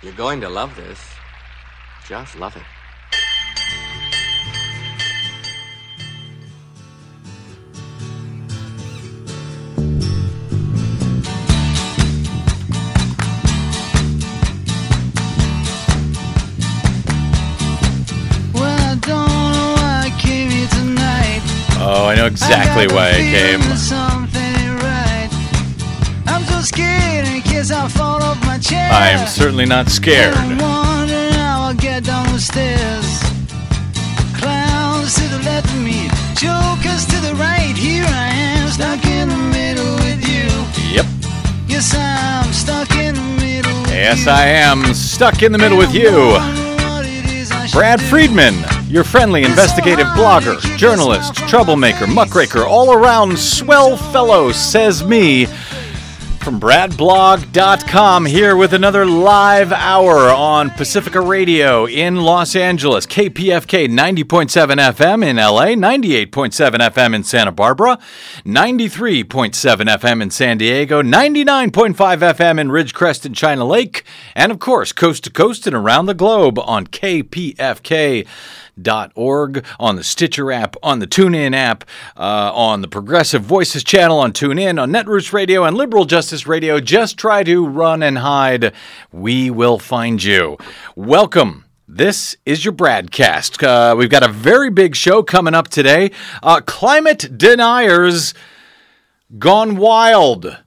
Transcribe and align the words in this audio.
You're 0.00 0.12
going 0.12 0.40
to 0.42 0.48
love 0.48 0.76
this. 0.76 1.00
Just 2.06 2.38
love 2.38 2.56
it. 2.56 2.62
Well, 18.54 18.64
I 18.64 18.94
don't 19.00 19.28
know 19.52 19.74
why 19.74 20.02
I 20.04 20.20
came 20.20 20.50
here. 20.50 20.68
Oh, 21.80 22.06
I 22.06 22.14
know 22.14 22.26
exactly 22.26 22.86
why 22.94 23.10
I 23.10 23.14
came. 23.14 24.17
I 28.76 29.10
am 29.10 29.26
certainly 29.26 29.66
not 29.66 29.88
scared. 29.88 30.34
I'm 30.34 30.58
wondering 30.58 31.32
how 31.32 31.68
I'll 31.68 31.74
get 31.74 32.04
down 32.04 32.26
the 32.32 32.40
stairs. 32.40 33.20
Clowns 34.38 35.14
to 35.14 35.28
the 35.28 35.42
left 35.44 35.66
of 35.66 35.82
me, 35.82 36.08
jokers 36.34 37.06
to 37.06 37.20
the 37.20 37.34
right. 37.38 37.74
Here 37.76 38.04
I 38.04 38.28
am, 38.28 38.68
stuck 38.68 39.04
in 39.06 39.28
the 39.28 39.36
middle 39.36 39.94
with 40.04 40.20
you. 40.28 40.48
Yep. 40.94 41.06
Yes, 41.68 41.94
I'm 41.94 42.52
stuck 42.52 42.90
in 42.96 43.14
the 43.14 43.22
middle. 43.40 43.72
Yes. 43.88 44.26
I 44.26 44.46
am 44.46 44.92
stuck 44.94 45.42
in 45.42 45.52
the 45.52 45.58
middle 45.58 45.78
with 45.78 45.94
you. 45.94 46.10
wonder 46.10 46.74
what 46.84 47.06
it 47.06 47.24
is 47.32 47.50
I 47.50 47.66
should 47.66 47.76
Brad. 47.76 48.00
Friedman, 48.02 48.54
your 48.88 49.04
friendly 49.04 49.44
investigative 49.44 50.06
blogger, 50.08 50.60
journalist, 50.76 51.34
troublemaker, 51.48 52.06
muckraker, 52.06 52.66
all 52.66 52.92
around 52.92 53.38
swell 53.38 53.96
fellow, 53.96 54.52
says 54.52 55.04
me. 55.04 55.46
From 56.48 56.60
BradBlog.com 56.60 58.24
here 58.24 58.56
with 58.56 58.72
another 58.72 59.04
live 59.04 59.70
hour 59.70 60.30
on 60.30 60.70
Pacifica 60.70 61.20
Radio 61.20 61.84
in 61.84 62.16
Los 62.16 62.56
Angeles, 62.56 63.04
KPFK 63.04 63.86
90.7 63.86 64.76
FM 64.78 65.22
in 65.26 65.36
LA, 65.36 65.76
98.7 65.76 66.70
FM 66.78 67.14
in 67.14 67.22
Santa 67.22 67.52
Barbara, 67.52 67.98
93.7 68.46 69.52
FM 69.52 70.22
in 70.22 70.30
San 70.30 70.56
Diego, 70.56 71.02
99.5 71.02 71.94
FM 71.94 72.58
in 72.58 72.68
Ridgecrest 72.70 73.26
and 73.26 73.36
China 73.36 73.66
Lake, 73.66 74.04
and 74.34 74.50
of 74.50 74.58
course, 74.58 74.90
coast 74.92 75.24
to 75.24 75.30
coast 75.30 75.66
and 75.66 75.76
around 75.76 76.06
the 76.06 76.14
globe 76.14 76.58
on 76.60 76.86
KPFK 76.86 78.26
org 79.14 79.64
on 79.78 79.96
the 79.96 80.04
Stitcher 80.04 80.52
app, 80.52 80.76
on 80.82 80.98
the 80.98 81.06
TuneIn 81.06 81.54
app, 81.54 81.84
uh, 82.16 82.52
on 82.54 82.80
the 82.82 82.88
Progressive 82.88 83.42
Voices 83.42 83.82
channel 83.82 84.18
on 84.18 84.32
TuneIn, 84.32 84.80
on 84.80 84.90
Netroots 84.90 85.32
Radio, 85.32 85.64
and 85.64 85.76
Liberal 85.76 86.04
Justice 86.04 86.46
Radio. 86.46 86.80
Just 86.80 87.16
try 87.18 87.42
to 87.44 87.66
run 87.66 88.02
and 88.02 88.18
hide. 88.18 88.72
We 89.12 89.50
will 89.50 89.78
find 89.78 90.22
you. 90.22 90.56
Welcome. 90.94 91.64
This 91.90 92.36
is 92.44 92.64
your 92.64 92.72
broadcast. 92.72 93.62
Uh, 93.62 93.94
we've 93.96 94.10
got 94.10 94.22
a 94.22 94.28
very 94.28 94.68
big 94.68 94.94
show 94.94 95.22
coming 95.22 95.54
up 95.54 95.68
today. 95.68 96.10
Uh, 96.42 96.60
climate 96.60 97.38
deniers 97.38 98.34
gone 99.38 99.76
wild. 99.78 100.58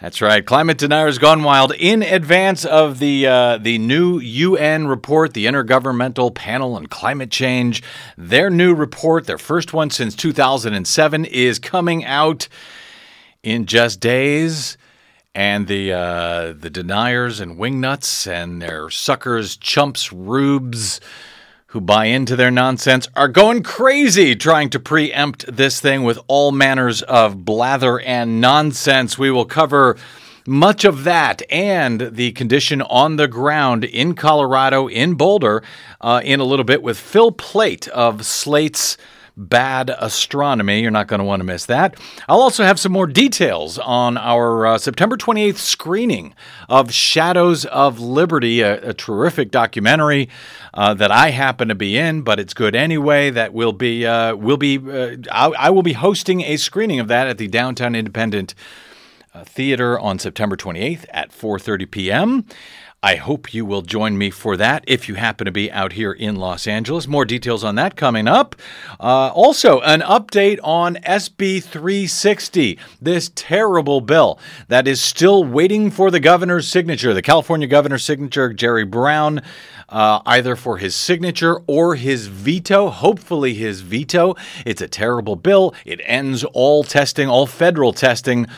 That's 0.00 0.22
right. 0.22 0.46
Climate 0.46 0.78
deniers 0.78 1.18
gone 1.18 1.42
wild 1.42 1.72
in 1.72 2.04
advance 2.04 2.64
of 2.64 3.00
the 3.00 3.26
uh, 3.26 3.58
the 3.58 3.78
new 3.78 4.20
UN 4.20 4.86
report, 4.86 5.34
the 5.34 5.46
Intergovernmental 5.46 6.32
Panel 6.32 6.74
on 6.74 6.86
Climate 6.86 7.32
Change. 7.32 7.82
Their 8.16 8.48
new 8.48 8.76
report, 8.76 9.26
their 9.26 9.38
first 9.38 9.72
one 9.72 9.90
since 9.90 10.14
2007, 10.14 11.24
is 11.24 11.58
coming 11.58 12.04
out 12.04 12.46
in 13.42 13.66
just 13.66 13.98
days. 13.98 14.78
And 15.34 15.66
the 15.66 15.92
uh, 15.92 16.52
the 16.52 16.70
deniers 16.70 17.40
and 17.40 17.58
wingnuts 17.58 18.30
and 18.30 18.62
their 18.62 18.90
suckers, 18.90 19.56
chumps, 19.56 20.12
rubes 20.12 21.00
who 21.72 21.80
buy 21.82 22.06
into 22.06 22.34
their 22.34 22.50
nonsense 22.50 23.06
are 23.14 23.28
going 23.28 23.62
crazy 23.62 24.34
trying 24.34 24.70
to 24.70 24.80
preempt 24.80 25.44
this 25.54 25.80
thing 25.80 26.02
with 26.02 26.18
all 26.26 26.50
manners 26.50 27.02
of 27.02 27.44
blather 27.44 28.00
and 28.00 28.40
nonsense. 28.40 29.18
We 29.18 29.30
will 29.30 29.44
cover 29.44 29.98
much 30.46 30.86
of 30.86 31.04
that 31.04 31.42
and 31.50 32.00
the 32.00 32.32
condition 32.32 32.80
on 32.80 33.16
the 33.16 33.28
ground 33.28 33.84
in 33.84 34.14
Colorado, 34.14 34.88
in 34.88 35.12
Boulder, 35.12 35.62
uh, 36.00 36.22
in 36.24 36.40
a 36.40 36.44
little 36.44 36.64
bit 36.64 36.82
with 36.82 36.98
Phil 36.98 37.32
Plait 37.32 37.86
of 37.88 38.24
Slate's 38.24 38.96
Bad 39.38 39.94
Astronomy. 39.98 40.80
You're 40.82 40.90
not 40.90 41.06
going 41.06 41.20
to 41.20 41.24
want 41.24 41.40
to 41.40 41.44
miss 41.44 41.64
that. 41.66 41.94
I'll 42.28 42.40
also 42.40 42.64
have 42.64 42.80
some 42.80 42.90
more 42.90 43.06
details 43.06 43.78
on 43.78 44.18
our 44.18 44.66
uh, 44.66 44.78
September 44.78 45.16
28th 45.16 45.58
screening 45.58 46.34
of 46.68 46.92
Shadows 46.92 47.64
of 47.66 48.00
Liberty, 48.00 48.60
a, 48.60 48.90
a 48.90 48.94
terrific 48.94 49.52
documentary 49.52 50.28
uh, 50.74 50.92
that 50.94 51.12
I 51.12 51.30
happen 51.30 51.68
to 51.68 51.76
be 51.76 51.96
in, 51.96 52.22
but 52.22 52.40
it's 52.40 52.52
good 52.52 52.74
anyway. 52.74 53.30
That 53.30 53.54
will 53.54 53.72
be 53.72 54.04
uh, 54.04 54.34
will 54.34 54.56
be 54.56 54.76
uh, 54.78 55.16
I, 55.30 55.46
I 55.58 55.70
will 55.70 55.84
be 55.84 55.92
hosting 55.92 56.40
a 56.40 56.56
screening 56.56 56.98
of 56.98 57.06
that 57.08 57.28
at 57.28 57.38
the 57.38 57.46
Downtown 57.46 57.94
Independent 57.94 58.54
uh, 59.34 59.44
Theater 59.44 59.98
on 59.98 60.18
September 60.18 60.56
28th 60.56 61.04
at 61.10 61.30
4:30 61.30 61.90
p.m. 61.90 62.44
I 63.00 63.14
hope 63.14 63.54
you 63.54 63.64
will 63.64 63.82
join 63.82 64.18
me 64.18 64.28
for 64.30 64.56
that 64.56 64.82
if 64.88 65.08
you 65.08 65.14
happen 65.14 65.44
to 65.44 65.52
be 65.52 65.70
out 65.70 65.92
here 65.92 66.10
in 66.10 66.34
Los 66.34 66.66
Angeles. 66.66 67.06
More 67.06 67.24
details 67.24 67.62
on 67.62 67.76
that 67.76 67.94
coming 67.94 68.26
up. 68.26 68.56
Uh, 68.98 69.28
also, 69.28 69.80
an 69.82 70.00
update 70.00 70.58
on 70.64 70.96
SB 70.96 71.62
360, 71.62 72.76
this 73.00 73.30
terrible 73.36 74.00
bill 74.00 74.40
that 74.66 74.88
is 74.88 75.00
still 75.00 75.44
waiting 75.44 75.92
for 75.92 76.10
the 76.10 76.18
governor's 76.18 76.66
signature, 76.66 77.14
the 77.14 77.22
California 77.22 77.68
governor's 77.68 78.02
signature, 78.02 78.52
Jerry 78.52 78.84
Brown. 78.84 79.42
Uh, 79.88 80.20
either 80.26 80.54
for 80.54 80.76
his 80.76 80.94
signature 80.94 81.62
or 81.66 81.94
his 81.94 82.26
veto, 82.26 82.90
hopefully 82.90 83.54
his 83.54 83.80
veto. 83.80 84.34
It's 84.66 84.82
a 84.82 84.88
terrible 84.88 85.34
bill. 85.34 85.72
It 85.86 86.00
ends 86.04 86.44
all 86.44 86.84
testing, 86.84 87.26
all 87.26 87.46
federal 87.46 87.94
testing 87.94 88.48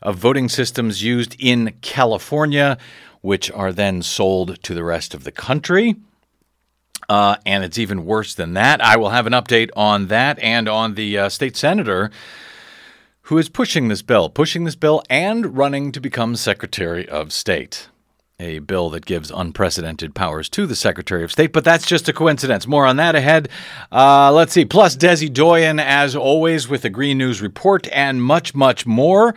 of 0.00 0.16
voting 0.16 0.48
systems 0.48 1.02
used 1.02 1.36
in 1.38 1.74
California, 1.82 2.78
which 3.22 3.50
are 3.52 3.72
then 3.72 4.02
sold 4.02 4.62
to 4.62 4.74
the 4.74 4.84
rest 4.84 5.14
of 5.14 5.24
the 5.24 5.32
country. 5.32 5.96
Uh, 7.08 7.36
and 7.44 7.64
it's 7.64 7.78
even 7.78 8.04
worse 8.04 8.34
than 8.34 8.54
that. 8.54 8.80
I 8.80 8.96
will 8.96 9.10
have 9.10 9.26
an 9.26 9.32
update 9.32 9.70
on 9.74 10.06
that 10.08 10.38
and 10.38 10.68
on 10.68 10.94
the 10.94 11.18
uh, 11.18 11.28
state 11.28 11.56
senator 11.56 12.10
who 13.22 13.38
is 13.38 13.48
pushing 13.48 13.88
this 13.88 14.02
bill, 14.02 14.28
pushing 14.28 14.64
this 14.64 14.74
bill 14.74 15.02
and 15.08 15.56
running 15.56 15.92
to 15.92 16.00
become 16.00 16.36
Secretary 16.36 17.08
of 17.08 17.32
State. 17.32 17.88
A 18.40 18.58
bill 18.58 18.90
that 18.90 19.06
gives 19.06 19.30
unprecedented 19.30 20.14
powers 20.14 20.48
to 20.48 20.66
the 20.66 20.74
Secretary 20.74 21.22
of 21.22 21.30
State, 21.30 21.52
but 21.52 21.62
that's 21.62 21.86
just 21.86 22.08
a 22.08 22.12
coincidence. 22.12 22.66
More 22.66 22.86
on 22.86 22.96
that 22.96 23.14
ahead. 23.14 23.48
Uh, 23.92 24.32
let's 24.32 24.52
see. 24.52 24.64
Plus, 24.64 24.96
Desi 24.96 25.32
Doyen, 25.32 25.78
as 25.78 26.16
always, 26.16 26.68
with 26.68 26.82
the 26.82 26.90
Green 26.90 27.18
News 27.18 27.40
Report 27.40 27.86
and 27.92 28.20
much, 28.22 28.54
much 28.54 28.84
more. 28.84 29.36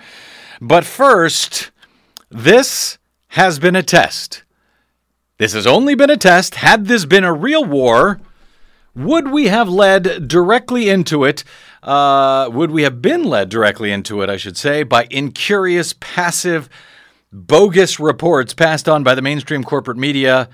But 0.60 0.86
first, 0.86 1.70
this 2.32 2.98
has 3.36 3.60
been 3.60 3.76
a 3.76 3.84
test. 3.84 4.44
This 5.40 5.52
has 5.52 5.68
only 5.68 5.94
been 5.94 6.10
a 6.10 6.16
test. 6.16 6.56
Had 6.56 6.86
this 6.86 7.04
been 7.04 7.26
a 7.26 7.34
real 7.34 7.66
war, 7.66 8.22
would 8.96 9.30
we 9.30 9.48
have 9.48 9.68
led 9.68 10.30
directly 10.30 10.88
into 10.88 11.26
it? 11.26 11.44
Uh, 11.84 12.50
would 12.54 12.72
we 12.72 12.84
have 12.84 13.02
been 13.02 13.26
led 13.26 13.50
directly 13.50 13.92
into 13.92 14.22
it, 14.22 14.30
I 14.30 14.38
should 14.38 14.56
say, 14.56 14.84
by 14.84 15.06
incurious, 15.12 15.94
passive, 16.00 16.70
bogus 17.30 18.00
reports 18.00 18.54
passed 18.54 18.88
on 18.88 19.04
by 19.04 19.14
the 19.14 19.22
mainstream 19.22 19.66
corporate 19.66 19.98
media? 19.98 20.48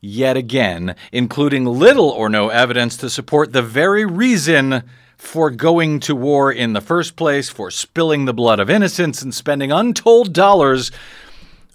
Yet 0.00 0.36
again, 0.36 0.96
including 1.12 1.64
little 1.64 2.10
or 2.10 2.28
no 2.28 2.48
evidence 2.48 2.96
to 2.96 3.08
support 3.08 3.52
the 3.52 3.62
very 3.62 4.04
reason 4.04 4.82
for 5.16 5.48
going 5.48 6.00
to 6.00 6.16
war 6.16 6.50
in 6.50 6.72
the 6.72 6.80
first 6.80 7.14
place, 7.14 7.50
for 7.50 7.70
spilling 7.70 8.24
the 8.24 8.34
blood 8.34 8.58
of 8.58 8.68
innocents 8.68 9.22
and 9.22 9.32
spending 9.32 9.70
untold 9.70 10.32
dollars 10.32 10.90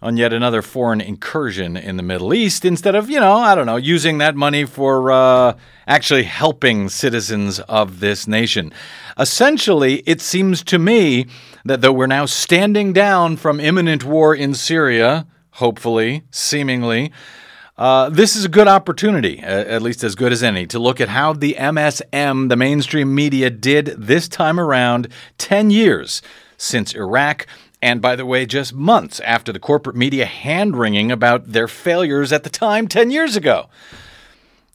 on 0.01 0.17
yet 0.17 0.33
another 0.33 0.61
foreign 0.61 0.99
incursion 0.99 1.77
in 1.77 1.95
the 1.95 2.03
Middle 2.03 2.33
East 2.33 2.65
instead 2.65 2.95
of, 2.95 3.09
you 3.09 3.19
know, 3.19 3.35
I 3.35 3.53
don't 3.53 3.67
know, 3.67 3.75
using 3.75 4.17
that 4.17 4.35
money 4.35 4.65
for 4.65 5.11
uh, 5.11 5.53
actually 5.87 6.23
helping 6.23 6.89
citizens 6.89 7.59
of 7.61 7.99
this 7.99 8.27
nation. 8.27 8.73
Essentially, 9.19 9.97
it 10.07 10.19
seems 10.19 10.63
to 10.63 10.79
me 10.79 11.27
that 11.65 11.81
though 11.81 11.93
we're 11.93 12.07
now 12.07 12.25
standing 12.25 12.93
down 12.93 13.37
from 13.37 13.59
imminent 13.59 14.03
war 14.03 14.33
in 14.33 14.55
Syria, 14.55 15.27
hopefully, 15.51 16.23
seemingly, 16.31 17.11
uh, 17.77 18.09
this 18.09 18.35
is 18.35 18.45
a 18.45 18.49
good 18.49 18.67
opportunity, 18.67 19.39
at 19.39 19.81
least 19.81 20.03
as 20.03 20.13
good 20.15 20.31
as 20.31 20.43
any, 20.43 20.67
to 20.67 20.77
look 20.77 21.01
at 21.01 21.09
how 21.09 21.33
the 21.33 21.55
MSM, 21.57 22.49
the 22.49 22.55
mainstream 22.55 23.13
media, 23.15 23.49
did 23.49 23.87
this 23.97 24.27
time 24.27 24.59
around 24.59 25.07
10 25.37 25.71
years 25.71 26.21
since 26.57 26.93
Iraq. 26.93 27.47
And 27.81 28.01
by 28.01 28.15
the 28.15 28.25
way, 28.25 28.45
just 28.45 28.73
months 28.73 29.19
after 29.21 29.51
the 29.51 29.59
corporate 29.59 29.95
media 29.95 30.25
hand 30.25 30.77
wringing 30.77 31.11
about 31.11 31.51
their 31.51 31.67
failures 31.67 32.31
at 32.31 32.43
the 32.43 32.49
time 32.49 32.87
10 32.87 33.09
years 33.09 33.35
ago. 33.35 33.69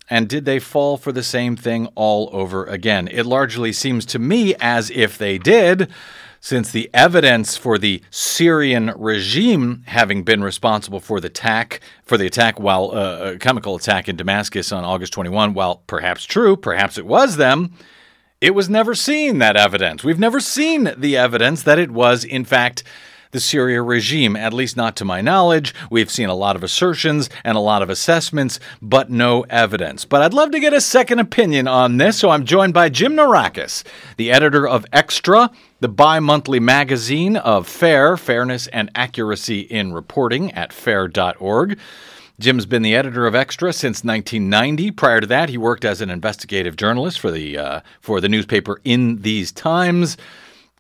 And 0.09 0.29
did 0.29 0.45
they 0.45 0.59
fall 0.59 0.97
for 0.97 1.13
the 1.13 1.23
same 1.23 1.57
thing 1.57 1.89
all 1.95 2.31
over 2.33 2.65
again? 2.65 3.09
It 3.09 3.27
largely 3.27 3.73
seems 3.73 4.07
to 4.07 4.19
me 4.19 4.55
as 4.61 4.91
if 4.91 5.19
they 5.19 5.39
did. 5.39 5.91
since 6.39 6.71
the 6.71 6.89
evidence 6.95 7.57
for 7.57 7.77
the 7.77 8.01
Syrian 8.11 8.93
regime 8.97 9.83
having 9.87 10.23
been 10.23 10.45
responsible 10.45 11.01
for 11.01 11.19
the 11.19 11.27
attack 11.27 11.81
for 12.05 12.17
the 12.17 12.27
attack 12.27 12.61
while 12.61 12.93
uh, 12.93 13.33
a 13.33 13.39
chemical 13.39 13.75
attack 13.75 14.09
in 14.09 14.15
Damascus 14.15 14.71
on 14.71 14.85
August 14.85 15.13
21, 15.13 15.55
while 15.55 15.83
perhaps 15.89 16.25
true, 16.25 16.57
perhaps 16.57 16.99
it 16.99 17.07
was 17.07 17.37
them, 17.37 17.73
it 18.41 18.55
was 18.55 18.69
never 18.69 18.95
seen 18.95 19.39
that 19.39 19.57
evidence. 19.57 20.05
We've 20.05 20.19
never 20.19 20.41
seen 20.41 20.93
the 20.97 21.17
evidence 21.17 21.63
that 21.63 21.79
it 21.79 21.91
was 21.91 22.25
in 22.25 22.45
fact 22.45 22.83
the 23.33 23.41
Syria 23.41 23.83
regime, 23.83 24.37
at 24.37 24.53
least 24.53 24.77
not 24.77 24.97
to 24.97 25.05
my 25.05 25.21
knowledge. 25.21 25.75
We've 25.91 26.11
seen 26.11 26.29
a 26.29 26.35
lot 26.35 26.57
of 26.57 26.63
assertions 26.63 27.29
and 27.45 27.57
a 27.57 27.61
lot 27.61 27.83
of 27.83 27.91
assessments, 27.91 28.61
but 28.81 29.11
no 29.11 29.43
evidence. 29.51 30.05
But 30.05 30.23
I'd 30.23 30.33
love 30.33 30.53
to 30.53 30.61
get 30.61 30.73
a 30.73 30.81
second 30.81 31.19
opinion 31.19 31.67
on 31.69 31.97
this, 31.97 32.19
so 32.19 32.31
I'm 32.31 32.45
joined 32.45 32.73
by 32.73 32.89
Jim 32.89 33.15
Naureckas, 33.15 33.85
the 34.17 34.31
editor 34.31 34.67
of 34.67 34.87
Extra, 34.93 35.51
the 35.81 35.89
bi 35.89 36.21
monthly 36.21 36.61
magazine 36.61 37.37
of 37.37 37.67
FAIR, 37.67 38.17
Fairness 38.17 38.69
and 38.69 38.91
Accuracy 38.95 39.61
in 39.61 39.93
Reporting 39.93 40.53
at 40.53 40.73
fair.org. 40.73 41.79
Jim's 42.39 42.67
been 42.67 42.83
the 42.83 42.95
editor 42.95 43.27
of 43.27 43.35
Extra 43.35 43.73
since 43.73 44.05
1990. 44.05 44.91
Prior 44.91 45.21
to 45.21 45.27
that, 45.27 45.49
he 45.49 45.57
worked 45.57 45.85
as 45.85 46.01
an 46.01 46.11
investigative 46.11 46.77
journalist 46.77 47.19
for 47.19 47.31
the 47.31 47.57
uh, 47.57 47.81
for 48.01 48.21
the 48.21 48.29
newspaper 48.29 48.81
In 48.85 49.23
These 49.23 49.53
Times 49.53 50.17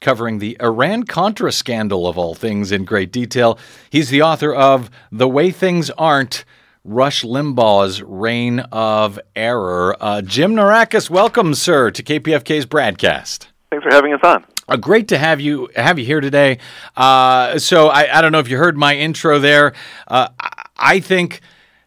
covering 0.01 0.39
the 0.39 0.57
Iran 0.61 1.05
Contra 1.05 1.51
scandal 1.53 2.07
of 2.07 2.19
all 2.19 2.35
things 2.35 2.73
in 2.73 2.85
great 2.85 3.13
detail. 3.13 3.59
He's 3.91 4.11
the 4.11 4.23
author 4.23 4.55
of 4.55 4.91
The 5.11 5.29
Way 5.29 5.51
Things 5.51 5.91
Aren't 5.91 6.45
Rush 6.85 7.25
Limbaugh's 7.25 8.03
Reign 8.03 8.61
of 8.71 9.19
Error. 9.35 9.97
Uh, 10.01 10.23
Jim 10.23 10.55
Naureckas, 10.55 11.11
welcome, 11.11 11.55
sir, 11.55 11.91
to 11.91 12.03
KPFK's 12.03 12.67
broadcast. 12.67 13.49
Thanks 13.71 13.85
for 13.85 13.93
having 13.93 14.13
us 14.13 14.21
on. 14.23 14.45
Uh, 14.69 14.77
great 14.77 15.09
to 15.09 15.19
have 15.19 15.41
you 15.41 15.69
have 15.77 15.99
you 15.99 16.05
here 16.05 16.21
today. 16.21 16.59
Uh, 16.97 17.59
so 17.59 17.87
I, 17.87 18.19
I, 18.19 18.21
don't 18.21 18.33
know 18.33 18.41
if 18.41 18.49
you 18.49 18.59
heard 18.59 18.77
my 18.77 18.97
intro 18.97 19.39
there. 19.39 19.75
Uh, 20.09 20.29
I 20.77 20.99
think 20.99 21.41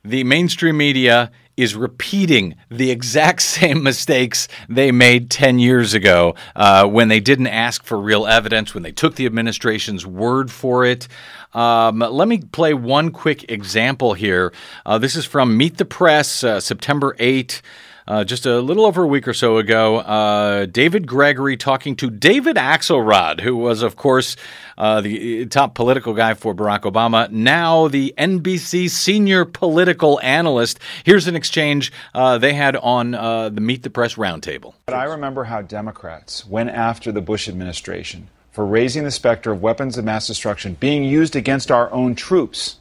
the 0.03 0.23
mainstream 0.23 0.77
media 0.77 1.31
is 1.57 1.75
repeating 1.75 2.55
the 2.69 2.89
exact 2.89 3.41
same 3.59 3.83
mistakes 3.83 4.47
they 4.69 4.93
made 4.93 5.29
10 5.29 5.59
years 5.59 5.93
ago 5.93 6.35
uh, 6.55 6.87
when 6.87 7.09
they 7.09 7.19
didn't 7.19 7.47
ask 7.47 7.83
for 7.83 7.99
real 7.99 8.25
evidence, 8.25 8.73
when 8.73 8.83
they 8.83 8.93
took 8.93 9.15
the 9.15 9.25
administration's 9.25 10.05
word 10.05 10.49
for 10.49 10.85
it. 10.85 11.09
Um, 11.53 11.99
let 11.99 12.29
me 12.29 12.37
play 12.37 12.73
one 12.73 13.11
quick 13.11 13.51
example 13.51 14.13
here. 14.13 14.53
Uh, 14.85 14.97
this 14.99 15.17
is 15.17 15.25
from 15.25 15.57
Meet 15.57 15.77
the 15.77 15.85
Press, 15.85 16.45
uh, 16.45 16.61
September 16.61 17.13
8. 17.19 17.61
Uh, 18.09 18.23
just 18.23 18.47
a 18.47 18.59
little 18.59 18.87
over 18.87 19.03
a 19.03 19.07
week 19.07 19.27
or 19.27 19.35
so 19.35 19.57
ago, 19.57 19.97
uh, 19.97 20.65
David 20.65 21.05
Gregory 21.05 21.55
talking 21.55 21.95
to 21.97 22.09
David 22.09 22.55
Axelrod, 22.55 23.39
who 23.39 23.55
was, 23.55 23.83
of 23.83 23.97
course, 23.97 24.35
uh, 24.79 24.99
the 24.99 25.45
top 25.45 25.75
political 25.75 26.15
guy 26.15 26.33
for 26.33 26.55
Barack 26.55 26.91
Obama, 26.91 27.29
now 27.29 27.87
the 27.87 28.11
NBC 28.17 28.89
senior 28.89 29.45
political 29.45 30.19
analyst. 30.23 30.79
Here's 31.03 31.27
an 31.27 31.35
exchange 31.35 31.91
uh, 32.15 32.39
they 32.39 32.53
had 32.55 32.75
on 32.77 33.13
uh, 33.13 33.49
the 33.49 33.61
Meet 33.61 33.83
the 33.83 33.91
Press 33.91 34.15
roundtable. 34.15 34.73
But 34.87 34.95
I 34.95 35.03
remember 35.03 35.43
how 35.43 35.61
Democrats 35.61 36.47
went 36.47 36.71
after 36.71 37.11
the 37.11 37.21
Bush 37.21 37.47
administration 37.47 38.29
for 38.51 38.65
raising 38.65 39.03
the 39.03 39.11
specter 39.11 39.51
of 39.51 39.61
weapons 39.61 39.99
of 39.99 40.05
mass 40.05 40.25
destruction 40.25 40.73
being 40.79 41.03
used 41.03 41.35
against 41.35 41.69
our 41.69 41.91
own 41.91 42.15
troops 42.15 42.77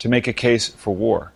to 0.00 0.10
make 0.10 0.28
a 0.28 0.34
case 0.34 0.68
for 0.68 0.94
war. 0.94 1.31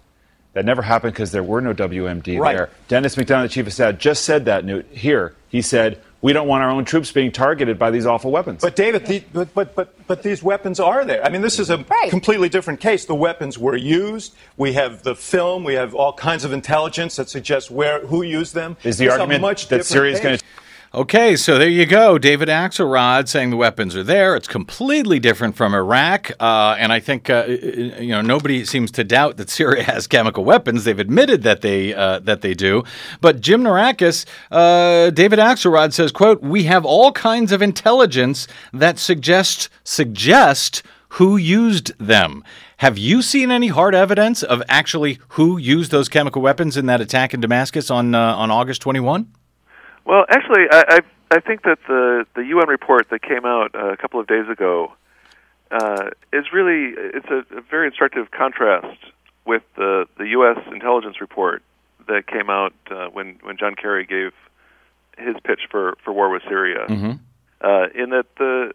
That 0.56 0.64
never 0.64 0.80
happened 0.80 1.12
because 1.12 1.32
there 1.32 1.42
were 1.42 1.60
no 1.60 1.74
WMD 1.74 2.38
right. 2.38 2.56
there. 2.56 2.70
Denis 2.88 3.14
McDonough, 3.14 3.42
the 3.42 3.48
chief 3.50 3.66
of 3.66 3.74
staff, 3.74 3.98
just 3.98 4.24
said 4.24 4.46
that, 4.46 4.64
Newt. 4.64 4.86
Here, 4.90 5.34
he 5.50 5.60
said, 5.60 6.00
we 6.22 6.32
don't 6.32 6.48
want 6.48 6.62
our 6.62 6.70
own 6.70 6.86
troops 6.86 7.12
being 7.12 7.30
targeted 7.30 7.78
by 7.78 7.90
these 7.90 8.06
awful 8.06 8.30
weapons. 8.30 8.62
But 8.62 8.74
David, 8.74 9.04
the, 9.04 9.22
but, 9.34 9.52
but 9.52 9.74
but 9.74 10.06
but 10.06 10.22
these 10.22 10.42
weapons 10.42 10.80
are 10.80 11.04
there. 11.04 11.22
I 11.22 11.28
mean, 11.28 11.42
this 11.42 11.58
is 11.58 11.68
a 11.68 11.76
right. 11.76 12.08
completely 12.08 12.48
different 12.48 12.80
case. 12.80 13.04
The 13.04 13.14
weapons 13.14 13.58
were 13.58 13.76
used. 13.76 14.34
We 14.56 14.72
have 14.72 15.02
the 15.02 15.14
film. 15.14 15.62
We 15.62 15.74
have 15.74 15.94
all 15.94 16.14
kinds 16.14 16.42
of 16.42 16.54
intelligence 16.54 17.16
that 17.16 17.28
suggests 17.28 17.70
where 17.70 18.06
who 18.06 18.22
used 18.22 18.54
them. 18.54 18.78
Is 18.82 18.96
the 18.96 19.04
it's 19.04 19.18
argument 19.18 19.68
that 19.68 19.84
Syria 19.84 20.14
is 20.14 20.20
going 20.20 20.38
to 20.38 20.44
Okay, 20.94 21.34
so 21.34 21.58
there 21.58 21.68
you 21.68 21.84
go. 21.84 22.16
David 22.16 22.48
Axelrod 22.48 23.26
saying 23.26 23.50
the 23.50 23.56
weapons 23.56 23.96
are 23.96 24.04
there. 24.04 24.36
It's 24.36 24.46
completely 24.46 25.18
different 25.18 25.56
from 25.56 25.74
Iraq, 25.74 26.30
uh, 26.38 26.76
and 26.78 26.92
I 26.92 27.00
think 27.00 27.28
uh, 27.28 27.44
you 27.48 28.10
know 28.10 28.22
nobody 28.22 28.64
seems 28.64 28.92
to 28.92 29.02
doubt 29.02 29.36
that 29.36 29.50
Syria 29.50 29.82
has 29.82 30.06
chemical 30.06 30.44
weapons. 30.44 30.84
They've 30.84 30.98
admitted 30.98 31.42
that 31.42 31.60
they 31.60 31.92
uh, 31.92 32.20
that 32.20 32.40
they 32.40 32.54
do. 32.54 32.84
But 33.20 33.40
Jim 33.40 33.64
Naureckas, 33.64 34.26
uh, 34.52 35.10
David 35.10 35.40
Axelrod 35.40 35.92
says, 35.92 36.12
"quote 36.12 36.40
We 36.40 36.64
have 36.64 36.84
all 36.84 37.10
kinds 37.10 37.50
of 37.50 37.62
intelligence 37.62 38.46
that 38.72 38.98
suggest 39.00 39.68
suggest 39.82 40.84
who 41.10 41.36
used 41.36 41.98
them." 41.98 42.44
Have 42.78 42.96
you 42.96 43.22
seen 43.22 43.50
any 43.50 43.68
hard 43.68 43.94
evidence 43.94 44.44
of 44.44 44.62
actually 44.68 45.18
who 45.30 45.58
used 45.58 45.90
those 45.90 46.08
chemical 46.08 46.42
weapons 46.42 46.76
in 46.76 46.86
that 46.86 47.00
attack 47.00 47.34
in 47.34 47.40
Damascus 47.40 47.90
on 47.90 48.14
uh, 48.14 48.36
on 48.36 48.52
August 48.52 48.82
21? 48.82 49.26
Well, 50.06 50.24
actually, 50.30 50.66
I, 50.70 50.84
I 50.88 51.00
I 51.32 51.40
think 51.40 51.62
that 51.62 51.78
the 51.88 52.26
the 52.34 52.44
UN 52.44 52.68
report 52.68 53.10
that 53.10 53.22
came 53.22 53.44
out 53.44 53.74
uh, 53.74 53.92
a 53.92 53.96
couple 53.96 54.20
of 54.20 54.28
days 54.28 54.48
ago 54.48 54.92
uh, 55.70 56.10
is 56.32 56.52
really 56.52 56.94
it's 56.96 57.28
a, 57.28 57.44
a 57.56 57.60
very 57.60 57.88
instructive 57.88 58.30
contrast 58.30 58.98
with 59.44 59.62
the 59.74 60.06
the 60.16 60.28
U.S. 60.28 60.58
intelligence 60.72 61.20
report 61.20 61.62
that 62.06 62.28
came 62.28 62.48
out 62.48 62.72
uh, 62.90 63.08
when 63.08 63.38
when 63.42 63.56
John 63.56 63.74
Kerry 63.74 64.06
gave 64.06 64.32
his 65.18 65.34
pitch 65.42 65.62
for 65.70 65.96
for 66.04 66.12
war 66.12 66.30
with 66.30 66.42
Syria. 66.44 66.86
Mm-hmm. 66.88 67.12
Uh, 67.60 67.86
in 67.94 68.10
that 68.10 68.26
the 68.36 68.72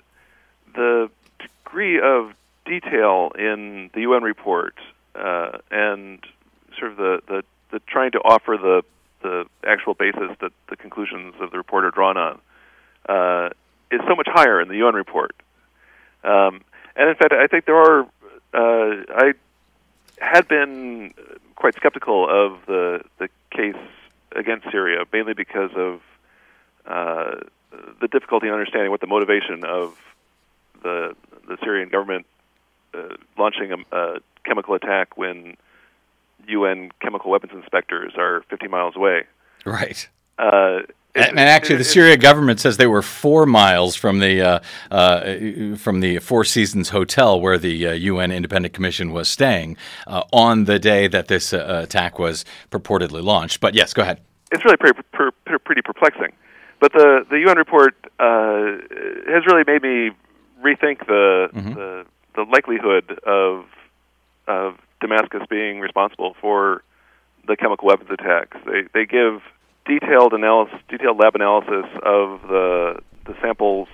the 0.76 1.10
degree 1.40 2.02
of 2.02 2.34
detail 2.66 3.32
in 3.38 3.90
the 3.94 4.02
UN 4.02 4.24
report 4.24 4.76
uh, 5.16 5.60
and 5.70 6.20
sort 6.78 6.92
of 6.92 6.98
the, 6.98 7.22
the 7.28 7.44
the 7.72 7.80
trying 7.88 8.12
to 8.12 8.20
offer 8.20 8.58
the 8.62 8.84
the 9.22 9.46
actual 9.66 9.94
basis 9.94 10.32
that 10.42 10.52
the 10.70 10.76
conclusions 10.76 11.36
of 11.40 11.52
the 11.52 11.58
report 11.58 11.86
are 11.86 11.92
drawn 11.92 12.18
on 12.18 12.40
uh, 13.08 13.50
is 13.92 14.02
so 14.08 14.16
much 14.16 14.28
higher 14.30 14.62
in 14.62 14.68
the 14.68 14.78
UN 14.78 14.96
report. 14.96 15.36
Um, 16.24 16.62
and 16.96 17.10
in 17.10 17.16
fact, 17.16 17.34
I 17.34 17.48
think 17.48 17.66
there 17.66 17.78
are. 17.78 18.02
Uh, 18.54 19.04
I 19.10 19.34
had 20.20 20.48
been 20.48 21.14
quite 21.56 21.76
skeptical 21.76 22.28
of 22.30 22.66
the 22.68 23.02
the 23.18 23.30
case 23.52 23.76
against 24.36 24.70
Syria, 24.72 25.06
mainly 25.12 25.34
because 25.34 25.72
of 25.76 26.02
uh, 26.86 27.36
the 28.00 28.08
difficulty 28.08 28.48
in 28.48 28.54
understanding 28.54 28.92
what 28.92 29.02
the 29.02 29.08
motivation 29.08 29.64
of 29.64 29.98
the 30.84 31.16
the 31.48 31.58
Syrian 31.64 31.90
government 31.90 32.26
uh, 32.94 33.16
launching 33.38 33.72
a, 33.72 33.96
a 33.96 34.20
chemical 34.44 34.76
attack 34.76 35.18
when 35.18 35.56
UN 36.48 36.92
chemical 37.02 37.32
weapons 37.32 37.54
inspectors 37.56 38.14
are 38.18 38.44
50 38.50 38.68
miles 38.68 38.96
away. 38.96 39.24
Right. 39.66 40.08
Uh, 40.38 40.80
it, 41.14 41.28
and, 41.28 41.40
actually, 41.40 41.76
the 41.76 41.84
Syria 41.84 42.16
government 42.16 42.62
says 42.62 42.78
they 42.78 42.88
were 42.88 43.02
four 43.02 43.46
miles 43.46 43.98
from 43.98 44.20
the 44.20 44.42
uh, 44.42 44.60
uh, 44.90 45.76
from 45.76 46.00
the 46.00 46.20
Four 46.20 46.46
Seasons 46.46 46.90
hotel 46.90 47.40
where 47.42 47.58
the 47.58 47.88
uh, 47.88 47.92
UN 47.92 48.32
Independent 48.32 48.74
Commission 48.74 49.12
was 49.12 49.28
staying 49.28 49.76
uh, 50.08 50.24
on 50.32 50.66
the 50.66 50.80
day 50.80 51.08
that 51.08 51.28
this 51.28 51.52
uh, 51.52 51.82
attack 51.84 52.18
was 52.18 52.46
purportedly 52.70 53.22
launched. 53.22 53.60
But 53.60 53.76
yes, 53.76 53.94
go 53.94 54.04
ahead. 54.04 54.22
It's 54.54 54.64
really 54.64 54.78
pretty, 54.78 55.34
pretty 55.66 55.82
perplexing. 55.82 56.32
But 56.80 56.94
the 56.94 57.26
the 57.30 57.40
UN 57.40 57.58
report 57.58 57.94
has 58.18 59.46
really 59.46 59.64
made 59.68 59.84
me 59.84 60.12
rethink 60.64 61.06
the 61.08 61.50
mm-hmm. 61.54 61.74
the, 61.74 62.06
the 62.36 62.46
likelihood 62.50 63.20
of 63.26 63.66
of 64.52 64.78
Damascus 65.00 65.42
being 65.50 65.80
responsible 65.80 66.36
for 66.40 66.84
the 67.48 67.56
chemical 67.58 67.88
weapons 67.88 68.10
attacks. 68.12 68.58
They 68.66 68.84
they 68.94 69.06
give 69.06 69.42
detailed 69.86 70.34
analysis, 70.34 70.80
detailed 70.88 71.20
lab 71.20 71.36
analysis 71.36 71.86
of 72.04 72.42
the 72.48 73.00
the 73.26 73.36
samples 73.42 73.88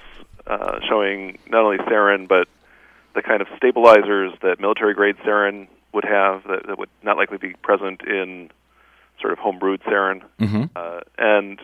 uh, 0.45 0.79
showing 0.87 1.39
not 1.49 1.63
only 1.63 1.77
sarin 1.77 2.27
but 2.27 2.47
the 3.15 3.21
kind 3.21 3.41
of 3.41 3.47
stabilizers 3.57 4.33
that 4.41 4.59
military 4.59 4.93
grade 4.93 5.17
sarin 5.25 5.67
would 5.93 6.05
have 6.05 6.43
that, 6.43 6.67
that 6.67 6.77
would 6.77 6.89
not 7.03 7.17
likely 7.17 7.37
be 7.37 7.53
present 7.63 8.01
in 8.03 8.51
sort 9.19 9.33
of 9.33 9.39
homebrewed 9.39 9.81
sarin. 9.83 10.21
Mm-hmm. 10.39 10.63
Uh, 10.75 10.99
and 11.17 11.59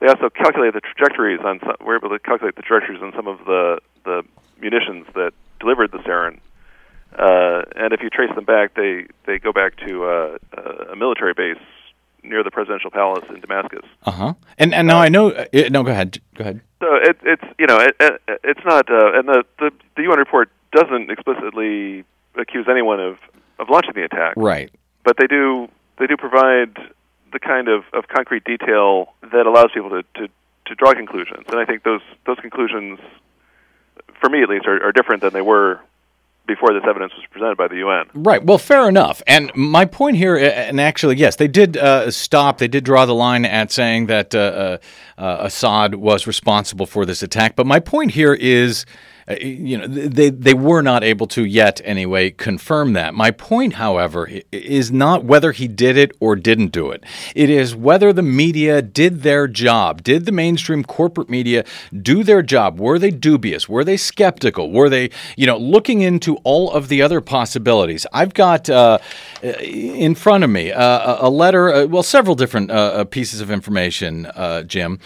they 0.00 0.08
also 0.08 0.28
calculate 0.30 0.74
the 0.74 0.80
trajectories 0.80 1.40
on 1.44 1.60
some, 1.60 1.76
we're 1.84 1.96
able 1.96 2.10
to 2.10 2.18
calculate 2.18 2.56
the 2.56 2.62
trajectories 2.62 3.02
on 3.02 3.12
some 3.14 3.26
of 3.26 3.38
the 3.46 3.80
the 4.04 4.22
munitions 4.60 5.06
that 5.14 5.32
delivered 5.58 5.92
the 5.92 5.98
sarin 5.98 6.40
uh, 7.18 7.62
and 7.76 7.92
if 7.92 8.02
you 8.02 8.10
trace 8.10 8.34
them 8.34 8.44
back, 8.44 8.74
they 8.74 9.06
they 9.26 9.38
go 9.38 9.52
back 9.52 9.76
to 9.86 10.04
uh, 10.04 10.38
a 10.92 10.96
military 10.96 11.34
base 11.34 11.62
near 12.22 12.42
the 12.44 12.50
presidential 12.50 12.90
palace 12.90 13.24
in 13.28 13.40
Damascus. 13.40 13.84
Uh-huh. 14.04 14.34
And 14.58 14.74
and 14.74 14.86
now 14.86 14.98
uh, 14.98 15.02
I 15.02 15.08
know. 15.08 15.30
Uh, 15.30 15.46
no, 15.70 15.82
go 15.82 15.90
ahead. 15.90 16.18
Go 16.34 16.42
ahead. 16.42 16.60
So 16.80 16.94
it, 16.94 17.18
it's 17.22 17.44
you 17.58 17.66
know 17.66 17.78
it, 17.78 17.96
it, 18.00 18.20
it's 18.44 18.64
not, 18.64 18.90
uh, 18.90 19.18
and 19.18 19.28
the, 19.28 19.44
the 19.58 19.70
the 19.96 20.02
UN 20.04 20.18
report 20.18 20.50
doesn't 20.72 21.10
explicitly 21.10 22.04
accuse 22.36 22.66
anyone 22.70 23.00
of 23.00 23.18
of 23.58 23.68
launching 23.68 23.94
the 23.94 24.04
attack. 24.04 24.34
Right. 24.36 24.70
But 25.04 25.16
they 25.18 25.26
do 25.26 25.68
they 25.98 26.06
do 26.06 26.16
provide 26.16 26.76
the 27.32 27.38
kind 27.38 27.68
of, 27.68 27.84
of 27.92 28.08
concrete 28.08 28.42
detail 28.42 29.14
that 29.22 29.46
allows 29.46 29.68
people 29.72 29.90
to, 29.90 30.02
to, 30.14 30.28
to 30.66 30.74
draw 30.74 30.92
conclusions, 30.94 31.44
and 31.48 31.60
I 31.60 31.64
think 31.64 31.84
those 31.84 32.02
those 32.26 32.38
conclusions 32.40 32.98
for 34.20 34.28
me 34.28 34.42
at 34.42 34.48
least, 34.48 34.66
are, 34.66 34.82
are 34.84 34.92
different 34.92 35.22
than 35.22 35.32
they 35.32 35.40
were 35.40 35.80
before 36.46 36.72
this 36.72 36.82
evidence 36.88 37.12
was 37.14 37.24
presented 37.30 37.56
by 37.56 37.68
the 37.68 37.76
UN. 37.76 38.06
Right. 38.14 38.44
Well, 38.44 38.58
fair 38.58 38.88
enough. 38.88 39.22
And 39.26 39.52
my 39.54 39.84
point 39.84 40.16
here, 40.16 40.36
and 40.36 40.80
actually, 40.80 41.16
yes, 41.16 41.36
they 41.36 41.48
did 41.48 41.76
uh, 41.76 42.10
stop. 42.10 42.58
They 42.58 42.68
did 42.68 42.84
draw 42.84 43.06
the 43.06 43.14
line 43.14 43.44
at 43.44 43.70
saying 43.70 44.06
that 44.06 44.34
uh, 44.34 44.38
uh, 44.38 44.78
uh 45.20 45.36
Assad 45.40 45.96
was 45.96 46.26
responsible 46.26 46.86
for 46.86 47.06
this 47.06 47.22
attack. 47.22 47.56
But 47.56 47.66
my 47.66 47.78
point 47.78 48.12
here 48.12 48.34
is 48.34 48.84
you 49.40 49.78
know, 49.78 49.86
they 49.86 50.30
they 50.30 50.54
were 50.54 50.82
not 50.82 51.04
able 51.04 51.26
to 51.28 51.44
yet 51.44 51.80
anyway 51.84 52.30
confirm 52.30 52.92
that. 52.94 53.14
My 53.14 53.30
point, 53.30 53.74
however, 53.74 54.28
is 54.50 54.90
not 54.90 55.24
whether 55.24 55.52
he 55.52 55.68
did 55.68 55.96
it 55.96 56.12
or 56.20 56.36
didn't 56.36 56.72
do 56.72 56.90
it. 56.90 57.04
It 57.34 57.50
is 57.50 57.74
whether 57.74 58.12
the 58.12 58.22
media 58.22 58.82
did 58.82 59.22
their 59.22 59.46
job. 59.46 60.02
Did 60.02 60.26
the 60.26 60.32
mainstream 60.32 60.84
corporate 60.84 61.28
media 61.28 61.64
do 62.02 62.24
their 62.24 62.42
job? 62.42 62.80
Were 62.80 62.98
they 62.98 63.10
dubious? 63.10 63.68
Were 63.68 63.84
they 63.84 63.96
skeptical? 63.96 64.70
Were 64.70 64.88
they, 64.88 65.10
you 65.36 65.46
know, 65.46 65.56
looking 65.56 66.00
into 66.00 66.36
all 66.44 66.70
of 66.72 66.88
the 66.88 67.02
other 67.02 67.20
possibilities? 67.20 68.06
I've 68.12 68.34
got 68.34 68.68
uh, 68.68 68.98
in 69.42 70.14
front 70.14 70.44
of 70.44 70.50
me 70.50 70.72
uh, 70.72 71.26
a 71.26 71.30
letter, 71.30 71.72
uh, 71.72 71.86
well, 71.86 72.02
several 72.02 72.34
different 72.34 72.70
uh, 72.70 73.04
pieces 73.04 73.40
of 73.40 73.50
information, 73.50 74.26
uh, 74.26 74.62
Jim. 74.62 74.98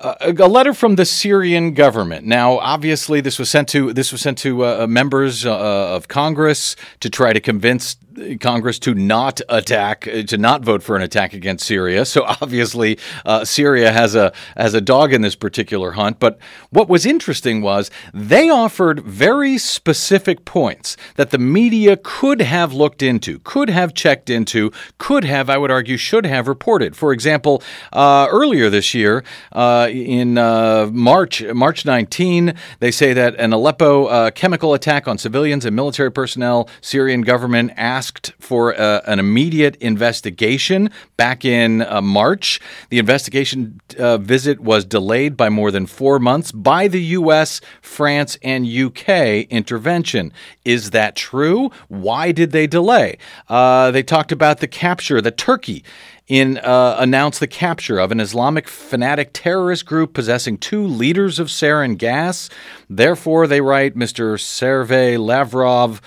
Uh, 0.00 0.32
a 0.38 0.48
letter 0.48 0.74
from 0.74 0.96
the 0.96 1.04
Syrian 1.04 1.72
government. 1.72 2.26
Now, 2.26 2.58
obviously, 2.58 3.20
this 3.20 3.38
was 3.38 3.48
sent 3.48 3.68
to 3.68 3.92
this 3.92 4.10
was 4.10 4.20
sent 4.20 4.38
to 4.38 4.64
uh, 4.64 4.86
members 4.88 5.46
uh, 5.46 5.94
of 5.94 6.08
Congress 6.08 6.74
to 6.98 7.08
try 7.08 7.32
to 7.32 7.40
convince 7.40 7.96
Congress 8.40 8.78
to 8.80 8.94
not 8.94 9.40
attack, 9.48 10.06
uh, 10.06 10.22
to 10.22 10.38
not 10.38 10.62
vote 10.62 10.82
for 10.82 10.96
an 10.96 11.02
attack 11.02 11.32
against 11.32 11.66
Syria. 11.66 12.04
So 12.04 12.24
obviously, 12.40 12.98
uh, 13.24 13.44
Syria 13.44 13.92
has 13.92 14.14
a 14.14 14.32
has 14.56 14.74
a 14.74 14.80
dog 14.80 15.12
in 15.12 15.22
this 15.22 15.34
particular 15.34 15.92
hunt. 15.92 16.18
But 16.20 16.38
what 16.70 16.88
was 16.88 17.06
interesting 17.06 17.62
was 17.62 17.90
they 18.12 18.48
offered 18.48 19.00
very 19.00 19.58
specific 19.58 20.44
points 20.44 20.96
that 21.16 21.30
the 21.30 21.38
media 21.38 21.96
could 21.96 22.40
have 22.40 22.72
looked 22.72 23.02
into, 23.02 23.38
could 23.40 23.70
have 23.70 23.94
checked 23.94 24.30
into, 24.30 24.72
could 24.98 25.24
have, 25.24 25.50
I 25.50 25.58
would 25.58 25.70
argue, 25.70 25.96
should 25.96 26.26
have 26.26 26.48
reported. 26.48 26.96
For 26.96 27.12
example, 27.12 27.62
uh, 27.92 28.28
earlier 28.30 28.70
this 28.70 28.94
year, 28.94 29.24
uh, 29.52 29.88
in 29.90 30.38
uh, 30.38 30.88
March 30.92 31.42
March 31.42 31.84
19, 31.84 32.54
they 32.80 32.90
say 32.90 33.12
that 33.12 33.34
an 33.36 33.52
Aleppo 33.52 34.06
uh, 34.06 34.30
chemical 34.30 34.74
attack 34.74 35.08
on 35.08 35.18
civilians 35.18 35.64
and 35.64 35.74
military 35.74 36.10
personnel, 36.10 36.68
Syrian 36.80 37.22
government 37.22 37.72
asked 37.76 38.03
asked 38.04 38.34
for 38.38 38.78
uh, 38.78 39.00
an 39.06 39.18
immediate 39.18 39.76
investigation 39.76 40.90
back 41.16 41.42
in 41.42 41.80
uh, 41.80 42.02
March. 42.02 42.60
The 42.90 42.98
investigation 42.98 43.80
uh, 43.98 44.18
visit 44.18 44.60
was 44.60 44.84
delayed 44.84 45.38
by 45.38 45.48
more 45.48 45.70
than 45.70 45.86
four 45.86 46.18
months 46.18 46.52
by 46.52 46.86
the 46.86 47.00
U.S., 47.18 47.62
France, 47.80 48.36
and 48.42 48.66
UK 48.66 49.48
intervention. 49.48 50.32
Is 50.66 50.90
that 50.90 51.16
true? 51.16 51.70
Why 51.88 52.30
did 52.30 52.50
they 52.52 52.66
delay? 52.66 53.16
Uh, 53.48 53.90
they 53.90 54.02
talked 54.02 54.32
about 54.32 54.60
the 54.60 54.68
capture, 54.68 55.22
that 55.22 55.38
Turkey 55.38 55.82
in 56.26 56.58
uh, 56.58 56.96
announced 56.98 57.40
the 57.40 57.46
capture 57.46 57.98
of 57.98 58.12
an 58.12 58.20
Islamic 58.20 58.68
fanatic 58.68 59.30
terrorist 59.32 59.86
group 59.86 60.12
possessing 60.12 60.58
two 60.58 60.86
liters 60.86 61.38
of 61.38 61.48
sarin 61.48 61.96
gas. 61.96 62.50
Therefore, 62.88 63.46
they 63.46 63.60
write, 63.60 63.94
Mr. 63.94 64.38
Sergei 64.40 65.16
Lavrov 65.16 66.00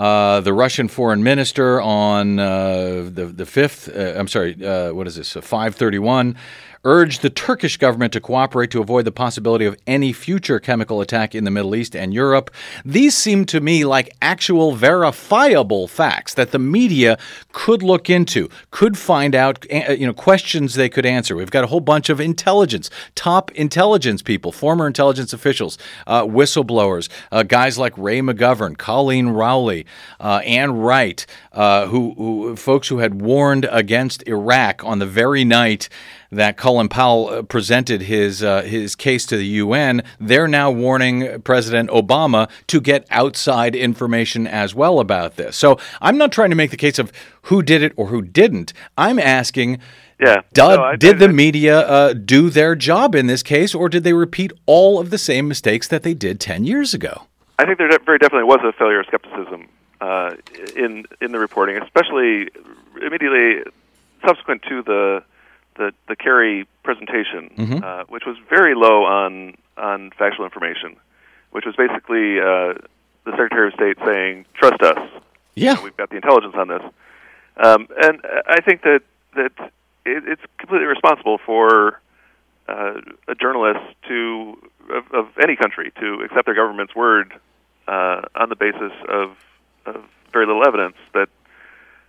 uh, 0.00 0.40
the 0.40 0.54
Russian 0.54 0.88
foreign 0.88 1.22
minister 1.22 1.78
on 1.80 2.38
uh, 2.38 3.10
the 3.12 3.26
the 3.26 3.44
fifth. 3.44 3.86
Uh, 3.94 4.14
I'm 4.18 4.28
sorry. 4.28 4.56
Uh, 4.64 4.94
what 4.94 5.06
is 5.06 5.16
this? 5.16 5.32
531 5.32 6.36
urged 6.84 7.22
the 7.22 7.30
Turkish 7.30 7.76
government 7.76 8.12
to 8.12 8.20
cooperate 8.20 8.70
to 8.70 8.80
avoid 8.80 9.04
the 9.04 9.12
possibility 9.12 9.66
of 9.66 9.76
any 9.86 10.12
future 10.12 10.58
chemical 10.58 11.00
attack 11.00 11.34
in 11.34 11.44
the 11.44 11.50
Middle 11.50 11.74
East 11.74 11.94
and 11.94 12.14
Europe. 12.14 12.50
These 12.84 13.16
seem 13.16 13.44
to 13.46 13.60
me 13.60 13.84
like 13.84 14.16
actual 14.22 14.74
verifiable 14.74 15.88
facts 15.88 16.34
that 16.34 16.52
the 16.52 16.58
media 16.58 17.18
could 17.52 17.82
look 17.82 18.08
into, 18.08 18.48
could 18.70 18.96
find 18.96 19.34
out, 19.34 19.66
uh, 19.70 19.92
you 19.92 20.06
know, 20.06 20.14
questions 20.14 20.74
they 20.74 20.88
could 20.88 21.04
answer. 21.04 21.36
We've 21.36 21.50
got 21.50 21.64
a 21.64 21.66
whole 21.66 21.80
bunch 21.80 22.08
of 22.08 22.20
intelligence, 22.20 22.88
top 23.14 23.50
intelligence 23.52 24.22
people, 24.22 24.52
former 24.52 24.86
intelligence 24.86 25.32
officials, 25.32 25.76
uh, 26.06 26.24
whistleblowers, 26.24 27.08
uh, 27.30 27.42
guys 27.42 27.76
like 27.76 27.92
Ray 27.98 28.20
McGovern, 28.20 28.76
Colleen 28.78 29.28
Rowley, 29.28 29.86
uh, 30.18 30.40
Wright, 30.70 31.26
uh, 31.52 31.86
who, 31.88 32.14
who 32.14 32.56
folks 32.56 32.88
who 32.88 32.98
had 32.98 33.20
warned 33.20 33.66
against 33.70 34.26
Iraq 34.26 34.84
on 34.84 34.98
the 34.98 35.06
very 35.06 35.44
night 35.44 35.88
that 36.30 36.56
Colin 36.56 36.88
Powell 36.88 37.28
uh, 37.28 37.42
presented 37.42 38.02
his 38.02 38.42
uh, 38.42 38.62
his 38.62 38.94
case 38.94 39.26
to 39.26 39.36
the 39.36 39.46
UN, 39.46 40.02
they're 40.18 40.48
now 40.48 40.70
warning 40.70 41.42
President 41.42 41.90
Obama 41.90 42.48
to 42.68 42.80
get 42.80 43.06
outside 43.10 43.74
information 43.74 44.46
as 44.46 44.74
well 44.74 45.00
about 45.00 45.36
this. 45.36 45.56
So 45.56 45.78
I'm 46.00 46.16
not 46.16 46.32
trying 46.32 46.50
to 46.50 46.56
make 46.56 46.70
the 46.70 46.76
case 46.76 46.98
of 46.98 47.12
who 47.42 47.62
did 47.62 47.82
it 47.82 47.92
or 47.96 48.06
who 48.08 48.22
didn't. 48.22 48.72
I'm 48.96 49.18
asking. 49.18 49.78
Yeah. 50.20 50.42
Did, 50.52 50.62
no, 50.62 50.82
I, 50.82 50.96
did 50.96 51.18
the 51.18 51.30
media 51.30 51.80
uh, 51.80 52.12
do 52.12 52.50
their 52.50 52.76
job 52.76 53.14
in 53.14 53.26
this 53.26 53.42
case, 53.42 53.74
or 53.74 53.88
did 53.88 54.04
they 54.04 54.12
repeat 54.12 54.52
all 54.66 55.00
of 55.00 55.08
the 55.08 55.16
same 55.16 55.48
mistakes 55.48 55.88
that 55.88 56.02
they 56.02 56.12
did 56.12 56.38
10 56.40 56.64
years 56.64 56.92
ago? 56.92 57.22
I 57.58 57.64
think 57.64 57.78
there 57.78 57.88
very 58.04 58.18
definitely 58.18 58.44
was 58.44 58.60
a 58.62 58.72
failure 58.72 59.00
of 59.00 59.06
skepticism 59.06 59.68
uh, 60.00 60.34
in 60.76 61.04
in 61.20 61.32
the 61.32 61.38
reporting, 61.38 61.76
especially 61.78 62.50
immediately 63.02 63.62
subsequent 64.24 64.62
to 64.68 64.82
the 64.82 65.22
the 65.80 65.92
the 66.08 66.14
Kerry 66.14 66.68
presentation, 66.84 67.50
mm-hmm. 67.56 67.82
uh, 67.82 68.04
which 68.08 68.24
was 68.26 68.36
very 68.48 68.74
low 68.74 69.04
on 69.04 69.54
on 69.76 70.10
factual 70.16 70.44
information, 70.44 70.96
which 71.50 71.64
was 71.64 71.74
basically 71.74 72.38
uh, 72.38 72.74
the 73.24 73.32
Secretary 73.32 73.68
of 73.68 73.74
State 73.74 73.96
saying, 74.04 74.44
"Trust 74.54 74.82
us. 74.82 74.98
Yeah, 75.54 75.70
you 75.70 75.76
know, 75.76 75.82
we've 75.82 75.96
got 75.96 76.10
the 76.10 76.16
intelligence 76.16 76.54
on 76.56 76.68
this." 76.68 76.82
Um, 77.56 77.88
and 78.00 78.20
I 78.46 78.60
think 78.60 78.82
that 78.82 79.00
that 79.34 79.52
it, 80.04 80.22
it's 80.26 80.42
completely 80.58 80.86
responsible 80.86 81.38
for 81.38 82.00
uh, 82.68 83.00
a 83.26 83.34
journalist 83.34 83.80
to 84.08 84.56
of, 84.90 85.04
of 85.12 85.28
any 85.42 85.56
country 85.56 85.92
to 85.98 86.20
accept 86.24 86.44
their 86.44 86.54
government's 86.54 86.94
word 86.94 87.32
uh, 87.88 88.22
on 88.34 88.50
the 88.50 88.56
basis 88.56 88.92
of, 89.08 89.36
of 89.86 90.04
very 90.32 90.46
little 90.46 90.66
evidence 90.66 90.96
that 91.14 91.28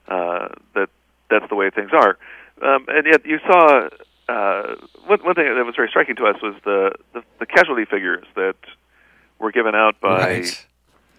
uh, 0.09 0.49
that 0.75 0.89
that's 1.29 1.47
the 1.47 1.55
way 1.55 1.69
things 1.69 1.91
are. 1.93 2.17
Um, 2.61 2.85
and 2.87 3.05
yet, 3.07 3.25
you 3.25 3.39
saw 3.39 3.89
uh, 4.29 4.75
one, 5.05 5.19
one 5.19 5.35
thing 5.35 5.45
that 5.45 5.65
was 5.65 5.75
very 5.75 5.89
striking 5.89 6.15
to 6.17 6.25
us 6.25 6.41
was 6.41 6.55
the, 6.63 6.93
the, 7.13 7.23
the 7.39 7.45
casualty 7.45 7.85
figures 7.85 8.25
that 8.35 8.55
were 9.39 9.51
given 9.51 9.75
out 9.75 9.99
by 9.99 10.39
right. 10.39 10.65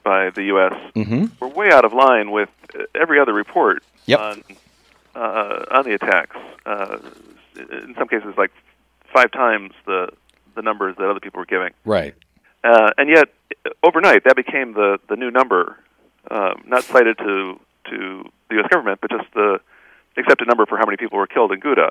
by 0.04 0.30
the 0.30 0.44
U.S. 0.44 0.72
Mm-hmm. 0.94 1.26
were 1.40 1.48
way 1.48 1.70
out 1.70 1.84
of 1.84 1.92
line 1.92 2.30
with 2.30 2.48
every 2.94 3.18
other 3.18 3.32
report 3.32 3.82
yep. 4.06 4.20
on 4.20 4.44
uh, 5.14 5.64
on 5.70 5.84
the 5.84 5.94
attacks. 5.94 6.36
Uh, 6.64 6.98
in 7.56 7.94
some 7.98 8.08
cases, 8.08 8.34
like 8.38 8.52
five 9.12 9.30
times 9.32 9.72
the 9.84 10.08
the 10.54 10.62
numbers 10.62 10.96
that 10.96 11.08
other 11.08 11.20
people 11.20 11.40
were 11.40 11.46
giving. 11.46 11.72
Right. 11.84 12.14
Uh, 12.64 12.90
and 12.96 13.08
yet, 13.08 13.28
overnight, 13.82 14.24
that 14.24 14.36
became 14.36 14.74
the 14.74 14.98
the 15.08 15.16
new 15.16 15.30
number, 15.30 15.76
um, 16.30 16.62
not 16.66 16.84
cited 16.84 17.18
to 17.18 17.60
to 17.90 18.30
the 18.48 18.54
U.S. 18.56 18.68
government, 18.70 19.00
but 19.00 19.10
just 19.10 19.34
the 19.34 19.60
accepted 20.16 20.48
number 20.48 20.66
for 20.66 20.78
how 20.78 20.84
many 20.86 20.96
people 20.96 21.18
were 21.18 21.26
killed 21.26 21.52
in 21.52 21.60
Ghouta. 21.60 21.90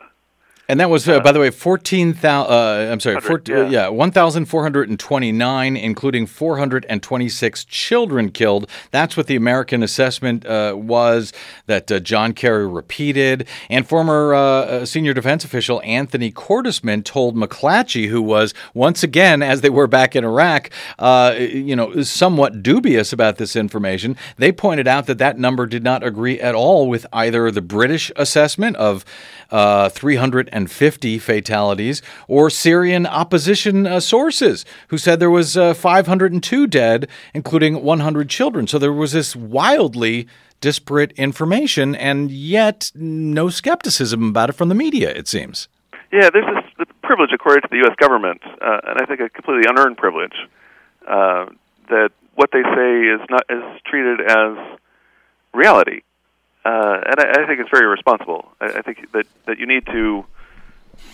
And 0.72 0.80
that 0.80 0.90
was, 0.90 1.06
uh, 1.10 1.20
by 1.20 1.34
the 1.34 1.40
way, 1.42 1.50
14,000, 1.50 2.50
uh, 2.50 2.90
I'm 2.90 3.02
sorry, 3.02 3.20
14, 3.20 3.54
yeah, 3.54 3.68
yeah 3.68 3.88
1,429, 3.90 5.76
including 5.76 6.26
426 6.26 7.66
children 7.66 8.32
killed. 8.32 8.70
That's 8.90 9.18
what 9.18 9.28
the 9.28 9.36
American 9.36 9.84
assessment 9.84 10.46
uh, 10.46 10.78
was 10.78 11.34
that 11.66 11.92
uh, 11.92 12.00
John 12.00 12.32
Kerry 12.32 12.66
repeated. 12.66 13.50
And 13.70 13.86
former 13.86 14.34
uh, 14.34 14.40
uh, 14.40 14.86
senior 14.86 15.14
defense 15.14 15.44
official 15.44 15.82
Anthony 15.84 16.32
Cordesman 16.32 17.04
told 17.04 17.36
McClatchy, 17.36 18.08
who 18.08 18.22
was, 18.22 18.54
once 18.74 19.04
again, 19.04 19.44
as 19.44 19.60
they 19.60 19.70
were 19.70 19.88
back 19.88 20.16
in 20.16 20.24
Iraq, 20.24 20.70
you 20.98 21.76
know, 21.76 22.02
somewhat 22.04 22.64
dubious 22.64 23.12
about 23.12 23.36
this 23.36 23.58
information, 23.58 24.16
they 24.38 24.54
pointed 24.54 24.88
out 24.88 25.06
that 25.08 25.18
that 25.18 25.38
number 25.38 25.66
did 25.66 25.84
not 25.84 26.02
agree 26.02 26.40
at 26.40 26.56
all 26.56 26.88
with 26.88 27.06
either 27.12 27.52
the 27.52 27.62
British 27.62 28.10
assessment 28.16 28.78
of 28.78 29.04
uh, 29.52 29.90
350 29.90 31.20
fatalities, 31.20 32.02
or 32.28 32.50
Syrian 32.50 33.06
opposition 33.06 33.86
uh, 33.86 34.00
sources 34.00 34.66
who 34.88 34.98
said 34.98 35.20
there 35.20 35.30
was 35.30 35.58
uh, 35.58 35.74
502 35.74 36.68
dead, 36.68 37.08
including 37.34 37.84
100 37.84 38.30
children. 38.30 38.68
So 38.68 38.80
there 38.80 38.94
was 38.94 39.12
this 39.12 39.36
wildly 39.36 40.28
disparate 40.62 41.12
information, 41.14 41.96
and 41.96 42.32
yet 42.32 42.92
no 42.96 43.50
skepticism 43.50 44.30
about 44.30 44.50
it 44.50 44.54
from 44.54 44.70
the 44.70 44.76
media. 44.76 45.10
It 45.10 45.28
seems. 45.28 45.68
Yeah, 46.12 46.30
there's 46.32 46.46
this 46.78 46.88
privilege 47.04 47.32
accorded 47.34 47.62
to 47.62 47.68
the 47.70 47.78
U.S. 47.78 47.96
government, 47.98 48.42
uh, 48.46 48.80
and 48.84 49.02
I 49.02 49.06
think 49.06 49.20
a 49.20 49.30
completely 49.30 49.64
unearned 49.68 49.98
privilege, 49.98 50.36
uh, 51.08 51.46
that 51.90 52.12
what 52.36 52.52
they 52.54 52.62
say 52.62 53.02
is 53.08 53.22
not 53.30 53.44
is 53.50 53.64
treated 53.86 54.22
as 54.22 54.58
reality. 55.54 56.02
Uh, 56.64 57.02
and 57.06 57.20
I, 57.20 57.44
I 57.44 57.48
think 57.48 57.60
it's 57.60 57.70
very 57.72 57.88
responsible. 57.88 58.52
I, 58.60 58.66
I 58.66 58.82
think 58.82 59.12
that, 59.14 59.26
that 59.46 59.58
you 59.60 59.66
need 59.66 59.86
to 59.88 60.26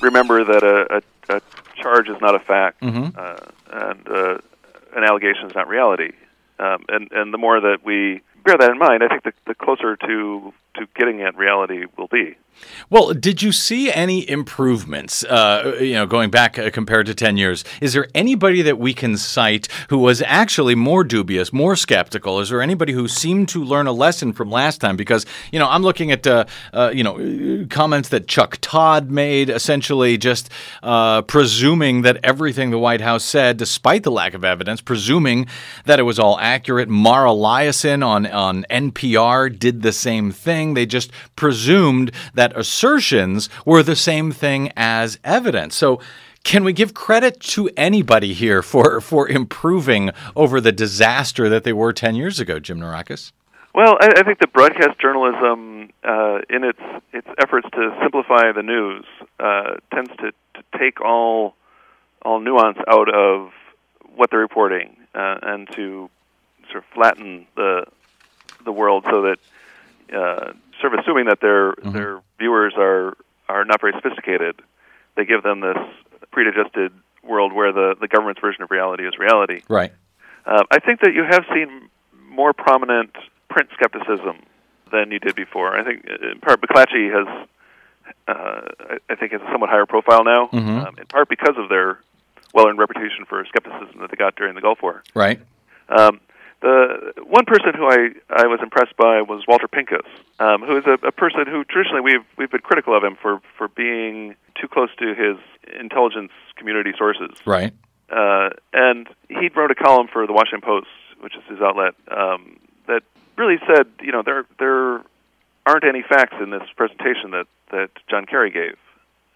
remember 0.02 0.44
that 0.44 0.64
a, 0.64 1.02
a, 1.30 1.38
a 1.38 1.42
charge 1.76 2.10
is 2.10 2.20
not 2.22 2.36
a 2.36 2.40
fact, 2.40 2.82
mm-hmm. 2.82 3.18
uh, 3.18 3.38
and 3.72 4.08
uh, 4.10 4.38
an 4.96 5.04
allegation 5.04 5.48
is 5.48 5.56
not 5.56 5.68
reality. 5.68 6.12
Um, 6.60 6.86
and 6.90 7.12
and 7.12 7.34
the 7.34 7.38
more 7.38 7.60
that 7.62 7.86
we 7.86 8.22
bear 8.44 8.58
that 8.58 8.72
in 8.72 8.80
mind, 8.80 9.04
I 9.04 9.08
think 9.08 9.24
the, 9.24 9.34
the 9.46 9.56
closer 9.56 9.96
to 9.96 10.54
to 10.78 10.88
getting 10.96 11.22
at 11.22 11.38
reality 11.38 11.86
will 11.98 12.08
be. 12.08 12.38
Well, 12.90 13.14
did 13.14 13.42
you 13.42 13.52
see 13.52 13.92
any 13.92 14.28
improvements, 14.30 15.24
uh, 15.26 15.78
you 15.80 15.94
know, 15.94 16.06
going 16.06 16.30
back 16.30 16.58
uh, 16.58 16.70
compared 16.70 17.06
to 17.08 17.14
10 17.14 17.38
years? 17.38 17.66
Is 17.82 17.94
there 17.94 18.08
anybody 18.16 18.62
that 18.62 18.80
we 18.80 18.94
can 18.94 19.18
cite 19.18 19.68
who 19.90 19.98
was 19.98 20.22
actually 20.26 20.74
more 20.74 21.04
dubious, 21.04 21.52
more 21.52 21.76
skeptical? 21.76 22.40
Is 22.40 22.50
there 22.50 22.62
anybody 22.62 22.94
who 22.94 23.08
seemed 23.08 23.50
to 23.50 23.64
learn 23.64 23.88
a 23.88 23.92
lesson 23.92 24.32
from 24.32 24.50
last 24.50 24.80
time? 24.80 24.96
Because, 24.96 25.26
you 25.52 25.60
know, 25.60 25.68
I'm 25.68 25.84
looking 25.84 26.12
at, 26.12 26.26
uh, 26.26 26.46
uh, 26.74 26.92
you 26.94 27.04
know, 27.04 27.68
comments 27.70 28.10
that 28.10 28.28
Chuck 28.28 28.58
Todd 28.62 29.12
made, 29.12 29.50
essentially 29.50 30.18
just 30.18 30.50
uh, 30.82 31.24
presuming 31.24 32.04
that 32.04 32.20
everything 32.24 32.70
the 32.70 32.80
White 32.80 33.02
House 33.02 33.26
said, 33.26 33.58
despite 33.58 34.04
the 34.04 34.12
lack 34.12 34.34
of 34.34 34.46
evidence, 34.46 34.80
presuming 34.80 35.48
that 35.86 36.00
it 36.00 36.04
was 36.04 36.20
all 36.20 36.40
accurate. 36.40 36.88
Mara 36.88 37.32
Liasson 37.32 38.06
on, 38.06 38.26
on 38.28 38.66
NPR 38.70 39.58
did 39.58 39.82
the 39.82 39.92
same 39.92 40.32
thing. 40.32 40.67
They 40.74 40.86
just 40.86 41.12
presumed 41.36 42.12
that 42.34 42.58
assertions 42.58 43.50
were 43.66 43.84
the 43.84 43.96
same 43.96 44.32
thing 44.32 44.72
as 44.76 45.20
evidence. 45.24 45.76
So, 45.76 46.00
can 46.44 46.64
we 46.64 46.72
give 46.72 46.94
credit 46.94 47.42
to 47.42 47.70
anybody 47.76 48.34
here 48.34 48.62
for, 48.62 49.02
for 49.02 49.28
improving 49.28 50.12
over 50.34 50.62
the 50.62 50.72
disaster 50.72 51.50
that 51.50 51.66
they 51.66 51.74
were 51.74 51.92
10 51.92 52.16
years 52.16 52.40
ago, 52.40 52.58
Jim 52.58 52.80
Naureckas? 52.80 53.34
Well, 53.76 53.98
I, 54.00 54.08
I 54.18 54.24
think 54.24 54.40
that 54.40 54.54
broadcast 54.54 54.98
journalism, 55.00 55.90
uh, 56.04 56.40
in 56.50 56.64
its 56.64 56.80
its 57.14 57.28
efforts 57.38 57.68
to 57.74 57.96
simplify 58.02 58.52
the 58.52 58.64
news, 58.64 59.06
uh, 59.40 59.76
tends 59.94 60.10
to, 60.18 60.32
to 60.32 60.80
take 60.80 61.00
all 61.02 61.56
all 62.24 62.40
nuance 62.40 62.80
out 62.88 63.14
of 63.14 63.52
what 64.16 64.32
they're 64.32 64.40
reporting 64.40 64.98
uh, 65.14 65.38
and 65.44 65.70
to 65.74 66.10
sort 66.72 66.78
of 66.78 66.86
flatten 66.94 67.46
the 67.56 67.86
the 68.66 68.72
world 68.72 69.06
so 69.10 69.22
that 69.22 69.38
uh, 70.14 70.54
sort 70.82 70.94
of 70.94 71.00
assuming 71.00 71.26
that 71.26 71.42
their 71.42 71.74
mm-hmm. 71.74 71.92
their 71.92 72.22
viewers 72.40 72.74
are 72.78 73.18
are 73.50 73.66
not 73.66 73.82
very 73.82 73.94
sophisticated, 73.94 74.56
they 75.16 75.26
give 75.26 75.44
them 75.44 75.62
this 75.62 75.78
pre-adjusted 76.32 76.92
world 77.24 77.54
where 77.54 77.72
the 77.72 77.96
the 78.00 78.08
government's 78.08 78.42
version 78.42 78.64
of 78.64 78.72
reality 78.72 79.06
is 79.08 79.18
reality. 79.18 79.62
Right. 79.68 79.92
Uh, 80.46 80.64
I 80.72 80.80
think 80.80 81.02
that 81.02 81.14
you 81.14 81.24
have 81.24 81.44
seen 81.54 81.90
more 82.30 82.54
prominent 82.54 83.16
print 83.50 83.70
skepticism 83.74 84.44
than 84.92 85.12
you 85.12 85.20
did 85.20 85.36
before. 85.36 85.78
I 85.78 85.84
think 85.84 86.06
in 86.06 86.40
part 86.40 86.62
McClatchy 86.62 87.12
has, 87.12 87.48
uh, 88.28 88.98
I 89.10 89.16
think, 89.16 89.34
has 89.34 89.42
a 89.42 89.52
somewhat 89.52 89.70
higher 89.70 89.86
profile 89.86 90.24
now, 90.24 90.48
mm-hmm. 90.48 90.80
um, 90.80 90.96
in 90.98 91.06
part 91.08 91.28
because 91.28 91.56
of 91.58 91.68
their 91.68 92.00
well-earned 92.54 92.80
reputation 92.80 93.26
for 93.28 93.44
skepticism 93.46 94.00
that 94.00 94.10
they 94.10 94.16
got 94.16 94.36
during 94.36 94.56
the 94.56 94.62
Gulf 94.62 94.82
War. 94.82 95.04
Right. 95.14 95.40
Um, 95.90 96.22
the 96.62 97.14
one 97.24 97.46
person 97.46 97.74
who 97.76 97.86
I, 97.86 98.10
I 98.30 98.48
was 98.48 98.60
impressed 98.62 98.96
by 98.98 99.22
was 99.22 99.44
Walter 99.48 99.68
Pincus, 99.68 100.08
um, 100.40 100.62
who 100.62 100.78
is 100.78 100.86
a, 100.86 100.94
a 101.06 101.12
person 101.12 101.46
who 101.46 101.64
traditionally 101.64 102.02
we've 102.02 102.26
we've 102.38 102.52
been 102.52 102.62
critical 102.62 102.96
of 102.96 103.04
him 103.04 103.16
for 103.22 103.42
for 103.58 103.68
being 103.68 104.36
too 104.60 104.68
close 104.68 104.90
to 104.98 105.14
his 105.14 105.38
intelligence 105.80 106.32
community 106.56 106.94
sources. 106.98 107.38
Right. 107.46 107.74
Uh, 108.10 108.50
and 108.74 109.08
he 109.30 109.50
wrote 109.56 109.72
a 109.72 109.76
column 109.76 110.08
for 110.12 110.26
the 110.26 110.34
Washington 110.34 110.62
Post, 110.62 110.88
which 111.20 111.36
is 111.36 111.44
his 111.50 111.60
outlet, 111.62 111.94
um, 112.10 112.58
that 112.88 113.04
really 113.36 113.58
said, 113.68 113.88
you 114.02 114.12
know, 114.12 114.24
there 114.24 114.46
there 114.60 115.02
aren't 115.66 115.84
any 115.84 116.02
facts 116.02 116.36
in 116.42 116.50
this 116.50 116.64
presentation 116.76 117.32
that 117.32 117.48
that 117.72 117.90
John 118.10 118.26
Kerry 118.26 118.50
gave, 118.50 118.78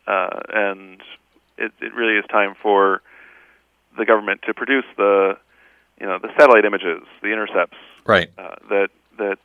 uh, 0.07 0.39
and 0.53 1.01
it, 1.57 1.71
it 1.81 1.93
really 1.93 2.17
is 2.17 2.25
time 2.31 2.55
for 2.61 3.01
the 3.97 4.05
government 4.05 4.41
to 4.47 4.53
produce 4.53 4.85
the 4.97 5.37
you 6.01 6.07
know 6.07 6.17
the 6.17 6.29
satellite 6.37 6.65
images, 6.65 7.03
the 7.21 7.31
intercepts, 7.31 7.77
right? 8.05 8.29
Uh, 8.37 8.55
that 8.69 8.89
that 9.19 9.37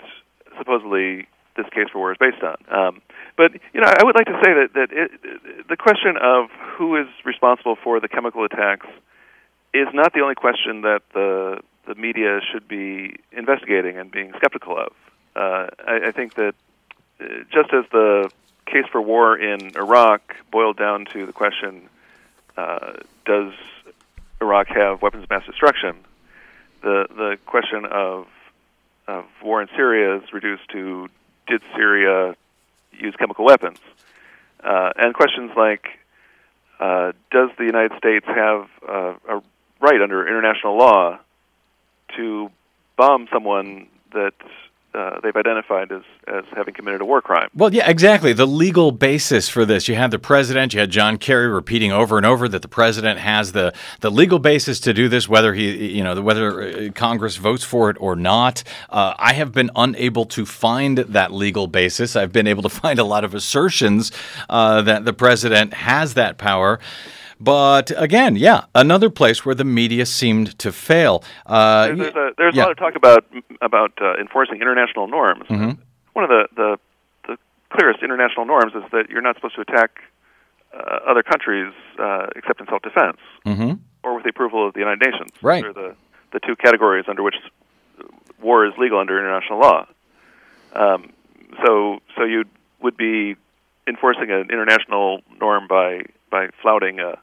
supposedly 0.59 1.29
this 1.57 1.67
case 1.71 1.89
for 1.93 1.99
war 1.99 2.13
is 2.13 2.19
based 2.19 2.43
on. 2.43 2.57
Um, 2.69 3.03
but 3.37 3.53
you 3.75 3.81
know, 3.81 3.89
I 3.89 4.03
would 4.05 4.17
like 4.17 4.27
to 4.27 4.41
say 4.43 4.55
that 4.55 4.71
that 4.75 4.89
it, 4.91 5.69
the 5.69 5.77
question 5.77 6.17
of 6.17 6.49
who 6.77 6.97
is 6.97 7.07
responsible 7.25 7.77
for 7.77 8.01
the 8.01 8.09
chemical 8.09 8.45
attacks 8.45 8.87
is 9.75 9.89
not 9.93 10.15
the 10.15 10.21
only 10.21 10.35
question 10.35 10.81
that 10.81 11.03
the 11.13 11.61
the 11.87 11.95
media 11.95 12.41
should 12.51 12.67
be 12.67 13.17
investigating 13.33 13.99
and 13.99 14.11
being 14.11 14.33
skeptical 14.37 14.79
of. 14.79 14.93
Uh, 15.37 15.69
I, 15.87 16.09
I 16.09 16.13
think 16.13 16.35
that 16.35 16.55
uh, 17.21 17.25
just 17.53 17.73
as 17.75 17.85
the 17.93 18.31
case 18.65 18.87
for 18.91 19.03
war 19.03 19.39
in 19.39 19.77
Iraq 19.77 20.35
boiled 20.51 20.79
down 20.79 21.05
to 21.13 21.27
the 21.27 21.33
question, 21.33 21.89
uh, 22.57 22.95
does 23.27 23.53
Iraq 24.41 24.69
have 24.69 25.03
weapons 25.03 25.25
of 25.25 25.31
mass 25.31 25.45
destruction? 25.45 25.97
The 26.83 27.07
the 27.09 27.39
question 27.47 27.85
of 27.85 28.27
of 29.09 29.25
war 29.43 29.63
in 29.63 29.69
Syria 29.77 30.17
is 30.17 30.33
reduced 30.33 30.69
to 30.71 31.09
did 31.47 31.63
Syria 31.75 32.37
use 32.93 33.15
chemical 33.17 33.45
weapons, 33.45 33.79
uh, 34.63 34.93
and 34.97 35.15
questions 35.15 35.53
like 35.57 35.87
uh, 36.81 37.13
does 37.31 37.51
the 37.59 37.65
United 37.65 37.97
States 37.99 38.27
have 38.27 38.69
uh, 38.89 39.15
a 39.29 39.43
right 39.81 40.01
under 40.01 40.27
international 40.27 40.77
law 40.77 41.19
to 42.17 42.51
bomb 42.97 43.29
someone 43.33 43.89
that 44.13 44.35
uh, 44.97 45.21
they've 45.23 45.37
identified 45.37 45.93
as, 45.93 46.03
as 46.27 46.45
having 46.55 46.73
committed 46.73 47.03
a 47.03 47.05
war 47.05 47.21
crime. 47.21 47.49
Well, 47.55 47.73
yeah, 47.73 47.89
exactly. 47.89 48.33
The 48.33 48.47
legal 48.47 48.93
basis 48.93 49.49
for 49.49 49.67
this. 49.67 49.89
You 49.89 49.95
had 49.95 50.11
the 50.11 50.19
president, 50.19 50.73
you 50.73 50.81
had 50.81 50.91
John 50.91 51.19
Kerry 51.19 51.49
repeating 51.49 51.93
over 51.93 52.17
and 52.17 52.25
over 52.25 52.49
that 52.49 52.63
the 52.63 52.69
president 52.69 53.21
has 53.21 53.53
the, 53.53 53.75
the 54.01 54.11
legal 54.11 54.39
basis 54.39 54.81
to 54.81 54.95
do 54.95 55.09
this, 55.09 55.29
whether 55.29 55.53
he, 55.53 55.95
you 55.95 56.03
know, 56.03 56.21
whether 56.23 56.63
uh, 56.63 56.91
Congress 56.93 57.37
votes 57.37 57.63
for 57.63 57.91
it 57.91 57.97
or 58.01 58.17
not. 58.17 58.63
Uh, 58.89 59.15
I 59.19 59.35
have 59.35 59.53
been 59.53 59.71
unable 59.77 60.25
to 60.27 60.47
find 60.47 60.99
that 60.99 61.33
legal 61.33 61.67
basis. 61.67 62.17
I've 62.17 62.33
been 62.33 62.47
able 62.47 62.63
to 62.63 62.69
find 62.87 62.99
a 62.99 63.05
lot 63.05 63.25
of 63.25 63.35
assertions 63.35 64.13
uh, 64.49 64.81
that 64.83 65.05
the 65.05 65.13
president 65.13 65.75
has 65.75 66.15
that 66.15 66.39
power. 66.39 66.81
But 67.39 67.93
again, 67.97 68.37
yeah, 68.37 68.65
another 68.75 69.11
place 69.11 69.45
where 69.45 69.55
the 69.55 69.65
media 69.65 70.07
seemed 70.07 70.59
to 70.59 70.73
fail. 70.73 71.23
Uh, 71.45 71.87
there's, 71.87 71.99
there's, 71.99 72.15
a, 72.15 72.31
there's 72.39 72.57
yeah. 72.57 72.63
a 72.63 72.65
lot 72.65 72.73
of 72.73 72.79
talk 72.79 72.97
about 72.97 73.27
about 73.61 73.93
uh, 74.01 74.15
enforcing 74.19 74.61
international 74.63 75.07
norms. 75.07 75.45
Mm-hmm. 75.49 75.81
One 76.15 76.25
of 76.25 76.31
the, 76.31 76.49
the 76.57 76.79
the 77.29 77.39
clearest 77.71 78.03
international 78.03 78.47
norms 78.47 78.73
is 78.75 78.85
that 78.93 79.11
you're 79.11 79.21
not 79.21 79.37
supposed 79.37 79.55
to 79.57 79.61
attack 79.61 80.01
uh, 80.73 81.01
other 81.07 81.23
countries 81.23 81.75
uh, 81.99 82.27
except 82.37 82.61
in 82.61 82.67
self-defense 82.67 83.19
mm-hmm. 83.45 83.73
or 84.03 84.15
with 84.15 84.25
the 84.25 84.31
approval 84.31 84.67
of 84.67 84.73
the 84.73 84.81
United 84.81 85.05
Nations. 85.05 85.31
Right. 85.43 85.63
Those 85.63 85.77
are 85.77 85.89
the 85.89 85.97
the 86.33 86.41
two 86.41 86.57
categories 86.57 87.05
under 87.07 87.23
which 87.23 87.37
war 88.41 88.67
is 88.67 88.73
legal 88.79 88.99
under 88.99 89.19
international 89.19 89.61
law. 89.61 89.87
Um, 90.73 91.13
so 91.65 91.99
so 92.17 92.25
you 92.25 92.45
would 92.81 92.97
be 92.97 93.37
enforcing 93.87 94.31
an 94.31 94.49
international 94.51 95.21
norm 95.39 95.67
by 95.69 96.03
by 96.31 96.49
flouting 96.63 96.99
a 96.99 97.19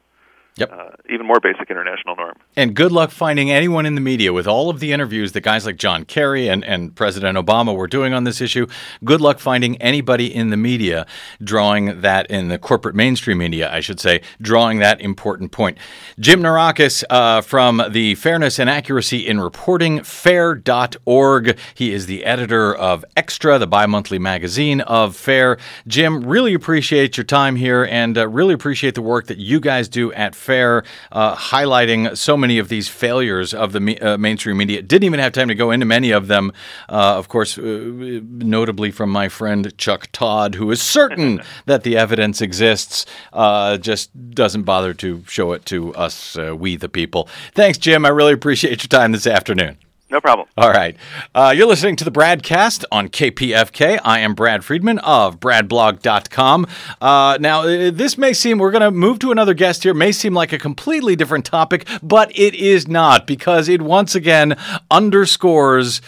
Yep. 0.56 0.70
Uh, 0.72 0.90
even 1.10 1.26
more 1.26 1.40
basic 1.40 1.68
international 1.68 2.14
norm. 2.14 2.36
And 2.54 2.76
good 2.76 2.92
luck 2.92 3.10
finding 3.10 3.50
anyone 3.50 3.86
in 3.86 3.96
the 3.96 4.00
media 4.00 4.32
with 4.32 4.46
all 4.46 4.70
of 4.70 4.78
the 4.78 4.92
interviews 4.92 5.32
that 5.32 5.40
guys 5.40 5.66
like 5.66 5.76
John 5.78 6.04
Kerry 6.04 6.48
and, 6.48 6.64
and 6.64 6.94
President 6.94 7.36
Obama 7.36 7.74
were 7.74 7.88
doing 7.88 8.14
on 8.14 8.22
this 8.22 8.40
issue. 8.40 8.68
Good 9.02 9.20
luck 9.20 9.40
finding 9.40 9.76
anybody 9.82 10.32
in 10.32 10.50
the 10.50 10.56
media 10.56 11.06
drawing 11.42 12.02
that, 12.02 12.30
in 12.30 12.46
the 12.48 12.58
corporate 12.58 12.94
mainstream 12.94 13.38
media, 13.38 13.72
I 13.72 13.80
should 13.80 13.98
say, 13.98 14.20
drawing 14.40 14.78
that 14.78 15.00
important 15.00 15.50
point. 15.50 15.76
Jim 16.20 16.40
Naureckas 16.40 17.02
uh, 17.10 17.40
from 17.40 17.82
the 17.90 18.14
Fairness 18.14 18.60
and 18.60 18.70
Accuracy 18.70 19.26
in 19.26 19.40
Reporting, 19.40 20.04
fair.org. 20.04 21.58
He 21.74 21.92
is 21.92 22.06
the 22.06 22.24
editor 22.24 22.72
of 22.72 23.04
Extra, 23.16 23.58
the 23.58 23.66
bi 23.66 23.86
monthly 23.86 24.20
magazine 24.20 24.82
of 24.82 25.16
FAIR. 25.16 25.58
Jim, 25.88 26.20
really 26.20 26.54
appreciate 26.54 27.16
your 27.16 27.24
time 27.24 27.56
here 27.56 27.84
and 27.84 28.16
uh, 28.16 28.28
really 28.28 28.54
appreciate 28.54 28.94
the 28.94 29.02
work 29.02 29.26
that 29.26 29.38
you 29.38 29.58
guys 29.58 29.88
do 29.88 30.12
at 30.12 30.36
fair, 30.44 30.84
uh, 31.12 31.34
highlighting 31.34 32.16
so 32.16 32.36
many 32.36 32.58
of 32.58 32.68
these 32.68 32.88
failures 32.88 33.54
of 33.54 33.72
the 33.72 33.80
me- 33.80 33.98
uh, 33.98 34.18
mainstream 34.18 34.56
media. 34.56 34.82
Didn't 34.82 35.04
even 35.04 35.20
have 35.20 35.32
time 35.32 35.48
to 35.48 35.54
go 35.54 35.70
into 35.70 35.86
many 35.86 36.10
of 36.10 36.28
them, 36.28 36.52
uh, 36.88 37.16
of 37.18 37.28
course, 37.28 37.58
uh, 37.58 37.62
notably 37.62 38.90
from 38.90 39.10
my 39.10 39.28
friend 39.28 39.76
Chuck 39.78 40.08
Todd, 40.12 40.54
who 40.54 40.70
is 40.70 40.82
certain 40.82 41.40
that 41.66 41.82
the 41.82 41.96
evidence 41.96 42.40
exists, 42.40 43.06
uh, 43.32 43.78
just 43.78 44.10
doesn't 44.30 44.62
bother 44.64 44.92
to 44.94 45.22
show 45.26 45.52
it 45.52 45.64
to 45.66 45.94
us, 45.94 46.36
uh, 46.36 46.54
we 46.54 46.76
the 46.76 46.88
people. 46.88 47.28
Thanks, 47.54 47.78
Jim. 47.78 48.04
I 48.04 48.10
really 48.10 48.32
appreciate 48.32 48.82
your 48.82 49.00
time 49.00 49.12
this 49.12 49.26
afternoon. 49.26 49.78
No 50.14 50.20
problem. 50.20 50.46
All 50.56 50.70
right. 50.70 50.96
Uh, 51.34 51.52
you're 51.56 51.66
listening 51.66 51.96
to 51.96 52.04
the 52.04 52.12
BradCast 52.12 52.84
on 52.92 53.08
KPFK. 53.08 53.98
I 54.04 54.20
am 54.20 54.34
Brad 54.34 54.64
Friedman 54.64 55.00
of 55.00 55.40
BradBlog.com. 55.40 56.68
Uh, 57.00 57.36
now, 57.40 57.62
uh, 57.62 57.90
this 57.90 58.16
may 58.16 58.32
seem, 58.32 58.58
we're 58.58 58.70
going 58.70 58.82
to 58.82 58.92
move 58.92 59.18
to 59.18 59.32
another 59.32 59.54
guest 59.54 59.82
here, 59.82 59.92
may 59.92 60.12
seem 60.12 60.32
like 60.32 60.52
a 60.52 60.58
completely 60.58 61.16
different 61.16 61.44
topic, 61.44 61.88
but 62.00 62.30
it 62.38 62.54
is 62.54 62.86
not 62.86 63.26
because 63.26 63.68
it 63.68 63.82
once 63.82 64.14
again 64.14 64.56
underscores 64.88 66.00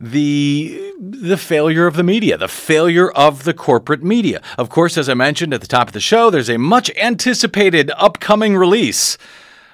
the 0.00 0.92
the 0.98 1.36
failure 1.36 1.86
of 1.86 1.94
the 1.94 2.02
media, 2.02 2.36
the 2.36 2.48
failure 2.48 3.10
of 3.12 3.44
the 3.44 3.54
corporate 3.54 4.02
media. 4.02 4.42
Of 4.58 4.70
course, 4.70 4.98
as 4.98 5.08
I 5.08 5.14
mentioned 5.14 5.54
at 5.54 5.60
the 5.60 5.66
top 5.66 5.86
of 5.88 5.92
the 5.92 6.00
show, 6.00 6.30
there's 6.30 6.48
a 6.48 6.58
much 6.58 6.90
anticipated 6.96 7.92
upcoming 7.96 8.56
release 8.56 9.18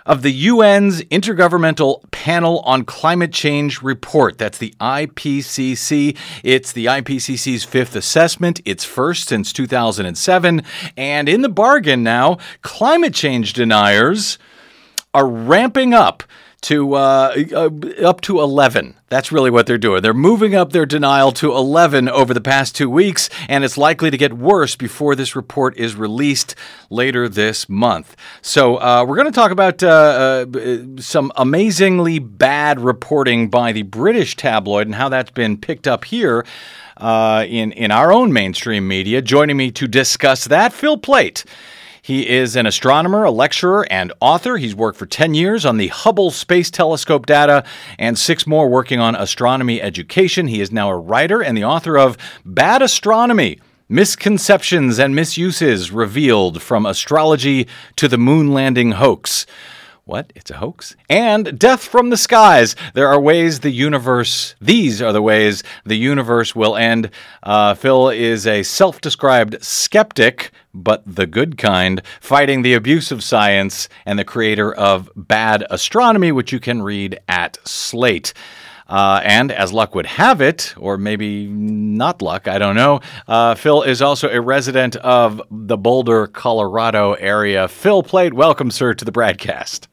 of 0.06 0.22
the 0.22 0.48
UN's 0.48 1.02
Intergovernmental 1.02 2.10
Panel 2.12 2.60
on 2.60 2.84
Climate 2.84 3.32
Change 3.32 3.82
report. 3.82 4.38
That's 4.38 4.58
the 4.58 4.72
IPCC. 4.80 6.16
It's 6.42 6.72
the 6.72 6.86
IPCC's 6.86 7.64
fifth 7.64 7.96
assessment, 7.96 8.60
its 8.64 8.84
first 8.84 9.28
since 9.28 9.52
2007. 9.52 10.62
And 10.96 11.28
in 11.28 11.42
the 11.42 11.48
bargain 11.48 12.02
now, 12.02 12.38
climate 12.62 13.14
change 13.14 13.52
deniers 13.52 14.38
are 15.12 15.26
ramping 15.26 15.92
up 15.92 16.22
to 16.62 16.94
uh, 16.94 17.36
uh, 17.52 17.70
up 18.04 18.20
to 18.22 18.40
11. 18.40 18.94
That's 19.08 19.30
really 19.30 19.50
what 19.50 19.66
they're 19.66 19.78
doing. 19.78 20.02
They're 20.02 20.14
moving 20.14 20.54
up 20.54 20.72
their 20.72 20.86
denial 20.86 21.30
to 21.32 21.52
11 21.52 22.08
over 22.08 22.34
the 22.34 22.40
past 22.40 22.74
two 22.74 22.90
weeks, 22.90 23.30
and 23.48 23.62
it's 23.62 23.78
likely 23.78 24.10
to 24.10 24.16
get 24.16 24.32
worse 24.32 24.74
before 24.74 25.14
this 25.14 25.36
report 25.36 25.76
is 25.76 25.94
released 25.94 26.54
later 26.90 27.28
this 27.28 27.68
month. 27.68 28.16
So 28.42 28.76
uh, 28.80 29.04
we're 29.06 29.16
going 29.16 29.26
to 29.26 29.32
talk 29.32 29.52
about 29.52 29.82
uh, 29.82 30.46
uh, 30.52 30.76
some 30.98 31.30
amazingly 31.36 32.18
bad 32.18 32.80
reporting 32.80 33.48
by 33.48 33.72
the 33.72 33.82
British 33.82 34.34
tabloid 34.34 34.86
and 34.86 34.96
how 34.96 35.08
that's 35.08 35.30
been 35.30 35.58
picked 35.58 35.86
up 35.86 36.04
here. 36.04 36.44
Uh, 36.96 37.44
in 37.46 37.72
in 37.72 37.90
our 37.90 38.10
own 38.10 38.32
mainstream 38.32 38.88
media, 38.88 39.20
joining 39.20 39.54
me 39.54 39.70
to 39.70 39.86
discuss 39.86 40.46
that, 40.46 40.72
Phil 40.72 40.96
Plait. 40.96 41.44
He 42.06 42.28
is 42.28 42.54
an 42.54 42.66
astronomer, 42.66 43.24
a 43.24 43.32
lecturer, 43.32 43.84
and 43.90 44.12
author. 44.20 44.58
He's 44.58 44.76
worked 44.76 44.96
for 44.96 45.06
10 45.06 45.34
years 45.34 45.66
on 45.66 45.76
the 45.76 45.88
Hubble 45.88 46.30
Space 46.30 46.70
Telescope 46.70 47.26
data 47.26 47.64
and 47.98 48.16
six 48.16 48.46
more 48.46 48.68
working 48.68 49.00
on 49.00 49.16
astronomy 49.16 49.82
education. 49.82 50.46
He 50.46 50.60
is 50.60 50.70
now 50.70 50.88
a 50.88 50.96
writer 50.96 51.42
and 51.42 51.58
the 51.58 51.64
author 51.64 51.98
of 51.98 52.16
Bad 52.44 52.80
Astronomy 52.80 53.58
Misconceptions 53.88 55.00
and 55.00 55.16
Misuses 55.16 55.90
Revealed 55.90 56.62
from 56.62 56.86
Astrology 56.86 57.66
to 57.96 58.06
the 58.06 58.18
Moon 58.18 58.52
Landing 58.52 58.92
Hoax. 58.92 59.44
What? 60.06 60.32
It's 60.36 60.52
a 60.52 60.58
hoax? 60.58 60.94
And 61.10 61.58
death 61.58 61.82
from 61.82 62.10
the 62.10 62.16
skies. 62.16 62.76
There 62.94 63.08
are 63.08 63.20
ways 63.20 63.58
the 63.58 63.72
universe, 63.72 64.54
these 64.60 65.02
are 65.02 65.12
the 65.12 65.20
ways 65.20 65.64
the 65.84 65.96
universe 65.96 66.54
will 66.54 66.76
end. 66.76 67.10
Uh, 67.42 67.74
Phil 67.74 68.10
is 68.10 68.46
a 68.46 68.62
self 68.62 69.00
described 69.00 69.60
skeptic, 69.64 70.52
but 70.82 71.02
the 71.06 71.26
good 71.26 71.58
kind, 71.58 72.02
fighting 72.20 72.62
the 72.62 72.74
abuse 72.74 73.10
of 73.10 73.24
science 73.24 73.88
and 74.04 74.18
the 74.18 74.24
creator 74.24 74.72
of 74.74 75.10
Bad 75.16 75.64
Astronomy, 75.70 76.32
which 76.32 76.52
you 76.52 76.60
can 76.60 76.82
read 76.82 77.18
at 77.28 77.58
Slate. 77.64 78.32
Uh, 78.88 79.20
and 79.24 79.50
as 79.50 79.72
luck 79.72 79.96
would 79.96 80.06
have 80.06 80.40
it, 80.40 80.72
or 80.76 80.96
maybe 80.96 81.46
not 81.46 82.22
luck, 82.22 82.46
I 82.46 82.58
don't 82.58 82.76
know, 82.76 83.00
uh, 83.26 83.56
Phil 83.56 83.82
is 83.82 84.00
also 84.00 84.28
a 84.28 84.40
resident 84.40 84.94
of 84.96 85.42
the 85.50 85.76
Boulder, 85.76 86.28
Colorado 86.28 87.14
area. 87.14 87.66
Phil 87.66 88.04
Plait, 88.04 88.32
welcome, 88.32 88.70
sir, 88.70 88.94
to 88.94 89.04
the 89.04 89.10
broadcast. 89.10 89.88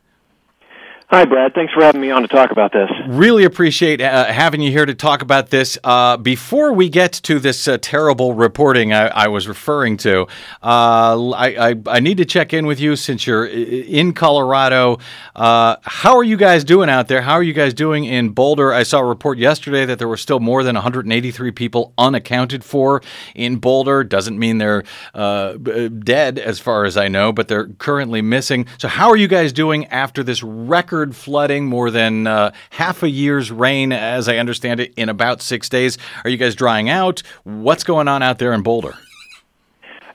Hi, 1.14 1.26
Brad. 1.26 1.54
Thanks 1.54 1.72
for 1.72 1.84
having 1.84 2.02
me 2.02 2.10
on 2.10 2.24
to 2.24 2.28
talk 2.28 2.50
about 2.50 2.72
this. 2.74 2.90
Really 3.08 3.44
appreciate 3.44 4.02
uh, 4.02 4.26
having 4.26 4.62
you 4.62 4.72
here 4.72 4.88
to 4.88 4.96
talk 4.96 5.22
about 5.22 5.52
this. 5.52 5.78
Uh, 5.84 6.18
before 6.18 6.74
we 6.74 6.90
get 6.90 7.14
to 7.14 7.38
this 7.38 7.68
uh, 7.68 7.78
terrible 7.80 8.34
reporting 8.34 8.94
I, 8.94 9.10
I, 9.10 9.28
was 9.28 9.48
referring 9.48 9.98
to, 9.98 10.24
uh, 10.64 11.32
I, 11.34 11.70
I, 11.70 11.76
I, 11.86 12.00
need 12.00 12.18
to 12.18 12.26
check 12.26 12.52
in 12.52 12.66
with 12.66 12.80
you 12.80 12.96
since 12.96 13.28
you're 13.28 13.46
in 13.46 14.14
Colorado. 14.14 14.98
Uh, 15.36 15.76
how 15.84 16.18
are 16.18 16.24
you 16.24 16.36
guys 16.36 16.64
doing 16.64 16.90
out 16.90 17.10
there? 17.10 17.22
How 17.22 17.34
are 17.34 17.44
you 17.44 17.54
guys 17.54 17.76
doing 17.76 18.06
in 18.06 18.30
Boulder? 18.30 18.74
I 18.74 18.82
saw 18.82 18.98
a 18.98 19.06
report 19.06 19.38
yesterday 19.38 19.86
that 19.86 20.00
there 20.00 20.08
were 20.08 20.18
still 20.18 20.40
more 20.40 20.64
than 20.64 20.74
183 20.74 21.52
people 21.52 21.94
unaccounted 21.96 22.64
for 22.64 23.04
in 23.36 23.58
Boulder. 23.58 24.04
Doesn't 24.04 24.40
mean 24.40 24.58
they're 24.58 24.84
uh, 25.14 25.54
dead, 25.54 26.40
as 26.40 26.60
far 26.60 26.86
as 26.86 26.98
I 26.98 27.08
know, 27.08 27.32
but 27.32 27.50
they're 27.50 27.68
currently 27.68 28.24
missing. 28.24 28.66
So, 28.80 28.88
how 28.88 29.10
are 29.10 29.18
you 29.18 29.28
guys 29.28 29.54
doing 29.54 29.86
after 29.86 30.24
this 30.24 30.42
record? 30.42 31.03
Record 31.04 31.16
flooding, 31.18 31.66
more 31.66 31.92
than 31.92 32.26
uh, 32.26 32.52
half 32.70 33.04
a 33.04 33.10
year's 33.10 33.52
rain, 33.52 33.92
as 33.92 34.30
I 34.30 34.38
understand 34.38 34.80
it, 34.80 34.94
in 34.96 35.10
about 35.10 35.42
six 35.42 35.68
days. 35.68 35.98
Are 36.24 36.30
you 36.30 36.38
guys 36.38 36.56
drying 36.56 36.90
out? 36.90 37.24
What's 37.44 37.84
going 37.84 38.08
on 38.08 38.24
out 38.24 38.40
there 38.40 38.54
in 38.54 38.64
Boulder? 38.64 38.96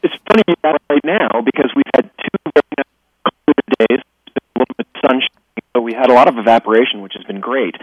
It's 0.03 0.15
funny 0.27 0.45
right 0.65 1.05
now 1.05 1.43
because 1.45 1.71
we've 1.77 1.85
had 1.95 2.11
two 2.17 2.53
clear 2.55 3.87
days, 3.91 4.01
a 4.01 4.59
little 4.59 4.75
bit 4.79 4.87
of 4.95 5.01
sunshine, 5.11 5.29
so 5.77 5.83
we 5.83 5.93
had 5.93 6.09
a 6.09 6.15
lot 6.15 6.29
of 6.29 6.39
evaporation, 6.39 7.03
which 7.03 7.13
has 7.17 7.25
been 7.25 7.41
great. 7.41 7.75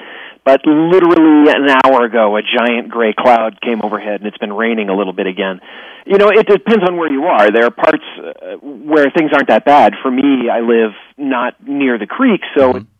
But 0.43 0.61
literally 0.65 1.51
an 1.51 1.69
hour 1.85 2.05
ago, 2.05 2.37
a 2.37 2.41
giant 2.41 2.89
gray 2.89 3.13
cloud 3.13 3.61
came 3.61 3.81
overhead, 3.83 4.21
and 4.21 4.27
it's 4.27 4.37
been 4.37 4.53
raining 4.53 4.89
a 4.89 4.95
little 4.95 5.13
bit 5.13 5.27
again. 5.27 5.59
You 6.07 6.17
know, 6.17 6.29
it 6.29 6.47
depends 6.47 6.87
on 6.87 6.97
where 6.97 7.11
you 7.11 7.25
are. 7.25 7.51
There 7.51 7.65
are 7.65 7.71
parts 7.71 8.03
uh, 8.17 8.57
where 8.61 9.11
things 9.11 9.31
aren't 9.33 9.49
that 9.49 9.65
bad. 9.65 9.93
For 10.01 10.09
me, 10.09 10.49
I 10.49 10.61
live 10.61 10.91
not 11.17 11.55
near 11.67 11.99
the 11.99 12.07
creek, 12.07 12.41
so 12.55 12.73
mm-hmm 12.73 12.94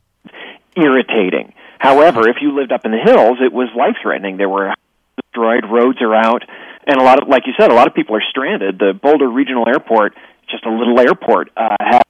irritating. 0.76 1.54
However, 1.80 2.28
if 2.30 2.38
you 2.42 2.56
lived 2.56 2.72
up 2.72 2.86
in 2.86 2.92
the 2.92 2.98
hills, 2.98 3.38
it 3.42 3.52
was 3.52 3.70
life 3.76 3.96
threatening. 4.02 4.38
There 4.38 4.50
were 4.50 4.74
destroyed, 5.22 5.66
roads 5.70 6.02
are 6.02 6.16
out, 6.16 6.44
and 6.88 7.00
a 7.00 7.04
lot 7.04 7.22
of, 7.22 7.28
like 7.28 7.44
you 7.46 7.54
said, 7.60 7.72
a 7.72 7.76
lot 7.76 7.88
of 7.88 7.94
people 7.94 8.16
are 8.16 8.24
stranded. 8.30 8.80
The 8.80 8.94
Boulder 8.94 9.30
Regional 9.30 9.68
Airport, 9.68 10.14
just 10.50 10.66
a 10.66 10.72
little 10.72 11.00
airport, 11.00 11.52
uh, 11.58 11.76
has 11.80 12.02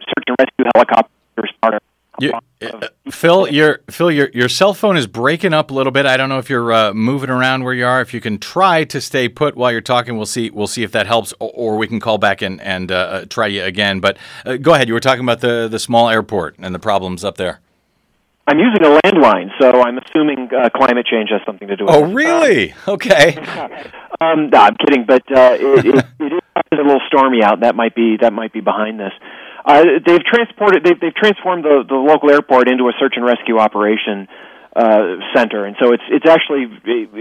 search 0.00 0.24
and 0.26 0.36
rescue 0.38 0.64
helicopters 0.74 1.52
part 1.60 1.74
of 1.74 1.82
you, 2.18 2.32
uh, 2.60 2.88
Phil, 3.10 3.48
your 3.48 3.80
Phil, 3.90 4.10
your 4.10 4.28
your 4.34 4.48
cell 4.48 4.74
phone 4.74 4.96
is 4.96 5.06
breaking 5.06 5.54
up 5.54 5.70
a 5.70 5.74
little 5.74 5.90
bit. 5.90 6.04
I 6.04 6.16
don't 6.16 6.28
know 6.28 6.38
if 6.38 6.50
you're 6.50 6.72
uh, 6.72 6.94
moving 6.94 7.30
around 7.30 7.64
where 7.64 7.72
you 7.72 7.86
are. 7.86 8.00
If 8.00 8.12
you 8.12 8.20
can 8.20 8.38
try 8.38 8.84
to 8.84 9.00
stay 9.00 9.28
put 9.28 9.56
while 9.56 9.72
you're 9.72 9.80
talking, 9.80 10.16
we'll 10.16 10.26
see. 10.26 10.50
We'll 10.50 10.66
see 10.66 10.82
if 10.82 10.92
that 10.92 11.06
helps, 11.06 11.32
or, 11.40 11.50
or 11.54 11.76
we 11.76 11.88
can 11.88 12.00
call 12.00 12.18
back 12.18 12.42
and 12.42 12.60
and 12.60 12.92
uh, 12.92 12.94
uh 12.94 13.24
try 13.24 13.46
you 13.46 13.64
again. 13.64 14.00
But 14.00 14.18
uh, 14.44 14.56
go 14.56 14.74
ahead. 14.74 14.88
You 14.88 14.94
were 14.94 15.00
talking 15.00 15.24
about 15.24 15.40
the 15.40 15.68
the 15.68 15.78
small 15.78 16.10
airport 16.10 16.56
and 16.58 16.74
the 16.74 16.78
problems 16.78 17.24
up 17.24 17.36
there. 17.36 17.60
I'm 18.46 18.58
using 18.58 18.82
a 18.84 18.98
landline, 18.98 19.50
so 19.60 19.70
I'm 19.82 19.98
assuming 19.98 20.48
uh, 20.52 20.68
climate 20.70 21.06
change 21.06 21.30
has 21.30 21.40
something 21.46 21.68
to 21.68 21.76
do 21.76 21.84
with 21.84 21.94
oh, 21.94 22.04
it. 22.04 22.08
Oh, 22.08 22.12
really? 22.12 22.74
okay. 22.88 23.36
um, 24.20 24.50
no, 24.50 24.58
I'm 24.58 24.74
kidding, 24.76 25.04
but 25.06 25.22
uh, 25.30 25.56
it, 25.58 25.86
it, 25.86 26.06
it 26.18 26.32
is 26.32 26.42
a 26.72 26.82
little 26.82 27.00
stormy 27.06 27.42
out. 27.42 27.60
That 27.60 27.76
might 27.76 27.94
be 27.94 28.16
that 28.20 28.32
might 28.32 28.52
be 28.52 28.60
behind 28.60 28.98
this. 28.98 29.12
Uh, 29.64 29.84
they've 30.04 30.24
transported 30.24 30.82
they've, 30.82 30.98
they've 30.98 31.14
transformed 31.14 31.64
the, 31.64 31.84
the 31.88 31.94
local 31.94 32.30
airport 32.30 32.68
into 32.68 32.84
a 32.88 32.92
search 32.98 33.14
and 33.14 33.24
rescue 33.24 33.58
operation 33.58 34.26
uh, 34.74 35.16
center, 35.34 35.66
and 35.66 35.76
so 35.80 35.92
it's 35.92 36.02
it's 36.08 36.26
actually 36.26 36.64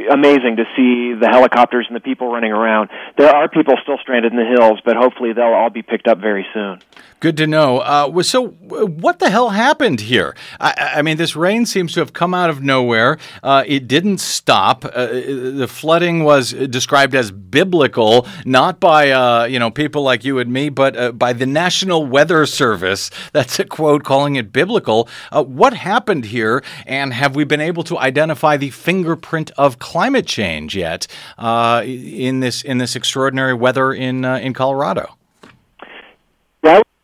amazing 0.10 0.56
to 0.56 0.66
see 0.76 1.14
the 1.20 1.28
helicopters 1.30 1.86
and 1.88 1.96
the 1.96 2.00
people 2.00 2.32
running 2.32 2.52
around. 2.52 2.90
There 3.18 3.30
are 3.30 3.50
people 3.50 3.74
still 3.84 3.98
stranded 4.02 4.32
in 4.32 4.38
the 4.38 4.46
hills, 4.46 4.80
but 4.86 4.96
hopefully 4.96 5.34
they'll 5.34 5.48
all 5.48 5.70
be 5.70 5.82
picked 5.82 6.08
up 6.08 6.20
very 6.20 6.46
soon. 6.54 6.82
Good 7.22 7.38
to 7.38 7.46
know. 7.46 7.78
Uh, 7.78 8.24
so, 8.24 8.48
what 8.48 9.20
the 9.20 9.30
hell 9.30 9.50
happened 9.50 10.00
here? 10.00 10.36
I, 10.60 10.94
I, 10.96 11.02
mean, 11.04 11.18
this 11.18 11.36
rain 11.36 11.68
seems 11.68 11.94
to 11.94 12.00
have 12.00 12.14
come 12.14 12.34
out 12.34 12.50
of 12.50 12.64
nowhere. 12.64 13.20
Uh, 13.44 13.64
it 13.68 13.88
didn't 13.88 14.18
stop. 14.18 14.86
Uh, 14.86 15.06
the 15.06 15.68
flooding 15.70 16.24
was 16.24 16.52
described 16.52 17.14
as 17.14 17.30
biblical, 17.30 18.28
not 18.44 18.80
by 18.80 19.12
uh, 19.12 19.44
you 19.44 19.60
know 19.60 19.70
people 19.70 20.02
like 20.02 20.24
you 20.24 20.40
and 20.40 20.52
me, 20.52 20.70
but 20.70 20.98
uh, 20.98 21.12
by 21.12 21.32
the 21.32 21.46
National 21.46 22.04
Weather 22.08 22.48
Service. 22.48 23.12
That's 23.34 23.60
a 23.60 23.66
quote 23.66 24.04
calling 24.04 24.36
it 24.36 24.52
biblical. 24.52 25.08
What 25.32 25.76
happened 25.76 26.26
here, 26.26 26.64
and 26.88 27.14
have 27.14 27.36
we 27.36 27.41
been 27.48 27.62
able 27.62 27.84
to 27.84 27.98
identify 27.98 28.58
the 28.58 28.70
fingerprint 28.70 29.52
of 29.58 29.80
climate 29.80 30.28
change 30.28 30.76
yet 30.76 31.08
in 31.38 32.40
this 32.40 32.62
in 32.62 32.78
this 32.78 32.96
extraordinary 32.96 33.54
weather 33.54 33.94
in 33.94 34.26
in 34.26 34.54
Colorado? 34.54 35.16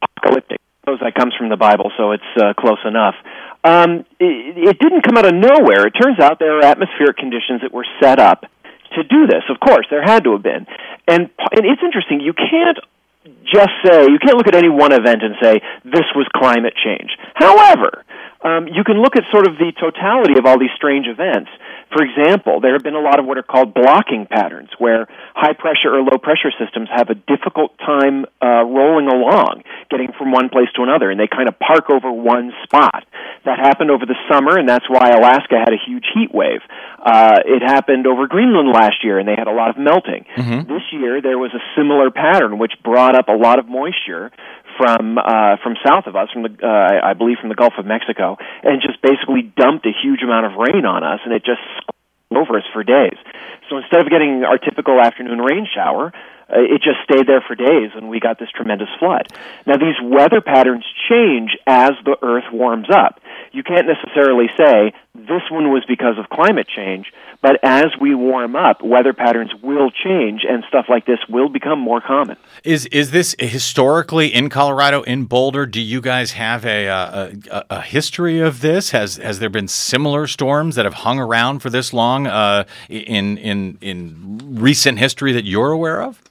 apocalyptic. 0.02 0.60
Suppose 0.82 1.00
that 1.02 1.16
comes 1.16 1.34
from 1.38 1.50
the 1.50 1.58
Bible, 1.58 1.92
so 1.98 2.12
it's 2.12 2.24
uh, 2.40 2.54
close 2.54 2.80
enough. 2.86 3.16
Um, 3.64 4.06
it, 4.20 4.58
it 4.58 4.80
didn't 4.80 5.02
come 5.02 5.18
out 5.18 5.26
of 5.26 5.34
nowhere. 5.34 5.88
It 5.88 5.92
turns 5.92 6.20
out 6.20 6.40
there 6.40 6.60
are 6.60 6.64
atmospheric 6.64 7.18
conditions 7.18 7.62
that 7.62 7.74
were 7.74 7.86
set 8.02 8.20
up 8.20 8.46
to 8.96 9.04
do 9.04 9.28
this. 9.28 9.44
Of 9.50 9.60
course, 9.60 9.86
there 9.90 10.04
had 10.04 10.24
to 10.24 10.34
have 10.34 10.44
been, 10.44 10.66
and 11.08 11.30
and 11.52 11.66
it's 11.66 11.84
interesting. 11.84 12.22
You 12.22 12.34
can't 12.34 12.80
just 13.44 13.72
say 13.84 14.08
you 14.08 14.20
can't 14.20 14.38
look 14.38 14.48
at 14.48 14.56
any 14.56 14.70
one 14.70 14.94
event 14.94 15.24
and 15.24 15.36
say 15.42 15.60
this 15.84 16.08
was 16.16 16.28
climate 16.34 16.74
change. 16.82 17.12
However, 17.36 18.06
um, 18.44 18.68
you 18.68 18.84
can 18.84 19.02
look 19.02 19.16
at 19.16 19.24
sort 19.32 19.48
of 19.48 19.58
the 19.58 19.72
totality 19.80 20.38
of 20.38 20.46
all 20.46 20.60
these 20.60 20.74
strange 20.76 21.08
events 21.08 21.50
for 21.92 22.04
example, 22.04 22.60
there 22.60 22.74
have 22.74 22.84
been 22.84 22.96
a 22.96 23.02
lot 23.02 23.20
of 23.20 23.26
what 23.26 23.38
are 23.38 23.48
called 23.48 23.74
blocking 23.74 24.28
patterns, 24.30 24.70
where 24.78 25.08
high 25.36 25.54
pressure 25.54 25.96
or 25.96 26.02
low 26.04 26.18
pressure 26.20 26.52
systems 26.60 26.90
have 26.94 27.10
a 27.10 27.16
difficult 27.16 27.78
time 27.80 28.26
uh, 28.44 28.68
rolling 28.68 29.08
along, 29.08 29.64
getting 29.90 30.12
from 30.18 30.32
one 30.32 30.50
place 30.50 30.68
to 30.76 30.84
another, 30.84 31.10
and 31.10 31.20
they 31.20 31.28
kind 31.28 31.48
of 31.48 31.58
park 31.60 31.90
over 31.90 32.12
one 32.12 32.52
spot. 32.64 33.06
That 33.46 33.60
happened 33.60 33.90
over 33.90 34.06
the 34.06 34.20
summer, 34.30 34.60
and 34.60 34.68
that's 34.68 34.90
why 34.90 35.12
Alaska 35.16 35.56
had 35.56 35.72
a 35.72 35.80
huge 35.80 36.04
heat 36.14 36.34
wave. 36.34 36.60
Uh, 37.00 37.40
it 37.46 37.64
happened 37.64 38.06
over 38.06 38.28
Greenland 38.28 38.68
last 38.68 39.04
year, 39.04 39.18
and 39.18 39.28
they 39.28 39.36
had 39.38 39.48
a 39.48 39.56
lot 39.56 39.70
of 39.70 39.78
melting. 39.78 40.26
Mm-hmm. 40.36 40.68
This 40.68 40.84
year, 40.92 41.22
there 41.22 41.40
was 41.40 41.52
a 41.56 41.64
similar 41.80 42.12
pattern, 42.12 42.60
which 42.60 42.74
brought 42.84 43.16
up 43.16 43.30
a 43.30 43.38
lot 43.38 43.60
of 43.60 43.68
moisture 43.70 44.32
from 44.78 45.18
uh, 45.18 45.58
from 45.64 45.76
south 45.86 46.08
of 46.08 46.16
us, 46.16 46.30
from 46.32 46.44
the 46.44 46.54
uh, 46.62 47.10
I 47.10 47.14
believe 47.14 47.38
from 47.42 47.50
the 47.50 47.60
Gulf 47.60 47.74
of 47.78 47.86
Mexico, 47.86 48.38
and 48.64 48.82
just 48.82 49.02
basically 49.02 49.42
dumped 49.58 49.86
a 49.86 49.92
huge 49.92 50.22
amount 50.24 50.46
of 50.46 50.54
rain 50.54 50.86
on 50.86 51.04
us, 51.04 51.20
and 51.26 51.34
it 51.34 51.44
just 51.44 51.62
over 52.32 52.58
us 52.58 52.64
for 52.74 52.84
days. 52.84 53.18
So 53.70 53.78
instead 53.78 54.02
of 54.02 54.10
getting 54.10 54.44
our 54.44 54.58
typical 54.58 55.00
afternoon 55.00 55.40
rain 55.40 55.68
shower, 55.74 56.14
uh, 56.50 56.64
it 56.64 56.82
just 56.82 57.04
stayed 57.04 57.28
there 57.28 57.44
for 57.46 57.56
days 57.56 57.92
and 57.96 58.10
we 58.10 58.20
got 58.20 58.40
this 58.40 58.50
tremendous 58.56 58.88
flood. 59.00 59.28
Now 59.66 59.76
these 59.76 60.00
weather 60.02 60.40
patterns 60.40 60.86
change 61.10 61.58
as 61.68 61.92
the 62.06 62.16
earth 62.22 62.46
warms 62.52 62.88
up. 62.90 63.20
You 63.58 63.64
can't 63.64 63.88
necessarily 63.88 64.46
say 64.56 64.94
this 65.16 65.42
one 65.50 65.72
was 65.72 65.84
because 65.88 66.20
of 66.20 66.30
climate 66.30 66.68
change, 66.68 67.12
but 67.42 67.58
as 67.64 67.88
we 68.00 68.14
warm 68.14 68.56
up, 68.56 68.84
weather 68.84 69.14
patterns 69.14 69.52
will 69.64 69.90
change 69.90 70.46
and 70.48 70.64
stuff 70.68 70.86
like 70.88 71.08
this 71.08 71.18
will 71.28 71.50
become 71.50 71.80
more 71.80 72.00
common. 72.00 72.38
Is 72.64 72.86
is 72.88 73.10
this 73.10 73.36
historically 73.40 74.28
in 74.28 74.50
Colorado 74.50 75.02
in 75.02 75.26
Boulder? 75.26 75.66
Do 75.66 75.82
you 75.82 76.02
guys 76.02 76.34
have 76.34 76.68
a, 76.68 76.88
uh, 76.88 77.32
a, 77.50 77.66
a 77.72 77.82
history 77.82 78.42
of 78.42 78.62
this? 78.62 78.92
Has 78.92 79.16
has 79.16 79.40
there 79.40 79.50
been 79.50 79.68
similar 79.68 80.28
storms 80.28 80.76
that 80.76 80.86
have 80.86 80.94
hung 80.94 81.20
around 81.20 81.64
for 81.64 81.72
this 81.72 81.92
long 81.94 82.28
uh, 82.28 82.66
in 82.90 83.40
in 83.40 83.80
in 83.82 84.40
recent 84.54 85.00
history 85.00 85.34
that 85.34 85.46
you're 85.46 85.72
aware 85.72 86.04
of? 86.04 86.22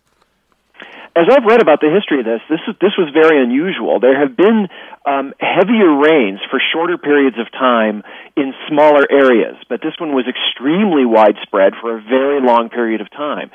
as 1.16 1.24
I've 1.32 1.44
read 1.44 1.62
about 1.62 1.80
the 1.80 1.88
history 1.88 2.20
of 2.20 2.26
this, 2.26 2.42
this 2.50 2.60
is, 2.68 2.74
this 2.78 2.92
was 2.98 3.08
very 3.12 3.42
unusual. 3.42 3.98
There 4.00 4.20
have 4.20 4.36
been 4.36 4.68
um, 5.06 5.32
heavier 5.38 5.94
rains 5.94 6.40
for 6.50 6.60
shorter 6.74 6.98
periods 6.98 7.38
of 7.38 7.50
time 7.52 8.02
in 8.36 8.52
smaller 8.68 9.06
areas, 9.10 9.54
but 9.68 9.80
this 9.80 9.94
one 9.98 10.12
was 10.12 10.26
extremely 10.26 11.06
widespread 11.06 11.74
for 11.80 11.96
a 11.96 12.02
very 12.02 12.42
long 12.42 12.68
period 12.68 13.00
of 13.00 13.10
time. 13.10 13.50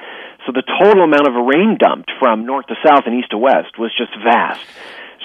So 0.47 0.53
the 0.53 0.63
total 0.63 1.03
amount 1.03 1.27
of 1.27 1.35
rain 1.35 1.77
dumped 1.77 2.09
from 2.19 2.45
north 2.45 2.67
to 2.67 2.75
south 2.85 3.03
and 3.05 3.19
east 3.19 3.31
to 3.31 3.37
west 3.37 3.77
was 3.77 3.91
just 3.97 4.15
vast. 4.23 4.63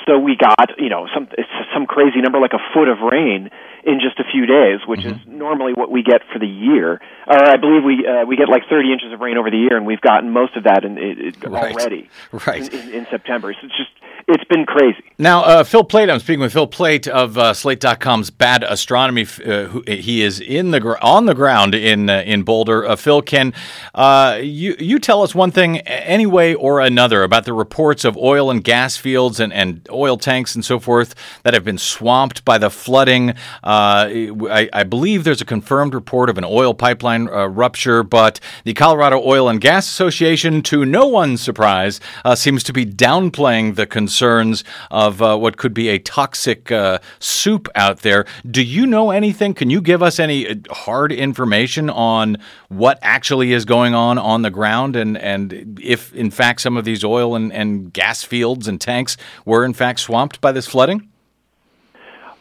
So 0.07 0.19
we 0.19 0.37
got, 0.37 0.79
you 0.79 0.89
know, 0.89 1.09
some 1.15 1.27
some 1.75 1.87
crazy 1.87 2.21
number 2.21 2.39
like 2.39 2.53
a 2.53 2.63
foot 2.75 2.89
of 2.89 2.99
rain 3.01 3.51
in 3.87 4.01
just 4.01 4.19
a 4.19 4.25
few 4.25 4.47
days, 4.47 4.81
which 4.87 5.01
mm-hmm. 5.01 5.15
is 5.15 5.27
normally 5.27 5.73
what 5.73 5.91
we 5.91 6.03
get 6.03 6.21
for 6.33 6.41
the 6.41 6.47
year. 6.47 7.01
Or 7.27 7.49
I 7.49 7.57
believe 7.57 7.85
we 7.85 8.05
uh, 8.07 8.27
we 8.27 8.37
get 8.37 8.49
like 8.49 8.63
30 8.69 8.93
inches 8.93 9.13
of 9.13 9.21
rain 9.21 9.39
over 9.39 9.51
the 9.51 9.57
year, 9.57 9.77
and 9.77 9.87
we've 9.87 10.01
gotten 10.01 10.31
most 10.31 10.57
of 10.57 10.65
that 10.65 10.85
in, 10.85 10.99
in, 10.99 11.35
right. 11.47 11.73
already 11.73 12.11
right. 12.47 12.73
In, 12.73 12.81
in, 12.81 12.95
in 12.95 13.07
September. 13.07 13.55
So 13.55 13.61
it's 13.63 13.77
just 13.77 13.91
it's 14.29 14.45
been 14.45 14.67
crazy. 14.67 15.05
Now, 15.19 15.45
uh, 15.45 15.65
Phil 15.65 15.85
Plait, 15.85 16.11
I'm 16.11 16.19
speaking 16.19 16.41
with 16.41 16.53
Phil 16.53 16.67
Plait 16.67 17.07
of 17.07 17.39
uh, 17.39 17.55
Slate.com's 17.55 18.31
Bad 18.31 18.65
Astronomy. 18.65 19.23
Uh, 19.23 19.67
who, 19.67 19.85
he 19.87 20.23
is 20.23 20.41
in 20.41 20.73
the 20.73 20.81
gr- 20.81 20.97
on 21.01 21.27
the 21.27 21.35
ground 21.35 21.75
in 21.77 22.11
uh, 22.11 22.23
in 22.27 22.43
Boulder. 22.43 22.85
Uh, 22.85 22.97
Phil, 22.97 23.23
can 23.23 23.55
uh, 23.95 24.39
you 24.43 24.75
you 24.81 24.99
tell 24.99 25.23
us 25.23 25.33
one 25.35 25.53
thing, 25.53 25.79
anyway 25.81 26.55
or 26.55 26.81
another, 26.81 27.23
about 27.23 27.45
the 27.45 27.53
reports 27.53 28.05
of 28.05 28.17
oil 28.17 28.51
and 28.51 28.65
gas 28.65 28.97
fields 28.97 29.39
and, 29.39 29.53
and 29.53 29.87
oil 29.93 30.17
tanks 30.17 30.57
and 30.57 30.65
so 30.65 30.81
forth 30.81 31.15
that 31.45 31.55
have 31.55 31.65
been 31.65 31.79
swamped 31.79 32.45
by 32.45 32.59
the 32.59 32.71
flooding? 32.71 33.33
I, 33.77 34.69
I, 34.73 34.85
believe 34.85 35.25
there's 35.25 35.41
a 35.41 35.47
confirmed 35.47 35.95
report 35.95 36.31
of 36.31 36.39
an 36.39 36.45
oil 36.45 36.75
pipeline 36.75 37.27
rupture, 37.27 38.03
but 38.03 38.41
the 38.65 38.75
Colorado 38.75 39.23
Oil 39.25 39.49
and 39.49 39.61
Gas 39.61 39.89
Association, 39.89 40.63
to 40.63 40.85
no 40.85 41.07
one's 41.07 41.41
surprise, 41.41 42.01
seems 42.35 42.63
to 42.65 42.73
be 42.73 42.87
downplaying 42.87 43.75
the 43.75 43.87
concerns 43.87 44.65
of 44.91 45.23
uh, 45.23 45.37
what 45.37 45.57
could 45.57 45.75
be 45.75 45.89
a 45.89 45.99
toxic 45.99 46.71
uh, 46.71 46.99
soup 47.19 47.69
out 47.75 48.01
there. 48.01 48.25
Do 48.49 48.63
you 48.63 48.87
know 48.87 49.11
anything? 49.11 49.55
Can 49.55 49.71
you 49.71 49.81
give 49.81 50.03
us 50.03 50.19
any 50.19 50.49
uh, 50.49 50.55
hard 50.71 51.13
information 51.13 51.91
on 51.91 52.39
what 52.69 52.99
actually 53.03 53.53
is 53.53 53.65
going 53.65 53.95
on 53.95 54.19
on 54.19 54.43
the 54.43 54.51
ground 54.51 54.97
and, 54.97 55.17
and 55.19 55.79
if, 55.83 56.15
in 56.15 56.31
fact, 56.31 56.61
some 56.61 56.77
of 56.77 56.85
these 56.85 57.05
oil 57.05 57.35
and, 57.35 57.53
and 57.53 57.93
gas 57.93 58.23
fields 58.23 58.69
and 58.69 58.81
tanks 58.81 59.17
were, 59.45 59.65
in 59.65 59.73
fact, 59.73 60.01
swamped 60.01 60.41
by 60.41 60.53
this 60.53 60.67
flooding? 60.67 61.09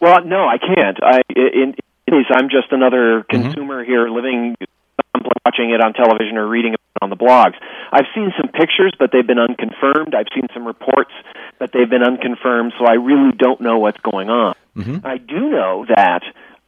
Well, 0.05 0.23
no, 0.23 0.45
I 0.45 0.59
can't. 0.59 0.99
I, 1.01 1.21
in, 1.35 1.73
in 2.05 2.13
case 2.13 2.29
I'm 2.29 2.49
just 2.49 2.69
another 2.69 3.25
mm-hmm. 3.25 3.41
consumer 3.41 3.81
mm-hmm. 3.81 3.91
here 3.91 4.07
living 4.07 4.55
watching 5.45 5.71
it 5.71 5.81
on 5.81 5.93
television 5.93 6.37
or 6.37 6.47
reading 6.47 6.73
it 6.73 6.79
on 7.01 7.09
the 7.09 7.15
blogs. 7.15 7.53
I've 7.91 8.05
seen 8.13 8.31
some 8.37 8.51
pictures, 8.51 8.93
but 8.99 9.09
they've 9.11 9.25
been 9.25 9.39
unconfirmed. 9.39 10.13
I've 10.13 10.29
seen 10.33 10.45
some 10.53 10.65
reports, 10.65 11.11
but 11.57 11.71
they've 11.73 11.89
been 11.89 12.03
unconfirmed, 12.03 12.73
so 12.77 12.85
I 12.85 12.93
really 12.93 13.31
don't 13.37 13.61
know 13.61 13.79
what's 13.79 13.99
going 14.01 14.29
on. 14.29 14.55
Mm-hmm. 14.77 15.05
I 15.05 15.17
do 15.17 15.49
know 15.49 15.85
that 15.89 16.21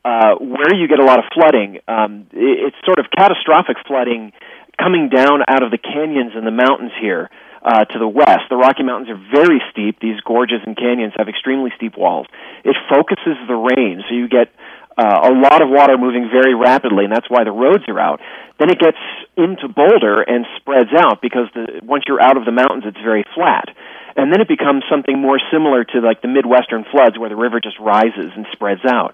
uh, 0.04 0.36
where 0.39 0.73
you 0.73 0.88
get 0.88 1.00
a 1.00 1.06
lot 1.06 1.19
of 1.19 1.26
flooding, 1.34 1.80
um, 1.88 2.28
it's 2.32 2.78
sort 2.86 2.97
of 2.97 3.06
catastrophic 3.15 3.78
flooding 3.86 4.34
coming 4.80 5.10
down 5.10 5.41
out 5.47 5.63
of 5.63 5.71
the 5.71 5.78
canyons 5.78 6.34
and 6.36 6.45
the 6.45 6.52
mountains 6.52 6.91
here. 7.02 7.30
Uh, 7.58 7.84
to 7.84 7.98
the 8.00 8.08
west. 8.08 8.48
The 8.50 8.56
Rocky 8.56 8.84
Mountains 8.84 9.10
are 9.10 9.20
very 9.34 9.60
steep. 9.74 10.00
These 10.00 10.22
gorges 10.22 10.62
and 10.63 10.78
canyons 10.78 11.13
have 11.17 11.28
extremely 11.28 11.74
steep 11.76 11.98
walls. 11.98 12.28
It 12.63 12.78
focuses 12.88 13.36
the 13.50 13.58
rain, 13.58 14.06
so 14.08 14.13
you 14.13 14.30
get 14.30 14.54
uh, 14.98 15.30
a 15.30 15.34
lot 15.34 15.62
of 15.62 15.70
water 15.70 15.98
moving 15.98 16.30
very 16.34 16.56
rapidly, 16.56 17.06
and 17.06 17.13
that's 17.13 17.30
why 17.30 17.43
the 17.43 17.52
roads 17.52 17.86
are 17.88 18.00
out. 18.00 18.20
Then 18.58 18.70
it 18.70 18.80
gets 18.80 18.98
into 19.38 19.70
Boulder 19.70 20.22
and 20.22 20.46
spreads 20.58 20.89
out 20.98 21.22
because 21.22 21.46
the, 21.54 21.82
once 21.86 22.06
you're 22.08 22.22
out 22.22 22.38
of 22.38 22.46
the 22.46 22.52
mountains, 22.52 22.84
it's 22.86 23.02
very 23.06 23.24
flat. 23.36 23.70
And 24.17 24.34
then 24.34 24.41
it 24.41 24.48
becomes 24.48 24.82
something 24.89 25.13
more 25.13 25.38
similar 25.54 25.84
to 25.84 26.02
like 26.02 26.26
the 26.26 26.28
Midwestern 26.28 26.86
floods 26.89 27.20
where 27.20 27.30
the 27.30 27.38
river 27.38 27.62
just 27.62 27.78
rises 27.80 28.34
and 28.34 28.48
spreads 28.52 28.82
out. 28.89 29.13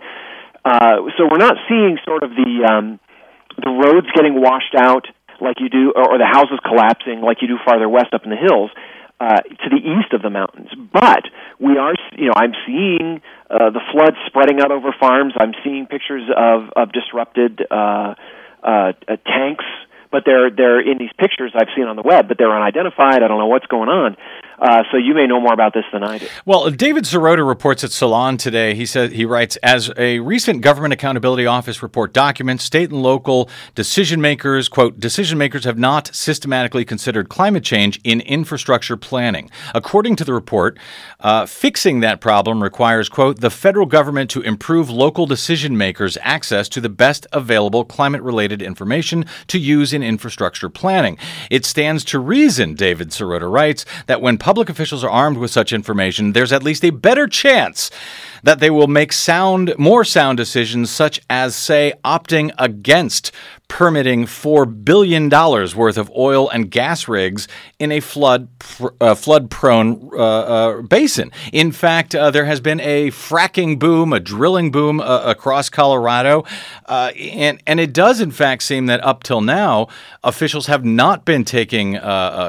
Uh, 0.63 1.11
so 1.19 1.27
we're 1.27 1.43
not 1.43 1.59
seeing 1.67 1.99
sort 2.07 2.23
of 2.23 2.31
the 2.31 2.63
um, 2.63 2.99
the 3.59 3.69
roads 3.69 4.07
getting 4.15 4.39
washed 4.39 4.73
out 4.79 5.05
like 5.43 5.59
you 5.59 5.69
do, 5.69 5.91
or, 5.95 6.17
the 6.17 6.25
houses 6.25 6.59
collapsing 6.63 7.21
like 7.21 7.41
you 7.41 7.47
do 7.47 7.57
farther 7.65 7.89
west 7.89 8.13
up 8.13 8.23
in 8.23 8.31
the 8.31 8.39
hills 8.39 8.71
uh, 9.19 9.41
to 9.41 9.67
the 9.69 9.77
east 9.77 10.13
of 10.13 10.21
the 10.21 10.29
mountains. 10.29 10.69
But 10.91 11.23
we 11.59 11.77
are, 11.77 11.93
you 12.17 12.27
know, 12.27 12.33
I'm 12.35 12.53
seeing 12.65 13.21
uh, 13.49 13.69
the 13.69 13.81
floods 13.91 14.17
spreading 14.27 14.59
out 14.59 14.71
over 14.71 14.95
farms. 14.99 15.33
I'm 15.37 15.53
seeing 15.63 15.85
pictures 15.85 16.23
of 16.35 16.69
of 16.75 16.91
disrupted 16.91 17.61
uh, 17.69 18.15
uh, 18.63 18.93
uh, 19.07 19.17
tanks, 19.27 19.65
but 20.13 20.23
they're 20.25 20.51
they're 20.51 20.79
in 20.79 20.99
these 20.99 21.11
pictures 21.17 21.51
I've 21.55 21.73
seen 21.75 21.85
on 21.85 21.95
the 21.95 22.03
web, 22.03 22.27
but 22.27 22.37
they're 22.37 22.55
unidentified. 22.55 23.23
I 23.23 23.27
don't 23.27 23.39
know 23.39 23.47
what's 23.47 23.65
going 23.65 23.89
on. 23.89 24.15
Uh, 24.59 24.83
so 24.91 24.97
you 24.97 25.15
may 25.15 25.25
know 25.25 25.41
more 25.41 25.51
about 25.51 25.73
this 25.73 25.83
than 25.91 26.03
I 26.03 26.19
do. 26.19 26.27
Well, 26.45 26.69
David 26.69 27.03
Sirota 27.03 27.45
reports 27.45 27.83
at 27.83 27.91
Salon 27.91 28.37
today. 28.37 28.75
He 28.75 28.85
says 28.85 29.11
he 29.11 29.25
writes 29.25 29.57
as 29.57 29.91
a 29.97 30.19
recent 30.19 30.61
Government 30.61 30.93
Accountability 30.93 31.47
Office 31.47 31.81
report 31.81 32.13
documents, 32.13 32.63
state 32.63 32.91
and 32.91 33.01
local 33.01 33.49
decision 33.73 34.21
makers 34.21 34.69
quote 34.69 34.99
decision 34.99 35.37
makers 35.39 35.65
have 35.65 35.79
not 35.79 36.13
systematically 36.13 36.85
considered 36.85 37.27
climate 37.27 37.63
change 37.63 37.99
in 38.03 38.21
infrastructure 38.21 38.95
planning. 38.95 39.49
According 39.73 40.15
to 40.17 40.23
the 40.23 40.33
report, 40.33 40.77
uh, 41.21 41.47
fixing 41.47 42.01
that 42.01 42.21
problem 42.21 42.61
requires 42.61 43.09
quote 43.09 43.39
the 43.39 43.49
federal 43.49 43.87
government 43.87 44.29
to 44.29 44.41
improve 44.41 44.91
local 44.91 45.25
decision 45.25 45.75
makers' 45.75 46.17
access 46.21 46.69
to 46.69 46.79
the 46.79 46.89
best 46.89 47.25
available 47.33 47.83
climate 47.83 48.21
related 48.21 48.61
information 48.61 49.25
to 49.47 49.57
use 49.57 49.91
in 49.91 50.02
infrastructure 50.03 50.69
planning. 50.69 51.17
It 51.49 51.65
stands 51.65 52.03
to 52.05 52.19
reason, 52.19 52.75
David 52.75 53.09
Sirota 53.09 53.51
writes, 53.51 53.85
that 54.07 54.21
when 54.21 54.37
public 54.37 54.69
officials 54.69 55.03
are 55.03 55.09
armed 55.09 55.37
with 55.37 55.51
such 55.51 55.73
information, 55.73 56.33
there's 56.33 56.53
at 56.53 56.63
least 56.63 56.83
a 56.83 56.91
better 56.91 57.27
chance 57.27 57.91
that 58.43 58.59
they 58.59 58.69
will 58.69 58.87
make 58.87 59.13
sound, 59.13 59.73
more 59.77 60.03
sound 60.03 60.37
decisions, 60.37 60.89
such 60.91 61.21
as, 61.29 61.55
say, 61.55 61.93
opting 62.03 62.51
against 62.57 63.31
permitting 63.73 64.23
$4 64.25 64.85
billion 64.85 65.29
worth 65.29 65.97
of 65.97 66.11
oil 66.15 66.47
and 66.47 66.69
gas 66.69 67.07
rigs 67.07 67.47
in 67.79 67.91
a 67.91 67.99
flood 67.99 68.47
uh, 69.01 69.15
flood 69.15 69.49
prone 69.49 70.11
uh, 70.13 70.17
uh, 70.17 70.81
basin. 70.83 71.31
In 71.51 71.71
fact, 71.71 72.13
uh, 72.13 72.29
there 72.29 72.45
has 72.45 72.61
been 72.61 72.79
a 72.81 73.09
fracking 73.09 73.79
boom, 73.79 74.13
a 74.13 74.19
drilling 74.19 74.69
boom 74.69 74.99
uh, 75.01 75.23
across 75.25 75.69
Colorado. 75.69 76.43
Uh, 76.85 77.13
and, 77.17 77.63
and 77.65 77.79
it 77.79 77.93
does, 77.93 78.21
in 78.21 78.29
fact, 78.29 78.61
seem 78.61 78.85
that 78.85 79.03
up 79.03 79.23
till 79.23 79.41
now, 79.41 79.87
officials 80.23 80.67
have 80.67 80.85
not 80.85 81.25
been 81.25 81.43
taking 81.43 81.97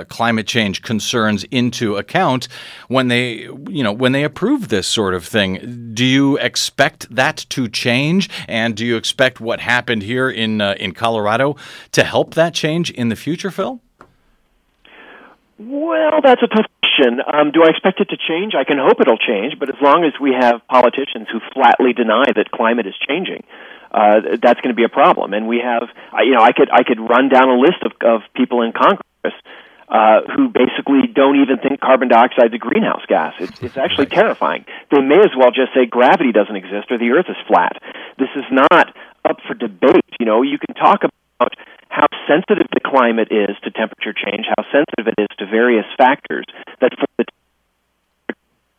climate 0.08 0.46
change 0.46 0.82
concerns 0.82 1.44
into 1.44 1.96
account 1.96 2.48
when 2.88 3.08
they, 3.08 3.48
you 3.68 3.82
know, 3.82 3.92
when 3.92 4.12
they 4.12 4.24
approve 4.24 4.68
this 4.68 4.86
sort 4.86 5.14
of 5.14 5.24
thing. 5.24 5.92
Do 5.94 6.04
you 6.04 6.36
expect 6.36 7.14
that 7.14 7.46
to 7.48 7.66
change? 7.66 8.28
And 8.46 8.76
do 8.76 8.84
you 8.84 8.96
expect 8.96 9.40
what 9.40 9.60
happened 9.60 10.02
here 10.02 10.28
in, 10.28 10.60
in 10.60 10.92
Colorado? 10.92 11.13
Colorado 11.14 11.54
to 11.92 12.02
help 12.02 12.34
that 12.34 12.54
change 12.54 12.90
in 12.90 13.08
the 13.08 13.14
future, 13.14 13.52
Phil? 13.52 13.80
Well, 15.58 16.18
that's 16.24 16.42
a 16.42 16.48
tough 16.48 16.66
question. 16.82 17.22
Um, 17.22 17.52
do 17.52 17.62
I 17.62 17.70
expect 17.70 18.00
it 18.00 18.08
to 18.10 18.16
change? 18.16 18.54
I 18.58 18.64
can 18.64 18.78
hope 18.78 19.00
it'll 19.00 19.18
change, 19.18 19.54
but 19.60 19.68
as 19.68 19.80
long 19.80 20.02
as 20.02 20.12
we 20.20 20.34
have 20.34 20.66
politicians 20.66 21.28
who 21.30 21.38
flatly 21.54 21.92
deny 21.92 22.24
that 22.34 22.50
climate 22.50 22.86
is 22.86 22.94
changing, 23.06 23.44
uh, 23.92 24.42
that's 24.42 24.60
going 24.60 24.74
to 24.74 24.76
be 24.76 24.82
a 24.82 24.88
problem. 24.88 25.34
And 25.34 25.46
we 25.46 25.62
have, 25.62 25.86
you 26.26 26.34
know, 26.34 26.42
I 26.42 26.50
could 26.50 26.68
I 26.72 26.82
could 26.82 26.98
run 26.98 27.28
down 27.28 27.48
a 27.48 27.58
list 27.60 27.78
of, 27.86 27.92
of 28.02 28.22
people 28.34 28.62
in 28.62 28.72
Congress 28.72 29.38
uh, 29.88 30.26
who 30.34 30.48
basically 30.48 31.06
don't 31.14 31.38
even 31.38 31.58
think 31.62 31.78
carbon 31.80 32.08
dioxide 32.08 32.50
is 32.50 32.54
a 32.54 32.58
greenhouse 32.58 33.06
gas. 33.06 33.34
It's, 33.38 33.62
it's 33.62 33.76
actually 33.76 34.06
terrifying. 34.06 34.64
They 34.90 35.00
may 35.00 35.22
as 35.22 35.30
well 35.38 35.52
just 35.54 35.70
say 35.74 35.86
gravity 35.86 36.32
doesn't 36.32 36.56
exist 36.56 36.90
or 36.90 36.98
the 36.98 37.10
Earth 37.14 37.30
is 37.30 37.38
flat. 37.46 37.78
This 38.18 38.34
is 38.34 38.44
not 38.50 38.90
up 39.24 39.38
for 39.46 39.54
debate. 39.54 40.03
You 40.18 40.26
know, 40.26 40.42
you 40.42 40.58
can 40.58 40.74
talk 40.74 41.02
about 41.04 41.54
how 41.88 42.06
sensitive 42.26 42.66
the 42.72 42.80
climate 42.80 43.28
is 43.30 43.54
to 43.62 43.70
temperature 43.70 44.12
change, 44.12 44.46
how 44.50 44.64
sensitive 44.72 45.14
it 45.14 45.22
is 45.22 45.30
to 45.38 45.46
various 45.46 45.86
factors 45.96 46.44
that 46.80 46.92
for 46.98 47.06
the 47.18 47.24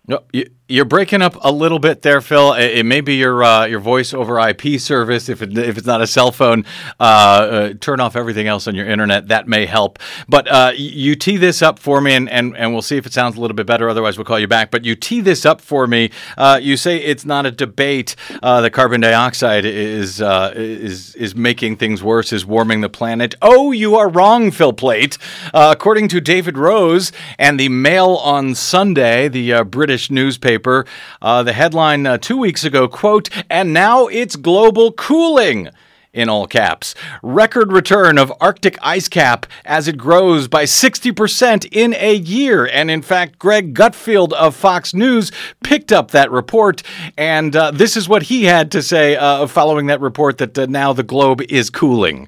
No, 0.08 0.24
you, 0.32 0.46
you're 0.68 0.86
breaking 0.86 1.22
up 1.22 1.38
a 1.42 1.52
little 1.52 1.78
bit 1.78 2.02
there, 2.02 2.22
Phil. 2.22 2.54
It, 2.54 2.86
may 2.86 3.02
be 3.02 3.16
your 3.16 3.44
uh, 3.44 3.66
your 3.66 3.80
voice 3.80 4.14
over 4.14 4.40
IP 4.40 4.80
service. 4.80 5.30
If 5.30 5.44
it, 5.44 5.56
if 5.58 5.78
it's 5.78 5.86
not 5.86 6.02
a 6.02 6.08
cell 6.08 6.32
phone, 6.32 6.66
uh, 7.00 7.04
uh, 7.04 7.74
turn 7.80 8.00
off 8.00 8.16
everything 8.16 8.48
else 8.48 8.68
on 8.68 8.74
your 8.74 8.88
internet. 8.88 9.28
That 9.28 9.48
may 9.48 9.68
help. 9.68 10.00
But 10.28 10.48
uh, 10.48 10.72
you 10.76 11.16
tee 11.16 11.38
this 11.38 11.62
up 11.62 11.78
for 11.78 12.02
me, 12.02 12.14
and, 12.14 12.28
and, 12.30 12.58
and 12.58 12.74
we'll 12.74 12.82
see 12.82 12.98
if 12.98 13.06
it 13.06 13.14
sounds 13.14 13.38
a 13.38 13.42
little 13.42 13.56
bit 13.56 13.68
better. 13.68 13.88
Otherwise, 13.90 14.18
we'll 14.18 14.26
call 14.26 14.40
you 14.40 14.48
back. 14.48 14.72
But 14.72 14.86
you 14.86 14.96
tee 14.96 15.22
this 15.22 15.46
up 15.46 15.62
for 15.62 15.86
me. 15.86 16.10
Uh, 16.36 16.60
you 16.62 16.78
say 16.78 16.98
it's 16.98 17.26
not 17.26 17.46
a 17.46 17.52
debate 17.52 18.16
uh, 18.42 18.62
that 18.62 18.72
carbon 18.72 19.02
dioxide 19.02 19.66
is 19.66 20.20
is 20.20 21.14
is 21.16 21.36
making 21.36 21.78
things 21.78 22.02
worse, 22.02 22.34
is 22.34 22.46
warming 22.46 22.82
the 22.82 22.90
planet. 22.90 23.36
Oh, 23.42 23.72
you 23.72 23.96
are 23.96 24.10
wrong, 24.10 24.50
Phil 24.50 24.74
Plait. 24.74 25.18
according 25.54 26.08
to 26.08 26.22
David 26.22 26.58
Rose 26.58 27.12
and 27.38 27.60
the 27.60 27.70
Mail 27.70 28.16
on 28.16 28.56
Sunday, 28.56 29.28
the 29.28 29.64
British 29.64 29.95
British 29.96 30.12
newspaper. 30.12 30.86
Uh, 31.22 31.42
the 31.42 31.54
headline 31.54 32.06
uh, 32.06 32.18
two 32.18 32.36
weeks 32.36 32.66
ago, 32.66 32.86
quote, 32.86 33.30
and 33.50 33.72
now 33.72 34.08
it's 34.08 34.36
global 34.36 34.92
cooling 34.92 35.70
in 36.12 36.28
all 36.28 36.48
caps. 36.48 36.96
Record 37.24 37.72
return 37.72 38.18
of 38.18 38.34
Arctic 38.42 38.78
ice 38.82 39.08
cap 39.08 39.46
as 39.64 39.88
it 39.88 39.98
grows 39.98 40.50
by 40.50 40.66
60% 40.66 41.66
in 41.72 41.94
a 41.94 42.14
year. 42.14 42.66
And 42.66 42.92
in 42.92 43.02
fact, 43.02 43.40
Greg 43.40 43.74
Gutfeld 43.74 44.34
of 44.34 44.54
Fox 44.54 44.94
News 44.94 45.32
picked 45.64 45.94
up 45.94 46.12
that 46.12 46.30
report. 46.30 46.84
And 47.18 47.56
uh, 47.56 47.72
this 47.72 47.96
is 47.96 48.10
what 48.10 48.24
he 48.24 48.44
had 48.44 48.74
to 48.74 48.82
say 48.82 49.16
uh, 49.16 49.48
following 49.48 49.86
that 49.86 50.02
report 50.02 50.40
that 50.40 50.60
uh, 50.60 50.66
now 50.66 50.92
the 50.92 51.04
globe 51.04 51.42
is 51.48 51.70
cooling. 51.70 52.28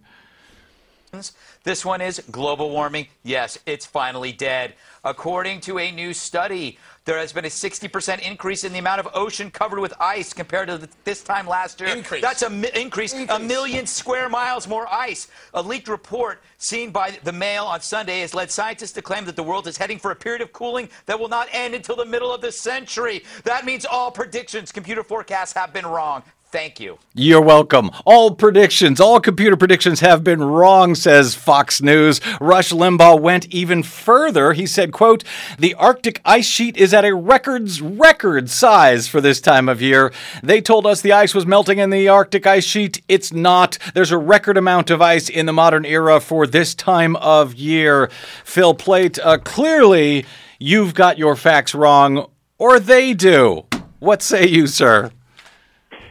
This 1.68 1.84
one 1.84 2.00
is 2.00 2.24
global 2.32 2.70
warming. 2.70 3.08
Yes, 3.24 3.60
it's 3.66 3.86
finally 3.86 4.32
dead. 4.32 4.76
According 5.04 5.60
to 5.62 5.80
a 5.80 5.92
new 5.92 6.14
study, 6.14 6.78
there 7.08 7.18
has 7.18 7.32
been 7.32 7.46
a 7.46 7.48
60% 7.48 8.20
increase 8.20 8.66
in 8.66 8.74
the 8.74 8.80
amount 8.80 9.00
of 9.00 9.08
ocean 9.14 9.50
covered 9.50 9.80
with 9.80 9.94
ice 9.98 10.34
compared 10.34 10.68
to 10.68 10.90
this 11.06 11.24
time 11.24 11.48
last 11.48 11.80
year. 11.80 11.90
Increase. 11.90 12.22
That's 12.22 12.42
an 12.42 12.60
mi- 12.60 12.70
increase, 12.76 13.14
increase, 13.14 13.30
a 13.30 13.40
million 13.40 13.86
square 13.86 14.28
miles 14.28 14.68
more 14.68 14.86
ice. 14.92 15.30
A 15.54 15.62
leaked 15.62 15.88
report 15.88 16.44
seen 16.58 16.92
by 16.92 17.18
the 17.24 17.32
Mail 17.32 17.64
on 17.64 17.80
Sunday 17.80 18.20
has 18.20 18.36
led 18.36 18.52
scientists 18.52 18.92
to 18.92 19.02
claim 19.02 19.24
that 19.24 19.38
the 19.38 19.44
world 19.44 19.68
is 19.68 19.78
heading 19.78 19.98
for 19.98 20.12
a 20.12 20.16
period 20.18 20.42
of 20.42 20.52
cooling 20.52 20.90
that 21.06 21.18
will 21.18 21.30
not 21.30 21.48
end 21.54 21.74
until 21.74 21.96
the 21.96 22.06
middle 22.06 22.34
of 22.34 22.42
the 22.42 22.52
century. 22.52 23.24
That 23.46 23.64
means 23.64 23.86
all 23.86 24.12
predictions, 24.12 24.74
computer 24.74 25.02
forecasts 25.02 25.54
have 25.54 25.72
been 25.72 25.86
wrong. 25.86 26.24
Thank 26.50 26.80
you. 26.80 26.98
You're 27.14 27.42
welcome. 27.42 27.92
All 28.06 28.34
predictions, 28.34 29.02
all 29.02 29.20
computer 29.20 29.58
predictions 29.58 30.00
have 30.00 30.24
been 30.24 30.42
wrong, 30.42 30.96
says 30.96 31.36
Fox 31.36 31.82
News. 31.82 32.22
Rush 32.40 32.72
Limbaugh 32.72 33.20
went 33.20 33.48
even 33.48 33.84
further. 33.84 34.54
He 34.54 34.66
said, 34.66 34.94
quote, 34.94 35.26
the 35.60 35.74
Arctic 35.76 36.22
ice 36.24 36.46
sheet 36.46 36.78
is 36.78 36.94
at 36.94 37.04
a 37.04 37.14
records 37.14 37.82
record 37.82 38.50
size 38.50 39.10
for 39.10 39.20
this 39.20 39.42
time 39.42 39.68
of 39.68 39.82
year. 39.82 40.14
They 40.42 40.62
told 40.62 40.88
us 40.88 41.02
the 41.02 41.12
ice 41.12 41.36
was 41.36 41.46
melting 41.46 41.80
in 41.80 41.90
the 41.90 42.08
Arctic 42.08 42.48
ice 42.48 42.66
sheet. 42.66 43.02
It's 43.10 43.34
not. 43.34 43.78
There's 43.94 44.12
a 44.12 44.18
record 44.18 44.56
amount 44.56 44.90
of 44.90 45.02
ice 45.02 45.28
in 45.28 45.48
the 45.48 45.54
modern 45.54 45.84
era 45.84 46.22
for 46.22 46.48
this 46.48 46.74
time 46.74 47.18
of 47.18 47.56
year. 47.56 48.10
Phil 48.46 48.74
Plait, 48.74 49.20
uh, 49.20 49.38
clearly 49.40 50.26
you've 50.60 50.94
got 50.94 51.18
your 51.18 51.36
facts 51.36 51.76
wrong, 51.76 52.30
or 52.58 52.80
they 52.80 53.14
do. 53.14 53.66
What 54.00 54.22
say 54.22 54.48
you, 54.48 54.68
sir? 54.68 55.12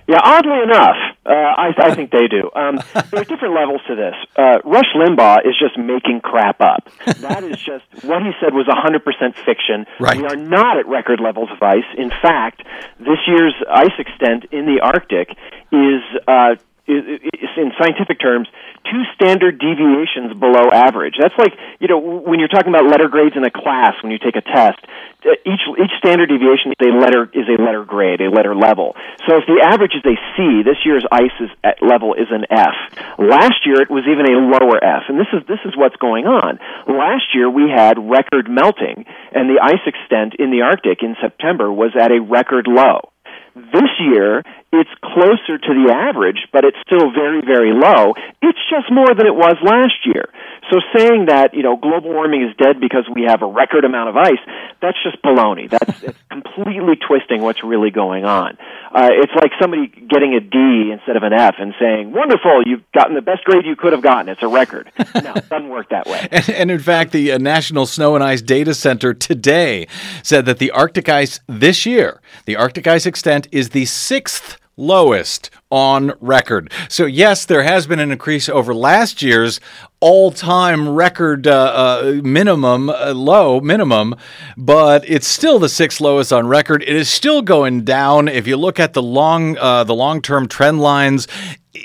Yeah, 0.08 0.20
oddly 0.22 0.62
enough, 0.62 0.96
uh, 1.26 1.32
I, 1.32 1.72
I 1.76 1.94
think 1.94 2.12
they 2.12 2.28
do. 2.28 2.48
Um, 2.54 2.78
there's 3.10 3.26
different 3.26 3.54
levels 3.54 3.80
to 3.88 3.96
this. 3.96 4.14
Uh, 4.36 4.58
Rush 4.64 4.94
Limbaugh 4.94 5.46
is 5.46 5.58
just 5.58 5.76
making 5.76 6.20
crap 6.20 6.60
up. 6.60 6.88
That 7.20 7.42
is 7.42 7.58
just 7.58 7.84
what 8.04 8.22
he 8.22 8.30
said 8.40 8.54
was 8.54 8.66
100% 8.66 9.34
fiction. 9.44 9.86
Right. 9.98 10.16
We 10.16 10.24
are 10.26 10.36
not 10.36 10.78
at 10.78 10.86
record 10.86 11.20
levels 11.20 11.48
of 11.50 11.60
ice. 11.60 11.84
In 11.98 12.10
fact, 12.10 12.62
this 13.00 13.18
year's 13.26 13.54
ice 13.68 13.98
extent 13.98 14.46
in 14.52 14.66
the 14.66 14.80
Arctic 14.80 15.30
is 15.72 16.02
uh, 16.28 16.54
in 16.86 17.72
scientific 17.78 18.20
terms, 18.20 18.48
two 18.84 19.02
standard 19.14 19.58
deviations 19.58 20.38
below 20.38 20.70
average. 20.72 21.14
That's 21.18 21.34
like, 21.38 21.52
you 21.80 21.88
know, 21.88 21.98
when 21.98 22.38
you're 22.38 22.52
talking 22.52 22.70
about 22.70 22.86
letter 22.86 23.08
grades 23.08 23.34
in 23.36 23.44
a 23.44 23.50
class, 23.50 23.94
when 24.02 24.12
you 24.12 24.18
take 24.18 24.36
a 24.36 24.42
test, 24.42 24.78
uh, 25.26 25.34
each, 25.42 25.64
each 25.66 25.94
standard 25.98 26.28
deviation 26.28 26.70
is 26.70 26.80
a 26.86 26.92
letter, 26.94 27.26
is 27.34 27.48
a 27.50 27.58
letter 27.58 27.84
grade, 27.84 28.20
a 28.20 28.30
letter 28.30 28.54
level. 28.54 28.94
So 29.26 29.34
if 29.36 29.44
the 29.50 29.58
average 29.58 29.98
is 29.98 30.04
a 30.06 30.14
C, 30.36 30.62
this 30.62 30.78
year's 30.84 31.04
ice 31.10 31.34
is 31.40 31.50
at 31.64 31.82
level 31.82 32.14
is 32.14 32.30
an 32.30 32.46
F. 32.50 32.76
Last 33.18 33.66
year 33.66 33.82
it 33.82 33.90
was 33.90 34.04
even 34.06 34.30
a 34.30 34.38
lower 34.46 34.78
F, 34.78 35.10
and 35.10 35.18
this 35.18 35.30
is, 35.34 35.42
this 35.48 35.60
is 35.64 35.74
what's 35.76 35.96
going 35.96 36.26
on. 36.26 36.58
Last 36.86 37.34
year 37.34 37.50
we 37.50 37.66
had 37.66 37.98
record 37.98 38.48
melting, 38.48 39.04
and 39.34 39.50
the 39.50 39.58
ice 39.58 39.82
extent 39.86 40.34
in 40.38 40.50
the 40.50 40.62
Arctic 40.62 41.02
in 41.02 41.16
September 41.20 41.72
was 41.72 41.96
at 41.98 42.12
a 42.12 42.20
record 42.22 42.66
low. 42.68 43.10
This 43.56 43.88
year, 43.98 44.42
it's 44.70 44.90
closer 45.00 45.56
to 45.56 45.72
the 45.72 45.88
average, 45.88 46.44
but 46.52 46.64
it's 46.64 46.76
still 46.84 47.10
very, 47.10 47.40
very 47.40 47.72
low. 47.72 48.12
It's 48.42 48.58
just 48.68 48.92
more 48.92 49.08
than 49.16 49.26
it 49.26 49.34
was 49.34 49.56
last 49.64 50.04
year. 50.04 50.28
So 50.70 50.80
saying 50.94 51.26
that, 51.26 51.54
you 51.54 51.62
know, 51.62 51.76
global 51.76 52.10
warming 52.10 52.42
is 52.42 52.56
dead 52.56 52.80
because 52.80 53.08
we 53.14 53.22
have 53.22 53.40
a 53.40 53.46
record 53.46 53.84
amount 53.84 54.10
of 54.10 54.16
ice, 54.16 54.42
that's 54.82 54.98
just 55.02 55.22
baloney. 55.22 55.70
That's 55.70 56.02
it's 56.02 56.18
completely 56.28 56.96
twisting 56.96 57.40
what's 57.40 57.62
really 57.62 57.90
going 57.90 58.24
on. 58.24 58.58
Uh, 58.92 59.08
it's 59.12 59.32
like 59.34 59.52
somebody 59.60 59.88
getting 59.88 60.34
a 60.34 60.40
D 60.40 60.90
instead 60.92 61.16
of 61.16 61.22
an 61.22 61.32
F 61.32 61.54
and 61.58 61.74
saying, 61.78 62.12
wonderful, 62.12 62.62
you've 62.66 62.82
gotten 62.92 63.14
the 63.14 63.22
best 63.22 63.44
grade 63.44 63.64
you 63.64 63.76
could 63.76 63.92
have 63.92 64.02
gotten. 64.02 64.28
It's 64.28 64.42
a 64.42 64.48
record. 64.48 64.90
No, 65.16 65.32
it 65.32 65.48
doesn't 65.48 65.70
work 65.70 65.88
that 65.88 66.06
way. 66.06 66.28
And, 66.30 66.50
and 66.50 66.70
in 66.70 66.78
fact, 66.78 67.10
the 67.10 67.32
uh, 67.32 67.38
National 67.38 67.86
Snow 67.86 68.14
and 68.14 68.22
Ice 68.22 68.42
Data 68.42 68.74
Center 68.74 69.14
today 69.14 69.88
said 70.22 70.44
that 70.44 70.58
the 70.58 70.70
Arctic 70.72 71.08
ice 71.08 71.40
this 71.48 71.86
year, 71.86 72.20
the 72.44 72.54
Arctic 72.54 72.86
ice 72.86 73.06
extent 73.06 73.45
is 73.52 73.70
the 73.70 73.84
sixth 73.84 74.58
lowest 74.76 75.50
on 75.70 76.12
record. 76.20 76.70
So, 76.88 77.06
yes, 77.06 77.44
there 77.44 77.62
has 77.62 77.86
been 77.86 77.98
an 77.98 78.12
increase 78.12 78.48
over 78.48 78.74
last 78.74 79.22
year's 79.22 79.58
all 80.00 80.30
time 80.30 80.88
record 80.88 81.46
uh, 81.46 81.50
uh, 81.50 82.20
minimum, 82.22 82.90
uh, 82.90 83.12
low 83.14 83.60
minimum, 83.60 84.14
but 84.56 85.08
it's 85.08 85.26
still 85.26 85.58
the 85.58 85.68
sixth 85.68 86.00
lowest 86.00 86.32
on 86.32 86.46
record. 86.46 86.82
It 86.82 86.94
is 86.94 87.08
still 87.08 87.42
going 87.42 87.84
down. 87.84 88.28
If 88.28 88.46
you 88.46 88.56
look 88.56 88.78
at 88.78 88.92
the 88.92 89.02
long, 89.02 89.56
uh, 89.56 89.84
the 89.84 89.94
long 89.94 90.20
term 90.20 90.46
trend 90.46 90.80
lines, 90.80 91.26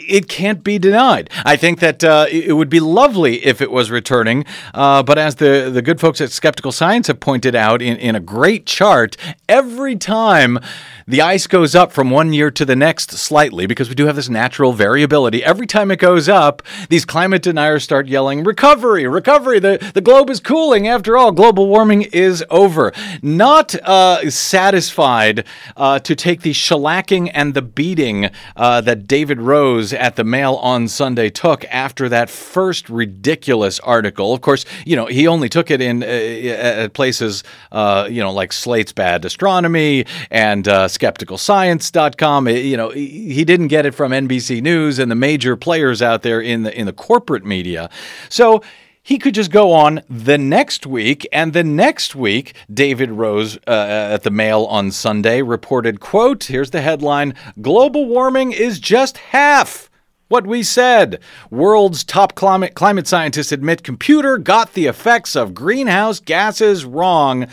it 0.08 0.28
can't 0.28 0.64
be 0.64 0.80
denied. 0.80 1.30
I 1.46 1.56
think 1.56 1.80
that 1.80 2.04
uh, 2.04 2.26
it 2.30 2.54
would 2.54 2.70
be 2.70 2.80
lovely 2.80 3.46
if 3.46 3.62
it 3.62 3.72
was 3.72 3.90
returning, 3.90 4.46
uh, 4.74 5.04
but 5.04 5.18
as 5.18 5.36
the, 5.36 5.70
the 5.74 5.82
good 5.82 6.00
folks 6.00 6.22
at 6.22 6.32
Skeptical 6.32 6.72
Science 6.72 7.08
have 7.08 7.20
pointed 7.20 7.56
out 7.56 7.82
in, 7.82 7.98
in 7.98 8.16
a 8.16 8.20
great 8.20 8.66
chart, 8.66 9.18
every 9.50 9.96
time 9.96 10.60
the 11.08 11.22
ice 11.22 11.48
goes 11.48 11.76
up 11.76 11.92
from 11.92 12.10
one 12.10 12.32
year 12.34 12.52
to 12.52 12.66
the 12.66 12.76
next 12.76 13.12
slightly, 13.12 13.66
because 13.66 13.90
we 13.90 13.96
do 13.96 14.06
have 14.06 14.16
this 14.16 14.30
natural 14.30 14.74
variability, 14.74 15.44
every 15.44 15.68
time 15.68 15.92
it 15.92 15.98
goes 15.98 16.30
up, 16.30 16.62
these 16.90 17.06
climate 17.06 17.42
deniers 17.42 17.84
start 17.84 18.08
yelling, 18.08 18.44
Recovery, 18.44 19.08
recovery, 19.08 19.60
the, 19.60 19.92
the 19.94 20.02
globe 20.02 20.30
is 20.30 20.40
cooling. 20.40 20.88
After 20.88 21.18
all, 21.18 21.32
global 21.32 21.68
warming 21.68 22.04
is 22.04 22.44
over. 22.50 22.92
Not 23.22 23.76
uh, 23.76 24.30
satisfied 24.30 25.46
uh, 25.76 26.00
to 26.00 26.16
take 26.16 26.42
the 26.42 26.52
shellacking 26.52 27.32
and 27.34 27.54
the 27.54 27.62
beating 27.62 28.30
uh, 28.56 28.82
that 28.82 29.08
David 29.08 29.40
Rose 29.40 29.81
at 29.94 30.16
the 30.16 30.24
Mail 30.24 30.56
on 30.56 30.88
Sunday 30.88 31.30
took 31.30 31.66
after 31.66 32.08
that 32.10 32.30
first 32.30 32.90
ridiculous 32.90 33.80
article. 33.80 34.34
Of 34.34 34.42
course, 34.42 34.66
you 34.86 34.96
know, 34.96 35.08
he 35.08 35.28
only 35.28 35.50
took 35.50 35.72
it 35.72 35.82
in 35.82 36.04
uh, 36.04 36.06
at 36.06 36.94
places, 36.94 37.44
uh, 37.72 38.08
you 38.10 38.22
know, 38.22 38.32
like 38.32 38.54
Slate's 38.54 38.92
Bad 38.92 39.26
Astronomy 39.26 40.06
and 40.30 40.68
uh, 40.68 40.88
SkepticalScience.com. 40.88 42.48
You 42.48 42.78
know, 42.78 42.90
he 42.90 43.44
didn't 43.44 43.68
get 43.68 43.86
it 43.86 43.96
from 43.96 44.12
NBC 44.12 44.62
News 44.62 45.00
and 45.00 45.10
the 45.10 45.16
major 45.16 45.56
players 45.56 46.02
out 46.02 46.22
there 46.22 46.40
in 46.40 46.64
the 46.64 46.78
in 46.78 46.86
the 46.86 46.94
corporate 46.94 47.46
media. 47.46 47.90
So 48.30 48.62
he 49.04 49.18
could 49.18 49.34
just 49.34 49.52
go 49.52 49.72
on 49.72 50.02
the 50.10 50.38
next 50.38 50.86
week 50.86 51.28
and 51.32 51.54
the 51.54 51.64
next 51.64 52.16
week 52.16 52.54
david 52.72 53.12
rose 53.12 53.58
uh, 53.68 54.10
at 54.14 54.24
the 54.24 54.32
mail 54.32 54.66
on 54.66 54.92
sunday 54.92 55.42
reported 55.42 56.00
quote 56.00 56.46
here's 56.46 56.72
the 56.72 56.82
headline 56.82 57.34
global 57.62 58.06
warming 58.06 58.52
is 58.52 58.80
just 58.80 59.18
half 59.18 59.90
what 60.32 60.48
we 60.48 60.64
said. 60.64 61.20
World's 61.50 62.06
top 62.06 62.36
climate, 62.36 62.74
climate 62.74 63.06
scientists 63.06 63.52
admit 63.52 63.84
computer 63.84 64.38
got 64.38 64.74
the 64.74 64.86
effects 64.86 65.36
of 65.36 65.54
greenhouse 65.54 66.22
gases 66.22 66.86
wrong. 66.86 67.48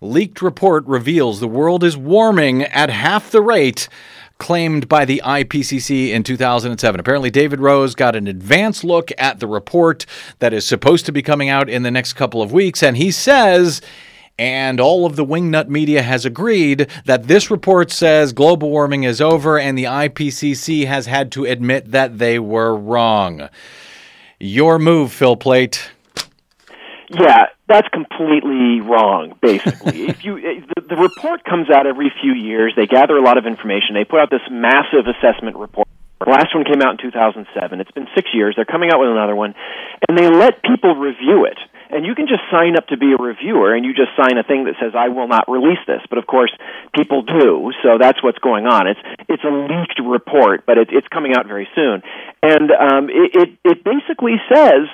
Leaked 0.00 0.42
report 0.42 0.84
reveals 0.86 1.38
the 1.38 1.46
world 1.46 1.84
is 1.84 1.96
warming 1.96 2.64
at 2.64 2.90
half 2.90 3.30
the 3.30 3.40
rate 3.40 3.88
claimed 4.38 4.88
by 4.88 5.04
the 5.04 5.22
IPCC 5.24 6.10
in 6.10 6.22
2007. 6.22 7.00
Apparently, 7.00 7.30
David 7.30 7.60
Rose 7.60 7.94
got 7.94 8.16
an 8.16 8.26
advance 8.26 8.84
look 8.84 9.10
at 9.18 9.40
the 9.40 9.46
report 9.46 10.06
that 10.38 10.52
is 10.52 10.66
supposed 10.66 11.06
to 11.06 11.12
be 11.12 11.22
coming 11.22 11.48
out 11.48 11.68
in 11.68 11.82
the 11.82 11.90
next 11.90 12.14
couple 12.14 12.42
of 12.42 12.52
weeks, 12.52 12.82
and 12.82 12.96
he 12.96 13.10
says. 13.10 13.80
And 14.38 14.80
all 14.80 15.06
of 15.06 15.16
the 15.16 15.24
wingnut 15.24 15.68
media 15.68 16.02
has 16.02 16.26
agreed 16.26 16.90
that 17.06 17.26
this 17.26 17.50
report 17.50 17.90
says 17.90 18.34
global 18.34 18.68
warming 18.68 19.04
is 19.04 19.18
over, 19.18 19.58
and 19.58 19.78
the 19.78 19.84
IPCC 19.84 20.86
has 20.86 21.06
had 21.06 21.32
to 21.32 21.46
admit 21.46 21.90
that 21.92 22.18
they 22.18 22.38
were 22.38 22.76
wrong. 22.76 23.48
Your 24.38 24.78
move, 24.78 25.10
Phil 25.10 25.36
Plait. 25.36 25.90
Yeah, 27.08 27.46
that's 27.68 27.88
completely 27.88 28.80
wrong. 28.80 29.34
Basically, 29.40 30.06
if 30.12 30.24
you 30.24 30.38
eh, 30.38 30.60
the, 30.74 30.94
the 30.94 30.96
report 30.96 31.44
comes 31.44 31.70
out 31.70 31.86
every 31.86 32.12
few 32.20 32.32
years, 32.32 32.72
they 32.76 32.86
gather 32.86 33.16
a 33.16 33.22
lot 33.22 33.38
of 33.38 33.46
information. 33.46 33.94
They 33.94 34.04
put 34.04 34.20
out 34.20 34.30
this 34.30 34.46
massive 34.50 35.06
assessment 35.06 35.56
report. 35.56 35.88
The 36.18 36.30
last 36.30 36.54
one 36.54 36.64
came 36.64 36.80
out 36.80 36.96
in 36.96 36.98
2007. 36.98 37.44
It's 37.80 37.90
been 37.90 38.08
six 38.14 38.30
years. 38.32 38.54
They're 38.56 38.64
coming 38.64 38.90
out 38.90 39.00
with 39.00 39.10
another 39.10 39.36
one, 39.36 39.54
and 40.08 40.16
they 40.16 40.30
let 40.30 40.62
people 40.62 40.96
review 40.96 41.44
it. 41.44 41.58
And 41.90 42.06
you 42.06 42.16
can 42.16 42.26
just 42.26 42.42
sign 42.50 42.74
up 42.74 42.88
to 42.88 42.96
be 42.96 43.12
a 43.12 43.20
reviewer, 43.20 43.74
and 43.74 43.84
you 43.84 43.92
just 43.92 44.10
sign 44.18 44.38
a 44.38 44.42
thing 44.42 44.64
that 44.64 44.74
says, 44.80 44.94
"I 44.96 45.08
will 45.08 45.28
not 45.28 45.44
release 45.46 45.78
this." 45.86 46.00
But 46.08 46.18
of 46.18 46.26
course, 46.26 46.50
people 46.94 47.22
do, 47.22 47.70
so 47.82 47.98
that's 48.00 48.22
what's 48.22 48.38
going 48.38 48.66
on. 48.66 48.88
It's 48.88 49.00
it's 49.28 49.44
a 49.44 49.52
leaked 49.52 50.00
report, 50.02 50.66
but 50.66 50.78
it, 50.78 50.88
it's 50.90 51.06
coming 51.08 51.36
out 51.36 51.46
very 51.46 51.68
soon, 51.76 52.02
and 52.42 52.70
um, 52.72 53.10
it, 53.10 53.30
it 53.34 53.48
it 53.62 53.84
basically 53.84 54.34
says 54.50 54.88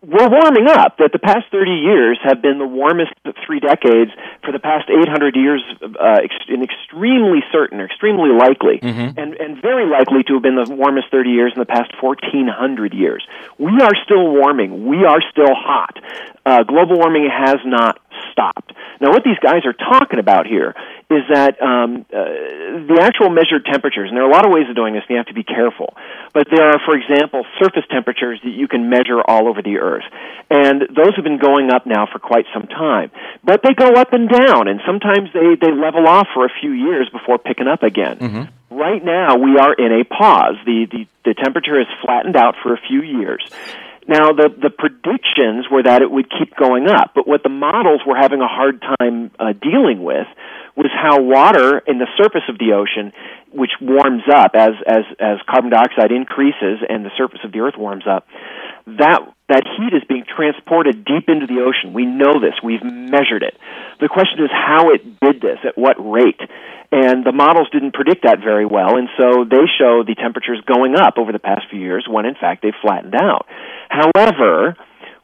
we're 0.00 0.28
warming 0.28 0.68
up. 0.68 0.98
That 0.98 1.10
the 1.12 1.18
past 1.18 1.46
30 1.50 1.70
years 1.72 2.18
have 2.22 2.40
been 2.40 2.58
the 2.58 2.66
warmest 2.66 3.12
three 3.46 3.60
decades 3.60 4.10
for 4.44 4.52
the 4.52 4.58
past 4.58 4.88
800 4.88 5.34
years, 5.36 5.62
uh, 5.82 6.20
ex- 6.22 6.46
in 6.48 6.62
extremely 6.62 7.40
certain, 7.50 7.80
or 7.80 7.86
extremely 7.86 8.30
likely, 8.30 8.78
Mm-hmm. 8.78 9.18
and 9.18 9.34
and 9.34 9.60
very 9.60 9.86
likely 9.90 10.22
to 10.24 10.34
have 10.34 10.42
been 10.42 10.56
the 10.56 10.72
warmest 10.74 11.08
30 11.10 11.30
years 11.30 11.52
in 11.54 11.58
the 11.60 11.66
past 11.66 11.90
1400 12.00 12.94
years. 12.94 13.26
We 13.58 13.72
are 13.82 13.94
still 14.04 14.30
warming. 14.32 14.86
We 14.86 15.04
are 15.04 15.20
still 15.30 15.54
hot. 15.54 15.98
Uh, 16.48 16.62
global 16.62 16.96
warming 16.96 17.28
has 17.28 17.60
not 17.66 18.00
stopped. 18.32 18.72
Now, 19.02 19.10
what 19.10 19.22
these 19.22 19.38
guys 19.38 19.66
are 19.68 19.74
talking 19.74 20.18
about 20.18 20.46
here 20.46 20.74
is 21.10 21.22
that 21.28 21.60
um, 21.60 22.06
uh, 22.08 22.24
the 22.88 22.98
actual 23.02 23.28
measured 23.28 23.66
temperatures, 23.70 24.08
and 24.08 24.16
there 24.16 24.24
are 24.24 24.30
a 24.30 24.32
lot 24.32 24.46
of 24.46 24.52
ways 24.52 24.64
of 24.70 24.74
doing 24.74 24.94
this, 24.94 25.02
and 25.06 25.10
you 25.10 25.16
have 25.18 25.26
to 25.26 25.34
be 25.34 25.44
careful. 25.44 25.92
But 26.32 26.48
there 26.50 26.64
are, 26.64 26.80
for 26.86 26.96
example, 26.96 27.44
surface 27.60 27.84
temperatures 27.90 28.40
that 28.44 28.50
you 28.50 28.66
can 28.66 28.88
measure 28.88 29.20
all 29.20 29.46
over 29.46 29.60
the 29.60 29.76
Earth. 29.76 30.08
And 30.48 30.88
those 30.88 31.12
have 31.16 31.24
been 31.24 31.36
going 31.36 31.68
up 31.70 31.84
now 31.84 32.08
for 32.10 32.18
quite 32.18 32.46
some 32.54 32.66
time. 32.66 33.10
But 33.44 33.60
they 33.62 33.74
go 33.74 33.92
up 34.00 34.14
and 34.14 34.26
down, 34.26 34.68
and 34.68 34.80
sometimes 34.86 35.28
they, 35.34 35.54
they 35.60 35.72
level 35.72 36.08
off 36.08 36.28
for 36.32 36.46
a 36.46 36.52
few 36.60 36.72
years 36.72 37.10
before 37.12 37.36
picking 37.36 37.68
up 37.68 37.82
again. 37.82 38.16
Right 38.70 39.04
now, 39.04 39.36
we 39.36 39.58
are 39.58 39.74
in 39.74 40.00
a 40.00 40.04
pause. 40.04 40.56
The, 40.64 40.88
the, 40.90 41.06
the 41.26 41.34
temperature 41.34 41.76
has 41.76 41.88
flattened 42.00 42.36
out 42.36 42.54
for 42.62 42.72
a 42.72 42.80
few 42.88 43.02
years. 43.02 43.44
Now, 44.08 44.32
the, 44.32 44.48
the 44.48 44.70
predictions 44.70 45.66
were 45.70 45.82
that 45.82 46.00
it 46.00 46.10
would 46.10 46.30
keep 46.30 46.56
going 46.56 46.88
up, 46.88 47.12
but 47.14 47.28
what 47.28 47.42
the 47.42 47.50
models 47.50 48.00
were 48.06 48.16
having 48.16 48.40
a 48.40 48.48
hard 48.48 48.80
time 48.80 49.30
uh, 49.38 49.52
dealing 49.52 50.02
with 50.02 50.26
was 50.78 50.94
how 50.94 51.18
water 51.18 51.82
in 51.90 51.98
the 51.98 52.06
surface 52.14 52.46
of 52.48 52.56
the 52.56 52.78
ocean, 52.78 53.10
which 53.50 53.74
warms 53.82 54.22
up 54.30 54.54
as, 54.54 54.78
as, 54.86 55.02
as 55.18 55.42
carbon 55.50 55.74
dioxide 55.74 56.14
increases 56.14 56.78
and 56.86 57.04
the 57.04 57.10
surface 57.18 57.42
of 57.42 57.50
the 57.50 57.58
earth 57.58 57.74
warms 57.76 58.06
up, 58.06 58.30
that, 58.86 59.26
that 59.50 59.66
heat 59.66 59.90
is 59.90 60.06
being 60.06 60.22
transported 60.22 61.04
deep 61.04 61.26
into 61.26 61.50
the 61.50 61.66
ocean. 61.66 61.92
We 61.92 62.06
know 62.06 62.38
this. 62.38 62.54
We've 62.62 62.82
measured 62.82 63.42
it. 63.42 63.58
The 63.98 64.06
question 64.06 64.38
is 64.38 64.54
how 64.54 64.94
it 64.94 65.02
did 65.18 65.42
this, 65.42 65.58
at 65.66 65.76
what 65.76 65.98
rate. 65.98 66.40
And 66.94 67.26
the 67.26 67.34
models 67.34 67.68
didn't 67.74 67.92
predict 67.92 68.22
that 68.22 68.38
very 68.38 68.64
well, 68.64 68.96
and 68.96 69.10
so 69.18 69.44
they 69.44 69.66
show 69.76 70.06
the 70.06 70.14
temperatures 70.16 70.62
going 70.64 70.94
up 70.96 71.18
over 71.18 71.32
the 71.32 71.42
past 71.42 71.68
few 71.68 71.80
years 71.80 72.06
when 72.08 72.24
in 72.24 72.34
fact 72.38 72.62
they've 72.62 72.80
flattened 72.80 73.18
out. 73.18 73.44
However, 73.90 74.78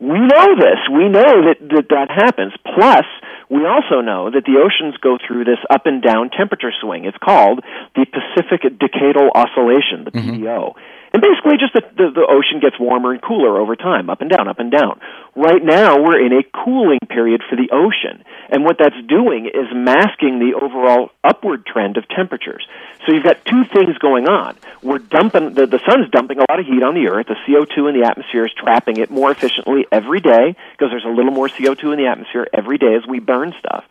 we 0.05 0.21
know 0.21 0.49
this. 0.61 0.81
We 0.93 1.09
know 1.09 1.49
that, 1.49 1.59
that 1.73 1.87
that 1.89 2.09
happens. 2.13 2.53
Plus, 2.63 3.07
we 3.49 3.65
also 3.65 4.01
know 4.01 4.31
that 4.31 4.45
the 4.45 4.61
oceans 4.61 4.97
go 5.01 5.17
through 5.17 5.45
this 5.45 5.59
up 5.71 5.87
and 5.87 6.03
down 6.03 6.29
temperature 6.29 6.73
swing. 6.81 7.05
It's 7.05 7.17
called 7.17 7.65
the 7.97 8.05
Pacific 8.05 8.63
Decadal 8.79 9.31
Oscillation, 9.35 10.05
the 10.05 10.13
mm-hmm. 10.13 10.45
PDO. 10.45 10.75
And 11.15 11.23
basically, 11.23 11.59
just 11.63 11.73
the, 11.73 11.83
the, 11.95 12.11
the 12.11 12.27
ocean 12.27 12.59
gets 12.59 12.75
warmer 12.75 13.13
and 13.13 13.23
cooler 13.23 13.61
over 13.61 13.77
time, 13.77 14.11
up 14.11 14.21
and 14.21 14.29
down, 14.29 14.49
up 14.49 14.59
and 14.59 14.69
down. 14.69 14.99
Right 15.37 15.63
now, 15.63 16.03
we're 16.03 16.19
in 16.19 16.33
a 16.33 16.43
cooling 16.43 16.99
period 17.09 17.41
for 17.49 17.55
the 17.55 17.71
ocean. 17.71 18.25
And 18.51 18.65
what 18.65 18.79
that's 18.83 18.99
doing 19.07 19.47
is 19.47 19.71
masking 19.73 20.41
the 20.41 20.59
overall 20.61 21.11
upward 21.23 21.67
trend 21.67 21.99
of 21.99 22.09
temperatures. 22.09 22.67
So 23.07 23.13
you've 23.13 23.23
got 23.23 23.45
two 23.45 23.63
things 23.63 23.97
going 23.99 24.27
on. 24.27 24.57
We're 24.83 24.99
dumping, 24.99 25.55
the, 25.55 25.67
the 25.67 25.79
sun's 25.89 26.11
dumping 26.11 26.39
a 26.39 26.47
lot 26.51 26.59
of 26.59 26.67
heat 26.67 26.83
on 26.83 26.95
the 26.95 27.07
earth. 27.07 27.29
The 27.29 27.39
CO2 27.47 27.95
in 27.95 28.01
the 28.01 28.09
atmosphere 28.09 28.45
is 28.47 28.53
trapping 28.53 28.97
it 28.97 29.09
more 29.09 29.31
efficiently 29.31 29.87
every 29.93 30.19
day 30.19 30.57
because 30.73 30.91
there's 30.91 31.07
a 31.07 31.15
little 31.15 31.31
more 31.31 31.47
CO2 31.47 31.93
in 31.93 31.99
the 32.03 32.07
atmosphere 32.07 32.49
every 32.53 32.79
day 32.79 32.97
as 32.97 33.07
we 33.07 33.21
burn 33.21 33.55
stuff. 33.61 33.85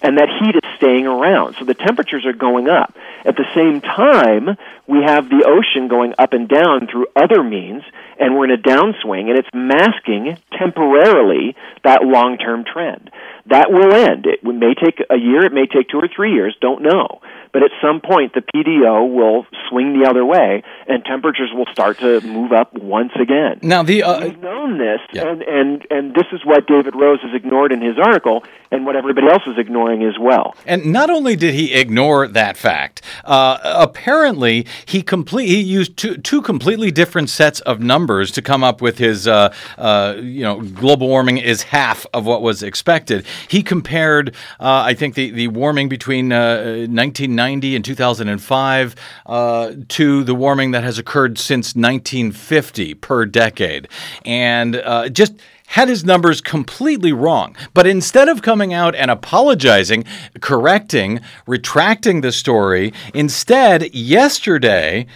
And 0.00 0.18
that 0.18 0.28
heat 0.40 0.54
is 0.54 0.76
staying 0.76 1.06
around. 1.06 1.56
So 1.58 1.64
the 1.64 1.74
temperatures 1.74 2.24
are 2.24 2.32
going 2.32 2.68
up. 2.68 2.94
At 3.24 3.36
the 3.36 3.46
same 3.54 3.80
time, 3.80 4.56
we 4.86 5.02
have 5.04 5.28
the 5.28 5.44
ocean 5.44 5.88
going 5.88 6.14
up 6.18 6.32
and 6.32 6.48
down 6.48 6.86
through 6.86 7.06
other 7.16 7.42
means, 7.42 7.82
and 8.18 8.36
we're 8.36 8.44
in 8.44 8.52
a 8.52 8.62
downswing, 8.62 9.28
and 9.28 9.38
it's 9.38 9.48
masking 9.52 10.38
temporarily 10.56 11.56
that 11.84 12.02
long 12.02 12.38
term 12.38 12.64
trend. 12.64 13.10
That 13.46 13.70
will 13.70 13.92
end. 13.92 14.26
It 14.26 14.44
may 14.44 14.74
take 14.74 15.02
a 15.10 15.16
year, 15.16 15.44
it 15.44 15.52
may 15.52 15.66
take 15.66 15.88
two 15.88 15.98
or 15.98 16.08
three 16.08 16.32
years, 16.32 16.56
don't 16.60 16.82
know. 16.82 17.20
But 17.52 17.62
at 17.62 17.70
some 17.80 18.00
point, 18.00 18.34
the 18.34 18.42
PDO 18.42 19.14
will 19.14 19.46
swing 19.68 19.98
the 19.98 20.08
other 20.08 20.24
way, 20.24 20.62
and 20.86 21.04
temperatures 21.04 21.50
will 21.54 21.66
start 21.72 21.98
to 21.98 22.20
move 22.22 22.52
up 22.52 22.74
once 22.74 23.12
again. 23.20 23.60
Now, 23.62 23.82
the 23.82 24.02
uh, 24.02 24.20
We've 24.20 24.38
known 24.38 24.78
this, 24.78 25.00
and, 25.12 25.42
and, 25.42 25.86
and 25.90 26.14
this 26.14 26.26
is 26.32 26.44
what 26.44 26.66
David 26.66 26.94
Rose 26.94 27.20
has 27.22 27.34
ignored 27.34 27.72
in 27.72 27.80
his 27.80 27.98
article, 27.98 28.44
and 28.70 28.84
what 28.84 28.96
everybody 28.96 29.28
else 29.28 29.42
is 29.46 29.58
ignoring 29.58 30.02
as 30.04 30.18
well. 30.18 30.54
And 30.66 30.86
not 30.86 31.10
only 31.10 31.36
did 31.36 31.54
he 31.54 31.74
ignore 31.74 32.28
that 32.28 32.56
fact, 32.56 33.02
uh, 33.24 33.58
apparently 33.62 34.66
he 34.84 35.02
complete 35.02 35.46
he 35.46 35.60
used 35.60 35.96
two, 35.96 36.16
two 36.18 36.42
completely 36.42 36.90
different 36.90 37.30
sets 37.30 37.60
of 37.60 37.80
numbers 37.80 38.30
to 38.32 38.42
come 38.42 38.62
up 38.62 38.80
with 38.80 38.98
his 38.98 39.26
uh, 39.26 39.54
uh, 39.78 40.16
you 40.18 40.42
know 40.42 40.60
global 40.60 41.08
warming 41.08 41.38
is 41.38 41.62
half 41.62 42.06
of 42.12 42.26
what 42.26 42.42
was 42.42 42.62
expected. 42.62 43.24
He 43.48 43.62
compared 43.62 44.34
uh, 44.60 44.82
I 44.84 44.94
think 44.94 45.14
the 45.14 45.30
the 45.30 45.48
warming 45.48 45.88
between 45.88 46.32
uh, 46.32 46.86
1990 47.38 47.76
and 47.76 47.84
2005 47.84 48.94
uh, 49.26 49.72
to 49.88 50.24
the 50.24 50.34
warming 50.34 50.72
that 50.72 50.84
has 50.84 50.98
occurred 50.98 51.38
since 51.38 51.74
1950 51.74 52.94
per 52.94 53.24
decade, 53.24 53.88
and 54.24 54.76
uh, 54.76 55.08
just 55.08 55.34
had 55.68 55.88
his 55.88 56.04
numbers 56.04 56.40
completely 56.40 57.12
wrong. 57.12 57.54
But 57.74 57.86
instead 57.86 58.28
of 58.28 58.42
coming 58.42 58.72
out 58.72 58.94
and 58.94 59.10
apologizing, 59.10 60.04
correcting, 60.40 61.20
retracting 61.46 62.22
the 62.22 62.32
story, 62.32 62.92
instead, 63.14 63.94
yesterday, 63.94 65.06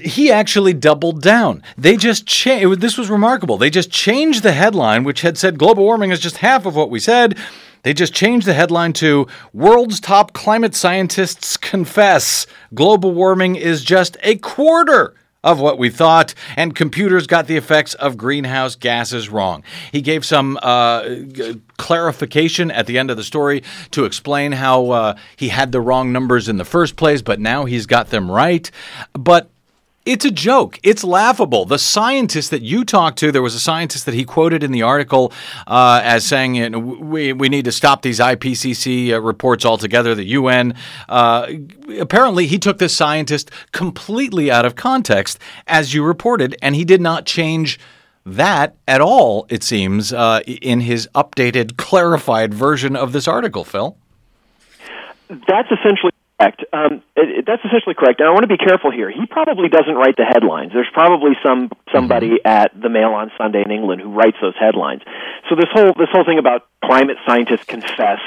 he 0.00 0.30
actually 0.30 0.72
doubled 0.72 1.20
down. 1.20 1.62
They 1.76 1.96
just 1.96 2.26
changed. 2.26 2.80
This 2.80 2.96
was 2.96 3.10
remarkable. 3.10 3.56
They 3.56 3.70
just 3.70 3.90
changed 3.90 4.44
the 4.44 4.52
headline, 4.52 5.02
which 5.02 5.22
had 5.22 5.36
said 5.36 5.58
global 5.58 5.82
warming 5.82 6.12
is 6.12 6.20
just 6.20 6.36
half 6.38 6.66
of 6.66 6.76
what 6.76 6.88
we 6.88 7.00
said. 7.00 7.36
They 7.86 7.94
just 7.94 8.12
changed 8.12 8.48
the 8.48 8.52
headline 8.52 8.94
to 8.94 9.28
World's 9.52 10.00
Top 10.00 10.32
Climate 10.32 10.74
Scientists 10.74 11.56
Confess 11.56 12.44
Global 12.74 13.12
Warming 13.12 13.54
is 13.54 13.84
just 13.84 14.16
a 14.24 14.38
quarter 14.38 15.14
of 15.44 15.60
what 15.60 15.78
we 15.78 15.88
thought, 15.88 16.34
and 16.56 16.74
computers 16.74 17.28
got 17.28 17.46
the 17.46 17.56
effects 17.56 17.94
of 17.94 18.16
greenhouse 18.16 18.74
gases 18.74 19.28
wrong. 19.28 19.62
He 19.92 20.00
gave 20.00 20.24
some 20.24 20.58
uh, 20.64 21.08
g- 21.08 21.62
clarification 21.76 22.72
at 22.72 22.88
the 22.88 22.98
end 22.98 23.12
of 23.12 23.16
the 23.16 23.22
story 23.22 23.62
to 23.92 24.04
explain 24.04 24.50
how 24.50 24.90
uh, 24.90 25.16
he 25.36 25.50
had 25.50 25.70
the 25.70 25.80
wrong 25.80 26.10
numbers 26.10 26.48
in 26.48 26.56
the 26.56 26.64
first 26.64 26.96
place, 26.96 27.22
but 27.22 27.38
now 27.38 27.66
he's 27.66 27.86
got 27.86 28.10
them 28.10 28.28
right. 28.28 28.68
But 29.12 29.48
it's 30.06 30.24
a 30.24 30.30
joke. 30.30 30.78
It's 30.84 31.02
laughable. 31.02 31.66
The 31.66 31.78
scientist 31.78 32.50
that 32.52 32.62
you 32.62 32.84
talked 32.84 33.18
to, 33.18 33.32
there 33.32 33.42
was 33.42 33.56
a 33.56 33.60
scientist 33.60 34.06
that 34.06 34.14
he 34.14 34.24
quoted 34.24 34.62
in 34.62 34.70
the 34.70 34.82
article 34.82 35.32
uh, 35.66 36.00
as 36.02 36.24
saying, 36.24 36.54
you 36.54 36.70
know, 36.70 36.78
we, 36.78 37.32
we 37.32 37.48
need 37.48 37.64
to 37.64 37.72
stop 37.72 38.02
these 38.02 38.20
IPCC 38.20 39.12
uh, 39.12 39.20
reports 39.20 39.64
altogether, 39.64 40.14
the 40.14 40.24
UN. 40.26 40.74
Uh, 41.08 41.48
apparently, 41.98 42.46
he 42.46 42.58
took 42.58 42.78
this 42.78 42.96
scientist 42.96 43.50
completely 43.72 44.50
out 44.50 44.64
of 44.64 44.76
context, 44.76 45.40
as 45.66 45.92
you 45.92 46.04
reported, 46.04 46.56
and 46.62 46.76
he 46.76 46.84
did 46.84 47.00
not 47.00 47.26
change 47.26 47.78
that 48.24 48.76
at 48.88 49.00
all, 49.00 49.46
it 49.48 49.62
seems, 49.62 50.12
uh, 50.12 50.40
in 50.46 50.80
his 50.80 51.08
updated, 51.14 51.76
clarified 51.76 52.54
version 52.54 52.94
of 52.96 53.12
this 53.12 53.26
article, 53.26 53.64
Phil. 53.64 53.96
That's 55.28 55.70
essentially 55.70 56.12
correct. 56.38 56.64
Um, 56.72 57.02
it, 57.16 57.38
it- 57.40 57.46
that's 57.46 57.62
essentially 57.64 57.94
correct. 57.94 58.20
And 58.20 58.28
I 58.28 58.32
want 58.32 58.42
to 58.42 58.48
be 58.48 58.58
careful 58.58 58.90
here. 58.90 59.10
He 59.10 59.26
probably 59.26 59.68
doesn't 59.68 59.94
write 59.94 60.16
the 60.16 60.24
headlines. 60.24 60.72
There's 60.74 60.90
probably 60.92 61.32
some 61.42 61.70
somebody 61.92 62.38
at 62.44 62.72
the 62.80 62.88
Mail 62.88 63.10
on 63.14 63.30
Sunday 63.38 63.62
in 63.64 63.70
England 63.70 64.02
who 64.02 64.10
writes 64.12 64.36
those 64.40 64.54
headlines. 64.58 65.02
So 65.48 65.54
this 65.56 65.66
whole 65.72 65.92
this 65.96 66.08
whole 66.12 66.24
thing 66.24 66.38
about 66.38 66.66
climate 66.84 67.16
scientists 67.26 67.64
confess, 67.66 68.20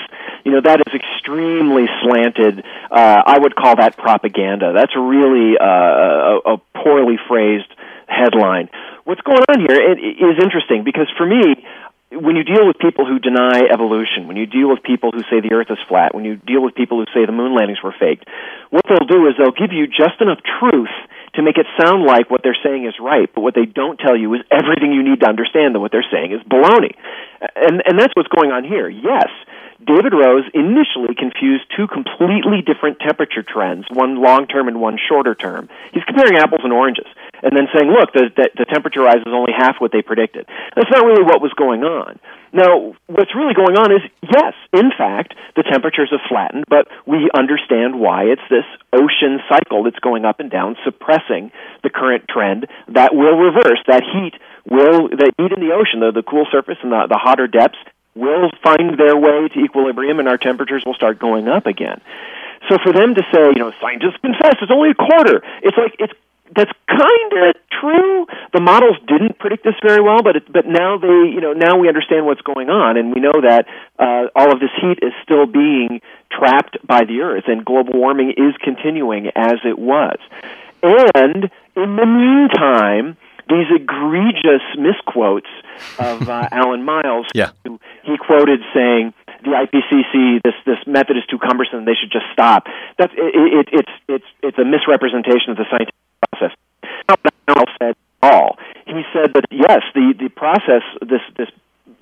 you 0.46 0.52
know, 0.52 0.62
that 0.62 0.80
is 0.88 0.94
extremely 0.94 1.86
slanted. 2.04 2.64
Uh, 2.92 3.22
I 3.26 3.40
would 3.40 3.56
call 3.56 3.76
that 3.76 3.98
propaganda. 3.98 4.74
That's 4.74 4.96
really 4.96 5.58
uh, 5.60 5.66
a, 5.66 6.54
a 6.54 6.58
poorly 6.82 7.18
phrased 7.28 7.68
headline. 8.08 8.70
What's 9.04 9.22
going 9.22 9.44
on 9.50 9.60
here 9.60 9.92
is 9.92 9.98
it, 9.98 10.22
it 10.22 10.38
is 10.38 10.44
interesting 10.44 10.84
because 10.84 11.08
for 11.18 11.26
me, 11.26 11.56
when 12.12 12.36
you 12.36 12.44
deal 12.44 12.66
with 12.66 12.82
people 12.82 13.06
who 13.06 13.20
deny 13.20 13.70
evolution, 13.70 14.26
when 14.26 14.36
you 14.36 14.48
deal 14.50 14.70
with 14.70 14.82
people 14.82 15.12
who 15.14 15.22
say 15.30 15.46
the 15.46 15.54
earth 15.54 15.70
is 15.70 15.78
flat, 15.88 16.16
when 16.16 16.26
you 16.26 16.38
deal 16.42 16.62
with 16.62 16.74
people 16.74 16.98
who 16.98 17.06
say 17.14 17.26
the 17.26 17.36
moon 17.36 17.54
landings 17.54 17.78
were 17.84 17.94
faked, 17.94 18.26
what 18.74 18.82
they'll 18.90 19.06
do 19.06 19.30
is 19.30 19.38
they'll 19.38 19.54
give 19.54 19.70
you 19.70 19.86
just 19.86 20.18
enough 20.20 20.42
truth 20.42 20.90
to 21.38 21.46
make 21.46 21.62
it 21.62 21.70
sound 21.78 22.04
like 22.10 22.30
what 22.34 22.42
they're 22.42 22.58
saying 22.66 22.90
is 22.90 22.98
right, 23.00 23.30
but 23.34 23.42
what 23.42 23.54
they 23.54 23.70
don't 23.70 24.02
tell 24.02 24.18
you 24.18 24.34
is 24.34 24.42
everything 24.50 24.92
you 24.92 25.06
need 25.06 25.22
to 25.22 25.30
understand 25.30 25.76
that 25.76 25.80
what 25.80 25.92
they're 25.92 26.08
saying 26.10 26.34
is 26.34 26.42
baloney. 26.50 26.98
And, 27.56 27.86
and 27.86 27.94
that's 28.00 28.14
what's 28.18 28.30
going 28.34 28.50
on 28.50 28.66
here. 28.66 28.90
Yes, 28.90 29.30
David 29.80 30.12
Rose 30.12 30.44
initially 30.54 31.16
confused 31.16 31.64
two 31.76 31.88
completely 31.88 32.62
different 32.62 33.00
temperature 33.00 33.44
trends, 33.44 33.86
one 33.92 34.22
long 34.22 34.46
term 34.48 34.68
and 34.68 34.82
one 34.82 34.98
shorter 35.00 35.36
term. 35.36 35.70
He's 35.94 36.04
comparing 36.04 36.38
apples 36.38 36.62
and 36.64 36.74
oranges 36.74 37.08
and 37.42 37.56
then 37.56 37.68
saying, 37.74 37.88
look, 37.88 38.12
the, 38.12 38.28
the, 38.36 38.50
the 38.58 38.66
temperature 38.66 39.02
rise 39.02 39.24
is 39.24 39.32
only 39.32 39.54
half 39.56 39.80
what 39.80 39.92
they 39.92 40.02
predicted. 40.02 40.48
That's 40.76 40.92
not 40.92 41.06
really 41.06 41.24
what 41.24 41.42
was 41.42 41.54
going 41.56 41.84
on. 41.84 42.20
Now, 42.52 42.96
what's 43.08 43.34
really 43.36 43.54
going 43.54 43.78
on 43.78 43.92
is, 43.94 44.02
yes, 44.20 44.54
in 44.74 44.92
fact, 44.92 45.36
the 45.56 45.64
temperatures 45.64 46.10
have 46.12 46.26
flattened, 46.28 46.66
but 46.68 46.88
we 47.06 47.30
understand 47.32 48.00
why. 48.00 48.24
It's 48.24 48.44
this 48.50 48.68
ocean 48.92 49.40
cycle 49.48 49.84
that's 49.84 50.00
going 50.00 50.26
up 50.26 50.40
and 50.40 50.52
down, 50.52 50.76
suppressing 50.84 51.52
the 51.84 51.90
current 51.90 52.26
trend 52.28 52.68
that 52.90 53.16
will 53.16 53.38
reverse. 53.38 53.80
That 53.88 54.04
heat 54.04 54.34
will, 54.68 55.08
the 55.08 55.32
heat 55.38 55.52
in 55.56 55.62
the 55.62 55.72
ocean, 55.72 56.02
the, 56.02 56.12
the 56.12 56.26
cool 56.26 56.48
surface 56.52 56.78
and 56.84 56.92
the, 56.92 57.08
the 57.08 57.20
hotter 57.22 57.48
depths, 57.48 57.80
will 58.16 58.50
find 58.64 58.98
their 58.98 59.16
way 59.16 59.48
to 59.50 59.60
equilibrium 59.60 60.20
and 60.20 60.28
our 60.28 60.38
temperatures 60.38 60.84
will 60.86 60.96
start 60.96 61.20
going 61.20 61.48
up 61.48 61.66
again. 61.66 62.02
So 62.68 62.78
for 62.84 62.92
them 62.92 63.16
to 63.16 63.22
say, 63.34 63.54
you 63.56 63.60
know, 63.60 63.72
scientists 63.80 64.18
confess 64.22 64.56
it's 64.62 64.72
only 64.72 64.92
a 64.92 64.96
quarter, 64.96 65.42
it's 65.64 65.78
like 65.78 65.96
it's 66.00 66.14
that's 66.56 66.72
kind 66.88 67.32
of 67.34 67.56
true. 67.80 68.26
The 68.54 68.60
models 68.60 68.98
didn't 69.08 69.38
predict 69.38 69.64
this 69.64 69.76
very 69.82 70.02
well, 70.02 70.24
but 70.24 70.36
it, 70.38 70.52
but 70.52 70.66
now 70.66 70.98
they, 70.98 71.30
you 71.30 71.42
know, 71.42 71.54
now 71.54 71.78
we 71.78 71.88
understand 71.88 72.26
what's 72.26 72.42
going 72.42 72.70
on, 72.70 72.98
and 72.98 73.14
we 73.14 73.22
know 73.22 73.34
that 73.42 73.68
uh, 73.98 74.28
all 74.36 74.52
of 74.52 74.60
this 74.60 74.72
heat 74.82 75.00
is 75.02 75.14
still 75.24 75.46
being 75.46 76.02
trapped 76.32 76.78
by 76.86 77.06
the 77.06 77.22
Earth, 77.22 77.46
and 77.48 77.64
global 77.64 77.94
warming 77.94 78.32
is 78.32 78.56
continuing 78.64 79.28
as 79.36 79.60
it 79.64 79.78
was. 79.78 80.18
And 80.82 81.52
in 81.76 81.96
the 81.96 82.06
meantime, 82.06 83.18
these 83.50 83.68
egregious 83.74 84.64
misquotes 84.78 85.50
of 85.98 86.30
uh, 86.30 86.48
Alan 86.52 86.84
Miles, 86.84 87.28
yeah. 87.34 87.52
who 87.66 87.80
he 88.04 88.18
quoted 88.18 88.62
saying 88.74 89.14
the 89.44 89.52
IPCC 89.52 90.42
this 90.44 90.56
this 90.66 90.80
method 90.86 91.18
is 91.18 91.24
too 91.30 91.40
cumbersome, 91.40 91.86
they 91.86 91.96
should 92.00 92.12
just 92.12 92.26
stop. 92.34 92.68
That's 92.98 93.14
it, 93.14 93.34
it, 93.36 93.70
it's 93.72 93.92
it's 94.08 94.30
it's 94.44 94.58
a 94.58 94.66
misrepresentation 94.66 95.52
of 95.52 95.58
the 95.58 95.66
scientific 95.70 95.96
process. 96.32 96.56
Miles 97.48 97.70
said 97.82 97.96
all. 98.22 98.58
He 98.86 99.02
said 99.14 99.34
that 99.34 99.46
yes, 99.52 99.82
the 99.94 100.14
the 100.18 100.30
process 100.30 100.84
this 101.02 101.22
this 101.38 101.50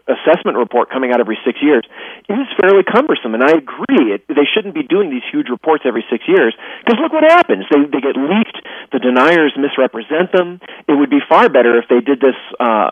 assessment 0.07 0.57
report 0.57 0.89
coming 0.89 1.11
out 1.11 1.19
every 1.19 1.37
six 1.45 1.59
years 1.61 1.83
is 2.27 2.47
fairly 2.59 2.83
cumbersome, 2.83 3.35
and 3.35 3.43
I 3.43 3.59
agree. 3.59 4.15
It, 4.15 4.27
they 4.27 4.47
shouldn't 4.47 4.73
be 4.73 4.83
doing 4.83 5.11
these 5.11 5.25
huge 5.31 5.49
reports 5.49 5.83
every 5.85 6.05
six 6.09 6.23
years 6.27 6.55
because 6.83 6.99
look 6.99 7.13
what 7.13 7.23
happens. 7.23 7.65
They 7.71 7.83
they 7.83 8.01
get 8.01 8.15
leaked. 8.15 8.57
The 8.91 8.99
deniers 8.99 9.53
misrepresent 9.57 10.31
them. 10.31 10.59
It 10.87 10.95
would 10.95 11.09
be 11.09 11.19
far 11.27 11.49
better 11.49 11.77
if 11.77 11.85
they 11.89 11.99
did 11.99 12.19
this 12.19 12.37
uh, 12.59 12.91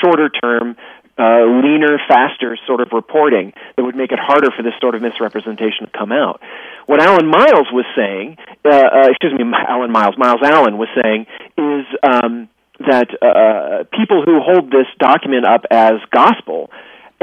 shorter 0.00 0.30
term. 0.30 0.76
Uh, 1.16 1.46
leaner, 1.62 2.00
faster 2.08 2.58
sort 2.66 2.80
of 2.80 2.88
reporting 2.90 3.52
that 3.76 3.84
would 3.84 3.94
make 3.94 4.10
it 4.10 4.18
harder 4.18 4.50
for 4.50 4.64
this 4.64 4.72
sort 4.80 4.96
of 4.96 5.00
misrepresentation 5.00 5.86
to 5.86 5.92
come 5.96 6.10
out. 6.10 6.40
What 6.86 7.00
Alan 7.00 7.30
Miles 7.30 7.70
was 7.70 7.86
saying, 7.94 8.36
uh, 8.64 8.68
uh, 8.68 9.06
excuse 9.10 9.32
me, 9.32 9.44
Alan 9.68 9.92
Miles, 9.92 10.16
Myles 10.18 10.42
Allen 10.42 10.76
was 10.76 10.88
saying, 11.00 11.26
is 11.56 11.86
um, 12.02 12.48
that 12.80 13.08
uh, 13.22 13.84
people 13.96 14.22
who 14.24 14.40
hold 14.40 14.70
this 14.70 14.86
document 14.98 15.46
up 15.46 15.64
as 15.70 15.94
gospel, 16.10 16.70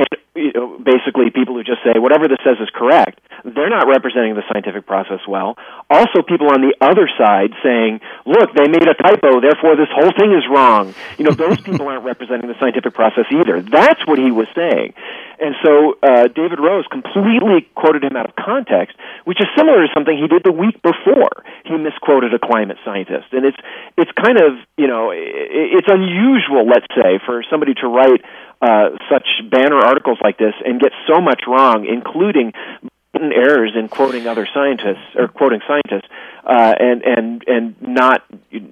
and 0.02 0.22
you 0.36 0.52
know, 0.56 0.80
basically 0.80 1.30
people 1.30 1.56
who 1.56 1.64
just 1.64 1.84
say 1.84 2.00
whatever 2.00 2.28
this 2.28 2.40
says 2.44 2.56
is 2.62 2.70
correct, 2.74 3.20
they're 3.44 3.70
not 3.70 3.88
representing 3.88 4.36
the 4.36 4.44
scientific 4.52 4.88
process 4.88 5.20
well. 5.28 5.58
Also, 5.90 6.24
people 6.24 6.48
on 6.50 6.62
the 6.62 6.74
other 6.80 7.10
side 7.18 7.52
saying, 7.62 8.00
"Look, 8.26 8.54
they 8.56 8.68
made 8.68 8.88
a 8.88 8.96
typo, 8.96 9.42
therefore 9.42 9.76
this 9.76 9.92
whole 9.92 10.12
thing 10.16 10.32
is 10.32 10.48
wrong." 10.50 10.94
You 11.18 11.26
know, 11.26 11.36
those 11.36 11.60
people 11.60 11.88
aren't 11.88 12.06
representing 12.06 12.48
the 12.48 12.58
scientific 12.60 12.94
process 12.94 13.26
either. 13.30 13.62
That's 13.62 14.06
what 14.08 14.20
he 14.20 14.32
was 14.32 14.48
saying. 14.56 14.94
And 15.42 15.56
so 15.66 15.98
uh, 16.04 16.28
David 16.30 16.60
Rose 16.60 16.86
completely 16.92 17.68
quoted 17.76 18.04
him 18.04 18.16
out 18.16 18.30
of 18.30 18.36
context, 18.36 18.96
which 19.26 19.42
is 19.42 19.48
similar 19.58 19.86
to 19.86 19.90
something 19.94 20.16
he 20.16 20.28
did 20.28 20.44
the 20.46 20.54
week 20.54 20.82
before. 20.82 21.44
He 21.66 21.76
misquoted 21.76 22.34
a 22.34 22.40
climate 22.40 22.78
scientist, 22.86 23.34
and 23.34 23.46
it's 23.46 23.58
it's 23.98 24.12
kind 24.16 24.40
of 24.40 24.62
you 24.78 24.88
know 24.88 25.12
it's 25.12 25.90
unusual, 25.90 26.70
let's 26.70 26.88
say, 26.96 27.20
for 27.26 27.44
somebody 27.50 27.74
to 27.82 27.88
write 27.88 28.22
uh, 28.62 28.90
such 29.12 29.28
banner 29.50 29.78
articles 29.78 30.20
like 30.24 30.38
this 30.38 30.54
and 30.64 30.80
get 30.80 30.92
so 31.08 31.20
much 31.20 31.42
wrong, 31.48 31.86
including 31.90 32.54
errors 33.22 33.74
in 33.76 33.88
quoting 33.88 34.28
other 34.28 34.48
scientists 34.52 35.16
or 35.16 35.28
quoting 35.28 35.62
scientists 35.68 36.10
uh, 36.44 36.74
and 36.80 37.04
and 37.04 37.44
and 37.48 37.82
not 37.82 38.24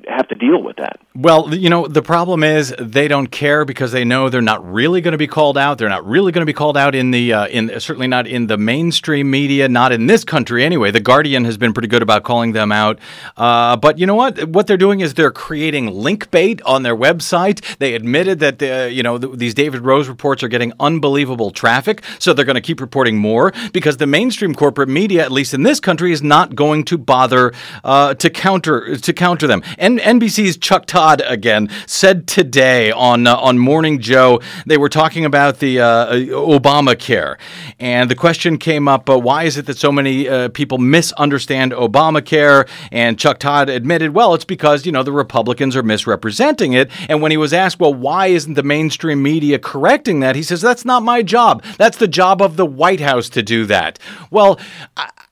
have 0.08 0.28
to 0.28 0.36
deal 0.36 0.62
with 0.62 0.78
that. 0.78 1.00
Well, 1.14 1.54
you 1.54 1.70
know, 1.70 1.88
the 1.88 2.02
problem 2.02 2.44
is 2.44 2.74
they 2.80 3.08
don't 3.08 3.28
care 3.28 3.66
because 3.66 3.92
they 3.92 4.04
know 4.04 4.30
they're 4.30 4.42
not 4.42 4.66
really 4.72 5.02
going 5.02 5.12
to 5.12 5.18
be 5.18 5.28
called 5.28 5.58
out. 5.58 5.78
They're 5.78 5.90
not 5.90 6.06
really 6.06 6.32
going 6.32 6.42
to 6.42 6.46
be 6.46 6.54
called 6.54 6.78
out 6.78 6.96
in 6.96 7.12
the 7.12 7.34
uh, 7.34 7.48
in 7.48 7.80
certainly 7.80 8.08
not 8.08 8.26
in 8.26 8.48
the 8.48 8.58
mainstream 8.58 9.30
media, 9.30 9.70
not 9.70 9.92
in 9.92 10.08
this 10.08 10.24
country 10.24 10.64
anyway. 10.64 10.92
The 10.92 11.00
Guardian 11.00 11.46
has 11.46 11.58
been 11.58 11.74
pretty 11.74 11.88
good 11.88 12.02
about 12.02 12.24
calling 12.24 12.54
them 12.54 12.72
out, 12.72 13.00
uh, 13.38 13.78
but 13.78 14.00
you 14.00 14.08
know 14.08 14.16
what? 14.16 14.50
What 14.50 14.66
they're 14.68 14.78
doing 14.78 15.02
is 15.02 15.14
they're 15.14 15.32
creating 15.32 15.92
link 15.92 16.32
bait 16.32 16.62
on 16.64 16.84
their 16.84 16.96
website. 16.96 17.78
They 17.78 17.94
admitted 17.94 18.40
that 18.40 18.60
the, 18.60 18.90
you 18.92 19.04
know 19.04 19.18
these 19.18 19.54
David 19.54 19.82
Rose 19.82 20.10
reports 20.10 20.42
are 20.42 20.48
getting 20.48 20.74
unbelievable 20.80 21.52
traffic, 21.52 22.04
so 22.18 22.34
they're 22.34 22.46
going 22.46 22.56
to 22.56 22.62
keep 22.62 22.82
reporting 22.82 23.18
more 23.18 23.54
because 23.74 23.98
the 23.98 24.08
mainstream 24.08 24.39
corporate 24.56 24.90
media, 24.90 25.24
at 25.24 25.32
least 25.32 25.54
in 25.54 25.64
this 25.64 25.80
country, 25.80 26.12
is 26.12 26.22
not 26.22 26.56
going 26.56 26.84
to 26.86 26.98
bother 26.98 27.54
uh, 27.84 28.14
to 28.16 28.30
counter 28.30 28.98
to 28.98 29.14
counter 29.14 29.48
them. 29.48 29.64
And 29.78 30.00
NBC's 30.00 30.58
Chuck 30.58 30.86
Todd 30.86 31.22
again 31.26 31.70
said 31.86 32.28
today 32.28 32.92
on 32.92 33.28
uh, 33.28 33.36
on 33.36 33.60
Morning 33.60 34.00
Joe 34.00 34.40
they 34.66 34.78
were 34.78 34.90
talking 34.90 35.26
about 35.26 35.60
the 35.60 35.80
uh, 35.80 36.14
Obamacare, 36.14 37.38
and 37.80 38.10
the 38.10 38.16
question 38.16 38.58
came 38.58 38.88
up: 38.88 39.10
uh, 39.10 39.18
Why 39.18 39.44
is 39.44 39.58
it 39.58 39.66
that 39.66 39.78
so 39.78 39.92
many 39.92 40.28
uh, 40.28 40.50
people 40.50 40.78
misunderstand 40.78 41.72
Obamacare? 41.72 42.68
And 42.92 43.20
Chuck 43.20 43.40
Todd 43.40 43.70
admitted, 43.70 44.14
well, 44.14 44.34
it's 44.34 44.46
because 44.46 44.86
you 44.86 44.92
know 44.92 45.04
the 45.04 45.12
Republicans 45.12 45.76
are 45.76 45.84
misrepresenting 45.84 46.74
it. 46.74 46.90
And 47.08 47.22
when 47.22 47.32
he 47.32 47.38
was 47.38 47.54
asked, 47.54 47.80
well, 47.80 47.94
why 47.94 48.28
isn't 48.28 48.54
the 48.54 48.64
mainstream 48.64 49.22
media 49.22 49.60
correcting 49.60 50.20
that? 50.22 50.36
He 50.36 50.44
says 50.44 50.62
that's 50.62 50.86
not 50.86 51.04
my 51.04 51.22
job. 51.22 51.64
That's 51.78 51.98
the 51.98 52.08
job 52.08 52.42
of 52.42 52.56
the 52.56 52.66
White 52.66 53.00
House 53.00 53.30
to 53.30 53.44
do 53.44 53.66
that. 53.66 54.00
Well. 54.32 54.60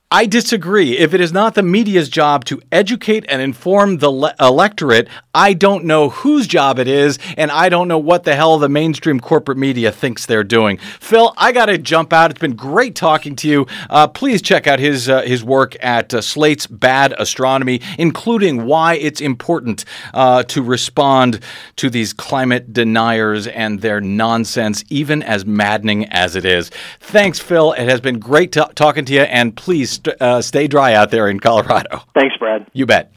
I 0.10 0.26
disagree. 0.26 0.97
If 0.97 1.14
it 1.14 1.20
is 1.20 1.34
not 1.34 1.53
the 1.55 1.62
media's 1.62 2.08
job 2.08 2.45
to 2.45 2.62
educate 2.72 3.26
and 3.28 3.41
inform 3.41 3.97
the 3.97 4.10
le- 4.10 4.34
electorate, 4.39 5.10
I 5.36 5.51
don't 5.51 5.84
know 5.84 6.08
whose 6.08 6.47
job 6.47 6.80
it 6.80 6.88
is, 6.88 7.20
and 7.36 7.51
I 7.51 7.68
don't 7.68 7.89
know 7.89 7.97
what 7.97 8.24
the 8.24 8.34
hell 8.34 8.58
the 8.58 8.70
mainstream 8.70 9.20
corporate 9.20 9.58
media 9.58 9.91
thinks 9.91 10.26
they're 10.26 10.45
doing. 10.45 10.78
Phil, 10.78 11.34
I 11.36 11.51
got 11.51 11.66
to 11.66 11.78
jump 11.78 12.14
out. 12.14 12.32
It's 12.32 12.39
been 12.39 12.55
great 12.55 12.95
talking 12.95 13.36
to 13.36 13.49
you. 13.49 13.68
Uh, 13.89 14.08
please 14.08 14.41
check 14.41 14.66
out 14.66 14.80
his 14.80 15.10
uh, 15.10 15.24
his 15.24 15.43
work 15.43 15.76
at 15.84 16.14
uh, 16.14 16.22
Slate's 16.22 16.68
Bad 16.68 17.14
Astronomy, 17.20 17.82
including 17.97 18.66
why 18.66 18.95
it's 18.95 19.20
important 19.20 19.84
uh, 20.14 20.41
to 20.43 20.64
respond 20.64 21.41
to 21.76 21.89
these 21.89 22.14
climate 22.14 22.72
deniers 22.72 23.45
and 23.45 23.82
their 23.82 23.99
nonsense, 23.99 24.86
even 24.89 25.22
as 25.22 25.45
maddening 25.45 26.05
as 26.05 26.38
it 26.38 26.45
is. 26.45 26.72
Thanks, 27.01 27.39
Phil. 27.39 27.74
It 27.74 27.89
has 27.89 27.99
been 27.99 28.20
great 28.20 28.53
t- 28.53 28.62
talking 28.74 29.03
to 29.03 29.14
you, 29.14 29.24
and 29.24 29.53
please 29.53 29.97
st- 29.98 30.22
uh, 30.22 30.41
stay 30.41 30.68
dry 30.68 30.93
out 30.93 31.12
there 31.12 31.28
in 31.28 31.39
Colorado. 31.39 32.02
Thanks, 32.14 32.36
Brad. 32.38 32.66
You 32.74 32.86
bet. 32.86 33.12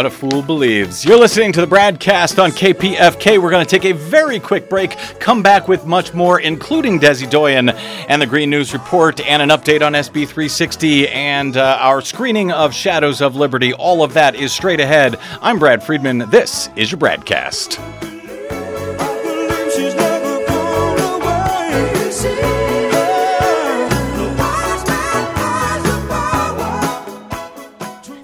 What 0.00 0.06
a 0.06 0.10
fool 0.10 0.40
believes. 0.40 1.04
You're 1.04 1.18
listening 1.18 1.52
to 1.52 1.60
the 1.60 1.66
Bradcast 1.66 2.42
on 2.42 2.52
KPFK. 2.52 3.36
We're 3.36 3.50
going 3.50 3.66
to 3.66 3.70
take 3.70 3.84
a 3.84 3.92
very 3.92 4.40
quick 4.40 4.70
break, 4.70 4.96
come 5.18 5.42
back 5.42 5.68
with 5.68 5.84
much 5.84 6.14
more, 6.14 6.40
including 6.40 6.98
Desi 6.98 7.28
Doyen 7.28 7.68
and 7.68 8.22
the 8.22 8.24
Green 8.24 8.48
News 8.48 8.72
Report, 8.72 9.20
and 9.20 9.42
an 9.42 9.50
update 9.50 9.84
on 9.84 9.92
SB 9.92 10.26
360 10.26 11.06
and 11.08 11.58
uh, 11.58 11.76
our 11.82 12.00
screening 12.00 12.50
of 12.50 12.72
Shadows 12.72 13.20
of 13.20 13.36
Liberty. 13.36 13.74
All 13.74 14.02
of 14.02 14.14
that 14.14 14.34
is 14.34 14.52
straight 14.52 14.80
ahead. 14.80 15.16
I'm 15.42 15.58
Brad 15.58 15.82
Friedman. 15.82 16.30
This 16.30 16.70
is 16.76 16.90
your 16.90 16.98
Bradcast. 16.98 18.19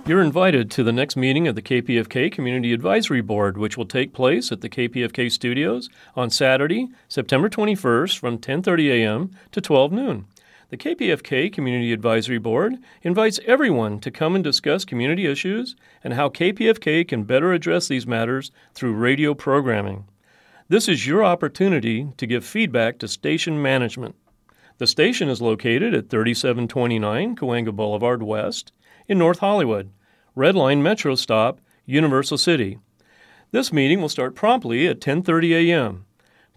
You're 0.06 0.22
invited 0.22 0.70
to 0.70 0.84
the 0.84 0.92
next 0.92 1.16
meeting 1.16 1.48
of 1.48 1.56
the 1.56 1.62
KPFK 1.62 2.30
Community 2.30 2.72
Advisory 2.72 3.22
Board, 3.22 3.58
which 3.58 3.76
will 3.76 3.86
take 3.86 4.12
place 4.12 4.52
at 4.52 4.60
the 4.60 4.68
KPFK 4.68 5.32
studios 5.32 5.88
on 6.14 6.30
Saturday, 6.30 6.86
September 7.08 7.48
21st 7.48 8.16
from 8.16 8.38
10:30 8.38 8.88
a.m. 8.92 9.32
to 9.50 9.60
12 9.60 9.90
noon. 9.90 10.26
The 10.68 10.76
KPFK 10.76 11.52
Community 11.52 11.92
Advisory 11.92 12.38
Board 12.38 12.76
invites 13.02 13.40
everyone 13.46 13.98
to 13.98 14.12
come 14.12 14.36
and 14.36 14.44
discuss 14.44 14.84
community 14.84 15.26
issues 15.26 15.74
and 16.04 16.14
how 16.14 16.28
KPFK 16.28 17.08
can 17.08 17.24
better 17.24 17.52
address 17.52 17.88
these 17.88 18.06
matters 18.06 18.52
through 18.74 18.94
radio 18.94 19.34
programming. 19.34 20.04
This 20.68 20.88
is 20.88 21.08
your 21.08 21.24
opportunity 21.24 22.06
to 22.16 22.28
give 22.28 22.44
feedback 22.44 23.00
to 23.00 23.08
station 23.08 23.60
management. 23.60 24.14
The 24.78 24.86
station 24.86 25.28
is 25.28 25.42
located 25.42 25.94
at 25.94 26.10
3729 26.10 27.34
Cahuenga 27.34 27.74
Boulevard 27.74 28.22
West 28.22 28.70
in 29.08 29.18
North 29.18 29.40
Hollywood, 29.40 29.90
Red 30.34 30.54
Line 30.54 30.82
Metro 30.82 31.14
stop, 31.14 31.60
Universal 31.84 32.38
City. 32.38 32.78
This 33.52 33.72
meeting 33.72 34.00
will 34.00 34.08
start 34.08 34.34
promptly 34.34 34.86
at 34.86 35.00
10:30 35.00 35.70
a.m. 35.70 36.06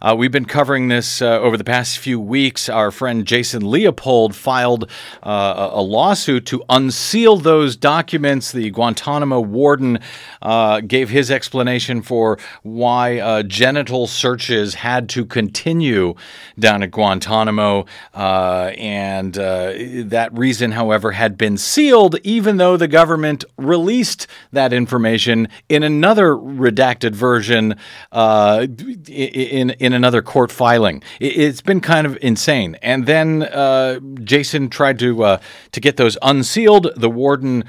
Uh, 0.01 0.15
we've 0.17 0.31
been 0.31 0.45
covering 0.45 0.87
this 0.87 1.21
uh, 1.21 1.39
over 1.39 1.55
the 1.57 1.63
past 1.63 1.99
few 1.99 2.19
weeks. 2.19 2.69
Our 2.69 2.89
friend 2.89 3.23
Jason 3.23 3.69
Leopold 3.69 4.35
filed 4.35 4.89
uh, 5.21 5.69
a 5.73 5.81
lawsuit 5.81 6.47
to 6.47 6.63
unseal 6.69 7.37
those 7.37 7.75
documents. 7.75 8.51
The 8.51 8.71
Guantanamo 8.71 9.39
warden 9.41 9.99
uh, 10.41 10.81
gave 10.81 11.11
his 11.11 11.29
explanation 11.29 12.01
for 12.01 12.39
why 12.63 13.19
uh, 13.19 13.43
genital 13.43 14.07
searches 14.07 14.73
had 14.73 15.07
to 15.09 15.23
continue 15.23 16.15
down 16.57 16.81
at 16.81 16.89
Guantanamo, 16.89 17.85
uh, 18.15 18.71
and 18.77 19.35
that 19.35 20.29
reason, 20.33 20.71
however, 20.71 21.11
had 21.11 21.37
been 21.37 21.57
sealed, 21.57 22.17
even 22.23 22.57
though 22.57 22.75
the 22.75 22.87
government 22.87 23.45
released 23.57 24.25
that 24.51 24.73
information 24.73 25.47
in 25.69 25.83
another 25.83 26.35
redacted 26.35 27.13
version 27.13 27.75
uh, 28.11 28.65
in 29.07 29.90
in 29.91 29.95
another 29.95 30.21
court 30.21 30.51
filing. 30.51 31.03
It, 31.19 31.37
it's 31.37 31.61
been 31.61 31.81
kind 31.81 32.07
of 32.07 32.17
insane. 32.21 32.77
And 32.81 33.05
then 33.05 33.43
uh, 33.43 33.99
Jason 34.23 34.69
tried 34.69 34.99
to 34.99 35.23
uh, 35.23 35.39
to 35.71 35.79
get 35.79 35.97
those 35.97 36.17
unsealed. 36.21 36.89
The 36.95 37.09
warden 37.09 37.63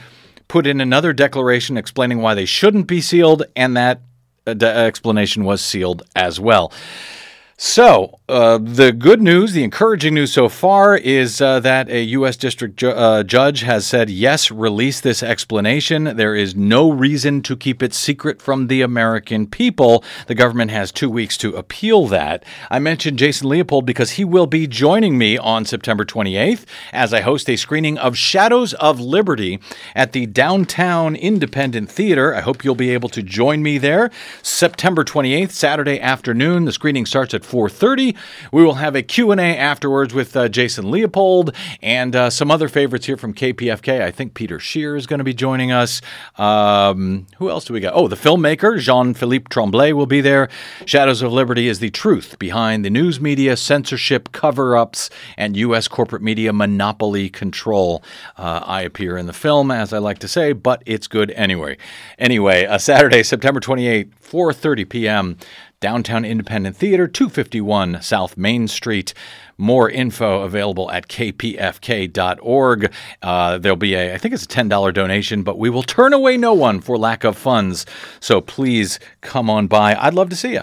put 0.48 0.66
in 0.66 0.80
another 0.80 1.12
declaration 1.12 1.76
explaining 1.76 2.20
why 2.20 2.34
they 2.34 2.44
shouldn't 2.44 2.86
be 2.86 3.00
sealed, 3.00 3.44
and 3.56 3.76
that 3.76 4.02
uh, 4.46 4.64
explanation 4.64 5.44
was 5.44 5.60
sealed 5.60 6.02
as 6.14 6.38
well. 6.38 6.72
So, 7.64 8.18
uh, 8.28 8.58
the 8.58 8.90
good 8.90 9.22
news, 9.22 9.52
the 9.52 9.62
encouraging 9.62 10.14
news 10.14 10.32
so 10.32 10.48
far 10.48 10.96
is 10.96 11.40
uh, 11.40 11.60
that 11.60 11.88
a 11.88 12.02
U.S. 12.02 12.36
District 12.36 12.74
ju- 12.76 12.90
uh, 12.90 13.22
judge 13.22 13.60
has 13.60 13.86
said, 13.86 14.10
yes, 14.10 14.50
release 14.50 15.00
this 15.00 15.22
explanation. 15.22 16.16
There 16.16 16.34
is 16.34 16.56
no 16.56 16.90
reason 16.90 17.40
to 17.42 17.56
keep 17.56 17.80
it 17.80 17.94
secret 17.94 18.42
from 18.42 18.66
the 18.66 18.82
American 18.82 19.46
people. 19.46 20.02
The 20.26 20.34
government 20.34 20.72
has 20.72 20.90
two 20.90 21.08
weeks 21.08 21.36
to 21.38 21.54
appeal 21.54 22.08
that. 22.08 22.44
I 22.68 22.80
mentioned 22.80 23.20
Jason 23.20 23.48
Leopold 23.48 23.86
because 23.86 24.12
he 24.12 24.24
will 24.24 24.48
be 24.48 24.66
joining 24.66 25.16
me 25.16 25.38
on 25.38 25.64
September 25.64 26.04
28th 26.04 26.64
as 26.92 27.14
I 27.14 27.20
host 27.20 27.48
a 27.48 27.54
screening 27.54 27.96
of 27.96 28.18
Shadows 28.18 28.74
of 28.74 28.98
Liberty 28.98 29.60
at 29.94 30.10
the 30.10 30.26
Downtown 30.26 31.14
Independent 31.14 31.88
Theater. 31.92 32.34
I 32.34 32.40
hope 32.40 32.64
you'll 32.64 32.74
be 32.74 32.90
able 32.90 33.10
to 33.10 33.22
join 33.22 33.62
me 33.62 33.78
there. 33.78 34.10
September 34.42 35.04
28th, 35.04 35.52
Saturday 35.52 36.00
afternoon. 36.00 36.64
The 36.64 36.72
screening 36.72 37.06
starts 37.06 37.34
at 37.34 37.51
4:30. 37.52 38.16
We 38.50 38.64
will 38.64 38.76
have 38.76 38.96
a 38.96 39.02
Q&A 39.02 39.58
afterwards 39.58 40.14
with 40.14 40.34
uh, 40.34 40.48
Jason 40.48 40.90
Leopold 40.90 41.54
and 41.82 42.16
uh, 42.16 42.30
some 42.30 42.50
other 42.50 42.66
favorites 42.66 43.04
here 43.04 43.18
from 43.18 43.34
KPFK. 43.34 44.00
I 44.00 44.10
think 44.10 44.32
Peter 44.32 44.58
Shear 44.58 44.96
is 44.96 45.06
going 45.06 45.18
to 45.18 45.24
be 45.24 45.34
joining 45.34 45.70
us. 45.70 46.00
Um, 46.38 47.26
who 47.36 47.50
else 47.50 47.66
do 47.66 47.74
we 47.74 47.80
got? 47.80 47.92
Oh, 47.94 48.08
the 48.08 48.16
filmmaker 48.16 48.78
Jean-Philippe 48.78 49.48
Tremblay 49.50 49.92
will 49.92 50.06
be 50.06 50.22
there. 50.22 50.48
Shadows 50.86 51.20
of 51.20 51.30
Liberty 51.30 51.68
is 51.68 51.78
the 51.78 51.90
truth 51.90 52.38
behind 52.38 52.86
the 52.86 52.90
news 52.90 53.20
media 53.20 53.54
censorship, 53.58 54.32
cover-ups, 54.32 55.10
and 55.36 55.54
U.S. 55.58 55.88
corporate 55.88 56.22
media 56.22 56.54
monopoly 56.54 57.28
control. 57.28 58.02
Uh, 58.38 58.62
I 58.64 58.80
appear 58.80 59.18
in 59.18 59.26
the 59.26 59.34
film, 59.34 59.70
as 59.70 59.92
I 59.92 59.98
like 59.98 60.20
to 60.20 60.28
say, 60.28 60.54
but 60.54 60.82
it's 60.86 61.06
good 61.06 61.30
anyway. 61.32 61.76
Anyway, 62.18 62.64
uh, 62.64 62.78
Saturday, 62.78 63.22
September 63.22 63.60
28th, 63.60 64.10
4:30 64.22 64.88
p.m. 64.88 65.36
Downtown 65.82 66.24
Independent 66.24 66.76
Theater, 66.76 67.08
251 67.08 68.00
South 68.00 68.36
Main 68.36 68.68
Street. 68.68 69.12
More 69.58 69.90
info 69.90 70.42
available 70.42 70.90
at 70.92 71.08
kpfk.org. 71.08 72.92
Uh, 73.20 73.58
there'll 73.58 73.76
be 73.76 73.94
a, 73.94 74.14
I 74.14 74.18
think 74.18 74.32
it's 74.32 74.44
a 74.44 74.48
$10 74.48 74.94
donation, 74.94 75.42
but 75.42 75.58
we 75.58 75.68
will 75.68 75.82
turn 75.82 76.12
away 76.12 76.36
no 76.36 76.54
one 76.54 76.80
for 76.80 76.96
lack 76.96 77.24
of 77.24 77.36
funds. 77.36 77.84
So 78.20 78.40
please 78.40 79.00
come 79.22 79.50
on 79.50 79.66
by. 79.66 79.96
I'd 79.96 80.14
love 80.14 80.30
to 80.30 80.36
see 80.36 80.52
you. 80.52 80.62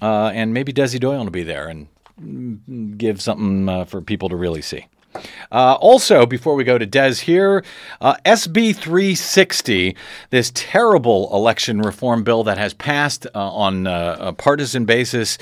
Uh, 0.00 0.30
and 0.32 0.54
maybe 0.54 0.72
Desi 0.72 1.00
Doyen 1.00 1.24
will 1.24 1.30
be 1.30 1.42
there 1.42 1.68
and 1.68 2.96
give 2.96 3.20
something 3.20 3.68
uh, 3.68 3.84
for 3.84 4.00
people 4.00 4.28
to 4.28 4.36
really 4.36 4.62
see. 4.62 4.86
Uh, 5.50 5.74
also, 5.74 6.26
before 6.26 6.54
we 6.54 6.64
go 6.64 6.78
to 6.78 6.86
Des 6.86 7.16
here, 7.16 7.64
uh, 8.00 8.14
SB 8.24 8.74
360, 8.74 9.96
this 10.30 10.50
terrible 10.54 11.34
election 11.34 11.80
reform 11.80 12.22
bill 12.22 12.44
that 12.44 12.58
has 12.58 12.74
passed 12.74 13.26
uh, 13.34 13.50
on 13.52 13.86
uh, 13.86 14.16
a 14.20 14.32
partisan 14.32 14.84
basis 14.84 15.38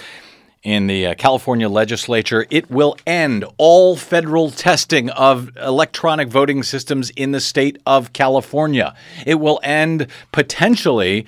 in 0.63 0.87
the 0.89 1.07
uh, 1.07 1.15
California 1.15 1.69
legislature, 1.69 2.47
it 2.51 2.71
will 2.71 2.97
end 3.07 3.45
all 3.57 3.97
federal 3.97 4.51
testing 4.51 5.09
of 5.11 5.57
electronic 5.57 6.29
voting 6.29 6.63
systems 6.63 7.11
in 7.11 7.33
the 7.33 7.41
state 7.41 7.79
of 7.87 8.13
California. 8.13 8.95
It 9.25 9.37
will 9.37 9.61
end 9.63 10.07
potentially 10.33 11.27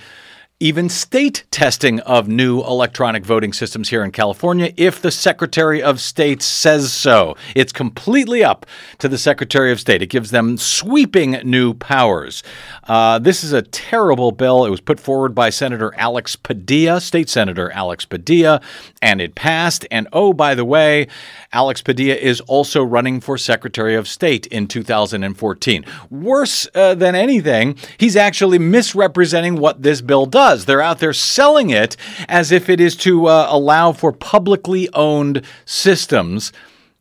even 0.62 0.88
state 0.88 1.42
testing 1.50 1.98
of 2.00 2.28
new 2.28 2.60
electronic 2.60 3.24
voting 3.24 3.52
systems 3.52 3.88
here 3.88 4.04
in 4.04 4.12
California 4.12 4.72
if 4.76 5.02
the 5.02 5.10
Secretary 5.10 5.82
of 5.82 6.00
State 6.00 6.40
says 6.40 6.92
so. 6.92 7.36
It's 7.56 7.72
completely 7.72 8.44
up 8.44 8.64
to 8.98 9.08
the 9.08 9.18
Secretary 9.18 9.72
of 9.72 9.80
State. 9.80 10.02
It 10.02 10.06
gives 10.06 10.30
them 10.30 10.56
sweeping 10.56 11.32
new 11.42 11.74
powers. 11.74 12.44
Uh, 12.84 13.18
this 13.18 13.42
is 13.42 13.52
a 13.52 13.62
terrible 13.62 14.30
bill. 14.30 14.64
It 14.64 14.70
was 14.70 14.80
put 14.80 15.00
forward 15.00 15.34
by 15.34 15.50
Senator 15.50 15.92
Alex 15.96 16.36
Padilla, 16.36 17.00
State 17.00 17.28
Senator 17.28 17.72
Alex 17.72 18.04
Padilla, 18.04 18.60
and 19.02 19.20
it 19.20 19.34
passed. 19.34 19.84
And 19.90 20.06
oh, 20.12 20.32
by 20.32 20.54
the 20.54 20.64
way, 20.64 21.08
Alex 21.52 21.82
Padilla 21.82 22.14
is 22.14 22.40
also 22.42 22.84
running 22.84 23.20
for 23.20 23.36
Secretary 23.36 23.96
of 23.96 24.06
State 24.06 24.46
in 24.46 24.68
2014. 24.68 25.84
Worse 26.08 26.68
uh, 26.72 26.94
than 26.94 27.16
anything, 27.16 27.76
he's 27.98 28.14
actually 28.14 28.60
misrepresenting 28.60 29.56
what 29.56 29.82
this 29.82 30.00
bill 30.00 30.26
does. 30.26 30.51
They're 30.60 30.80
out 30.80 30.98
there 30.98 31.12
selling 31.12 31.70
it 31.70 31.96
as 32.28 32.52
if 32.52 32.68
it 32.68 32.80
is 32.80 32.96
to 32.96 33.26
uh, 33.26 33.46
allow 33.48 33.92
for 33.92 34.12
publicly 34.12 34.88
owned 34.92 35.42
systems 35.64 36.52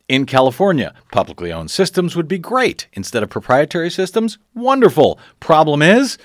in 0.07 0.25
California. 0.25 0.93
Publicly 1.11 1.51
owned 1.51 1.71
systems 1.71 2.15
would 2.15 2.27
be 2.27 2.37
great. 2.37 2.87
Instead 2.93 3.23
of 3.23 3.29
proprietary 3.29 3.89
systems, 3.89 4.37
wonderful. 4.53 5.19
Problem 5.39 5.81
is, 5.81 6.17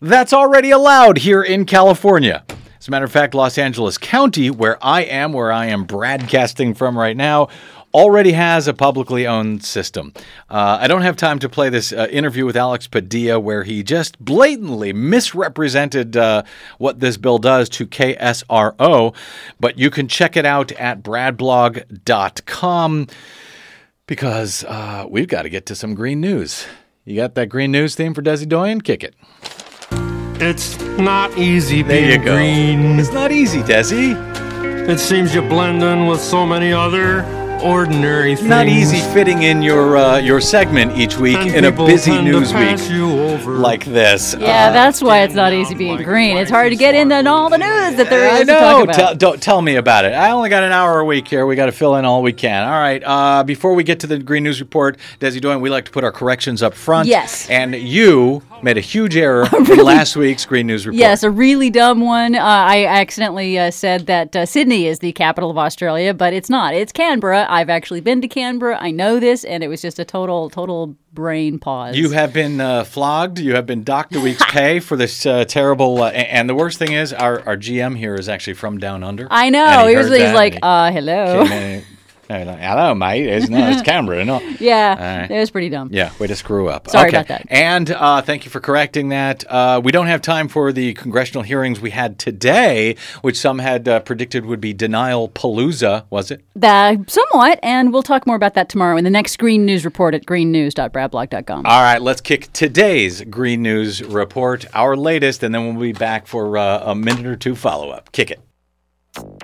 that's 0.00 0.32
already 0.32 0.70
allowed 0.70 1.18
here 1.18 1.42
in 1.42 1.66
California. 1.66 2.44
As 2.78 2.88
a 2.88 2.90
matter 2.90 3.04
of 3.04 3.12
fact, 3.12 3.34
Los 3.34 3.58
Angeles 3.58 3.98
County, 3.98 4.50
where 4.50 4.82
I 4.82 5.02
am, 5.02 5.34
where 5.34 5.52
I 5.52 5.66
am 5.66 5.84
broadcasting 5.84 6.72
from 6.72 6.96
right 6.96 7.16
now, 7.16 7.48
already 7.92 8.32
has 8.32 8.68
a 8.68 8.74
publicly 8.74 9.26
owned 9.26 9.64
system. 9.64 10.12
Uh, 10.48 10.78
I 10.80 10.86
don't 10.86 11.02
have 11.02 11.16
time 11.16 11.38
to 11.40 11.48
play 11.48 11.68
this 11.68 11.92
uh, 11.92 12.06
interview 12.10 12.46
with 12.46 12.56
Alex 12.56 12.86
Padilla 12.86 13.40
where 13.40 13.64
he 13.64 13.82
just 13.82 14.18
blatantly 14.24 14.92
misrepresented 14.92 16.16
uh, 16.16 16.42
what 16.78 17.00
this 17.00 17.16
bill 17.16 17.38
does 17.38 17.68
to 17.70 17.86
KSRO, 17.86 19.14
but 19.58 19.78
you 19.78 19.90
can 19.90 20.06
check 20.08 20.36
it 20.36 20.46
out 20.46 20.72
at 20.72 21.02
bradblog.com 21.02 23.06
because 24.06 24.64
uh, 24.64 25.06
we've 25.08 25.28
got 25.28 25.42
to 25.42 25.48
get 25.48 25.66
to 25.66 25.74
some 25.74 25.94
green 25.94 26.20
news. 26.20 26.66
You 27.04 27.16
got 27.16 27.34
that 27.34 27.48
green 27.48 27.72
news 27.72 27.94
theme 27.94 28.14
for 28.14 28.22
Desi 28.22 28.48
Doyen? 28.48 28.80
Kick 28.82 29.02
it. 29.02 29.14
It's 30.42 30.78
not 30.98 31.36
easy 31.36 31.82
There 31.82 32.00
being 32.08 32.20
you 32.20 32.24
go. 32.24 32.34
green. 32.36 32.98
It's 32.98 33.12
not 33.12 33.30
easy, 33.32 33.60
Desi. 33.60 34.14
It 34.88 34.98
seems 34.98 35.34
you 35.34 35.42
blend 35.42 35.82
in 35.82 36.06
with 36.06 36.20
so 36.20 36.46
many 36.46 36.72
other 36.72 37.22
ordinary 37.62 38.36
things. 38.36 38.48
Not 38.48 38.68
easy 38.68 39.00
fitting 39.12 39.42
in 39.42 39.62
your 39.62 39.96
uh, 39.96 40.18
your 40.18 40.40
segment 40.40 40.96
each 40.98 41.16
week 41.18 41.36
And 41.36 41.54
in 41.54 41.64
a 41.64 41.72
busy 41.72 42.20
news 42.20 42.52
week 42.52 42.68
pass 42.68 42.90
you 42.90 43.10
over. 43.10 43.52
like 43.58 43.84
this. 43.84 44.34
Yeah, 44.38 44.68
Uh, 44.68 44.72
that's 44.72 45.02
why 45.02 45.22
it's 45.22 45.34
not 45.34 45.52
easy 45.52 45.74
being 45.74 46.02
green. 46.02 46.36
It's 46.36 46.50
hard 46.50 46.70
to 46.70 46.76
get 46.76 46.94
in 46.94 47.10
on 47.12 47.26
all 47.26 47.48
the 47.50 47.58
news 47.58 47.96
that 47.96 48.08
there 48.10 48.26
is 48.26 48.32
I 48.32 48.40
is 48.42 48.46
to 48.48 48.52
talk 48.54 48.60
know. 48.78 48.82
about. 48.84 48.94
Tell, 48.94 49.14
don't 49.14 49.42
tell 49.42 49.62
me 49.62 49.76
about 49.76 50.04
it. 50.04 50.12
I 50.12 50.30
only 50.30 50.48
got 50.48 50.62
an 50.62 50.72
hour 50.72 51.00
a 51.00 51.04
week 51.04 51.28
here. 51.28 51.46
We 51.46 51.56
got 51.56 51.66
to 51.66 51.72
fill 51.72 51.96
in 51.96 52.04
all 52.04 52.22
we 52.22 52.32
can. 52.32 52.64
All 52.66 52.78
right. 52.80 53.02
Uh, 53.04 53.42
before 53.44 53.74
we 53.74 53.84
get 53.84 54.00
to 54.00 54.06
the 54.06 54.18
Green 54.18 54.42
News 54.44 54.60
Report, 54.60 54.96
Desi 55.20 55.40
Doyen, 55.40 55.60
we 55.60 55.70
like 55.70 55.84
to 55.86 55.90
put 55.90 56.04
our 56.04 56.12
corrections 56.12 56.62
up 56.62 56.74
front. 56.74 57.08
Yes. 57.08 57.48
And 57.50 57.74
you 57.74 58.42
made 58.62 58.76
a 58.76 58.80
huge 58.82 59.16
error 59.16 59.48
in 59.56 59.78
last 59.78 60.16
week's 60.16 60.44
Green 60.44 60.66
News 60.66 60.86
Report. 60.86 60.98
Yes, 60.98 61.22
a 61.22 61.30
really 61.30 61.70
dumb 61.70 62.00
one. 62.00 62.34
Uh, 62.34 62.40
I 62.44 62.84
accidentally 62.86 63.58
uh, 63.58 63.70
said 63.70 64.06
that 64.06 64.34
uh, 64.36 64.44
Sydney 64.46 64.86
is 64.86 64.98
the 64.98 65.12
capital 65.12 65.50
of 65.50 65.56
Australia, 65.58 66.12
but 66.14 66.32
it's 66.34 66.50
not. 66.50 66.74
It's 66.74 66.92
Canberra. 66.92 67.46
I've 67.50 67.68
actually 67.68 68.00
been 68.00 68.20
to 68.22 68.28
Canberra. 68.28 68.78
I 68.80 68.92
know 68.92 69.18
this, 69.18 69.44
and 69.44 69.64
it 69.64 69.68
was 69.68 69.82
just 69.82 69.98
a 69.98 70.04
total, 70.04 70.48
total 70.50 70.96
brain 71.12 71.58
pause. 71.58 71.96
You 71.96 72.10
have 72.10 72.32
been 72.32 72.60
uh, 72.60 72.84
flogged. 72.84 73.40
You 73.40 73.56
have 73.56 73.66
been 73.66 73.82
docked 73.82 74.14
a 74.14 74.20
week's 74.20 74.44
pay 74.48 74.78
for 74.78 74.96
this 74.96 75.26
uh, 75.26 75.44
terrible. 75.44 76.02
Uh, 76.02 76.10
and 76.10 76.48
the 76.48 76.54
worst 76.54 76.78
thing 76.78 76.92
is, 76.92 77.12
our, 77.12 77.40
our 77.46 77.56
GM 77.56 77.96
here 77.96 78.14
is 78.14 78.28
actually 78.28 78.54
from 78.54 78.78
down 78.78 79.02
under. 79.02 79.26
I 79.30 79.50
know. 79.50 79.86
he 79.86 79.90
He 79.90 79.96
was, 79.96 80.08
he's 80.08 80.32
like, 80.32 80.58
uh, 80.62 80.92
hello. 80.92 81.44
He 82.30 82.36
came 82.38 82.42
in 82.42 82.48
and- 82.48 82.60
and, 82.60 82.60
Hello, 82.60 82.94
mate. 82.94 83.26
It's, 83.26 83.48
no, 83.48 83.68
it's 83.68 83.82
Canberra. 83.82 84.24
No. 84.24 84.40
yeah, 84.60 85.26
it 85.30 85.38
was 85.38 85.50
pretty 85.50 85.68
dumb. 85.68 85.88
Yeah, 85.92 86.10
way 86.18 86.26
to 86.26 86.36
screw 86.36 86.68
up. 86.68 86.88
Sorry 86.88 87.08
Okay. 87.08 87.16
about 87.16 87.28
that. 87.28 87.46
And 87.48 87.90
uh, 87.90 88.22
thank 88.22 88.44
you 88.44 88.50
for 88.50 88.60
correcting 88.60 89.08
that. 89.10 89.44
Uh, 89.50 89.80
we 89.82 89.92
don't 89.92 90.06
have 90.06 90.22
time 90.22 90.48
for 90.48 90.72
the 90.72 90.94
congressional 90.94 91.42
hearings 91.42 91.80
we 91.80 91.90
had 91.90 92.18
today, 92.18 92.96
which 93.22 93.38
some 93.38 93.58
had 93.58 93.88
uh, 93.88 94.00
predicted 94.00 94.46
would 94.46 94.60
be 94.60 94.72
denial 94.72 95.28
palooza. 95.28 96.04
Was 96.10 96.30
it? 96.30 96.42
That 96.54 97.10
somewhat, 97.10 97.58
and 97.62 97.92
we'll 97.92 98.02
talk 98.02 98.26
more 98.26 98.36
about 98.36 98.54
that 98.54 98.68
tomorrow 98.68 98.96
in 98.96 99.04
the 99.04 99.10
next 99.10 99.36
Green 99.38 99.64
News 99.66 99.84
report 99.84 100.14
at 100.14 100.26
greennews.bradblog.com. 100.26 101.66
All 101.66 101.82
right, 101.82 102.00
let's 102.00 102.20
kick 102.20 102.52
today's 102.52 103.22
Green 103.22 103.62
News 103.62 104.02
report, 104.02 104.66
our 104.74 104.96
latest, 104.96 105.42
and 105.42 105.54
then 105.54 105.66
we'll 105.66 105.80
be 105.82 105.92
back 105.92 106.26
for 106.26 106.58
uh, 106.58 106.82
a 106.84 106.94
minute 106.94 107.26
or 107.26 107.36
two 107.36 107.54
follow 107.56 107.90
up. 107.90 108.12
Kick 108.12 108.30
it. 108.30 109.39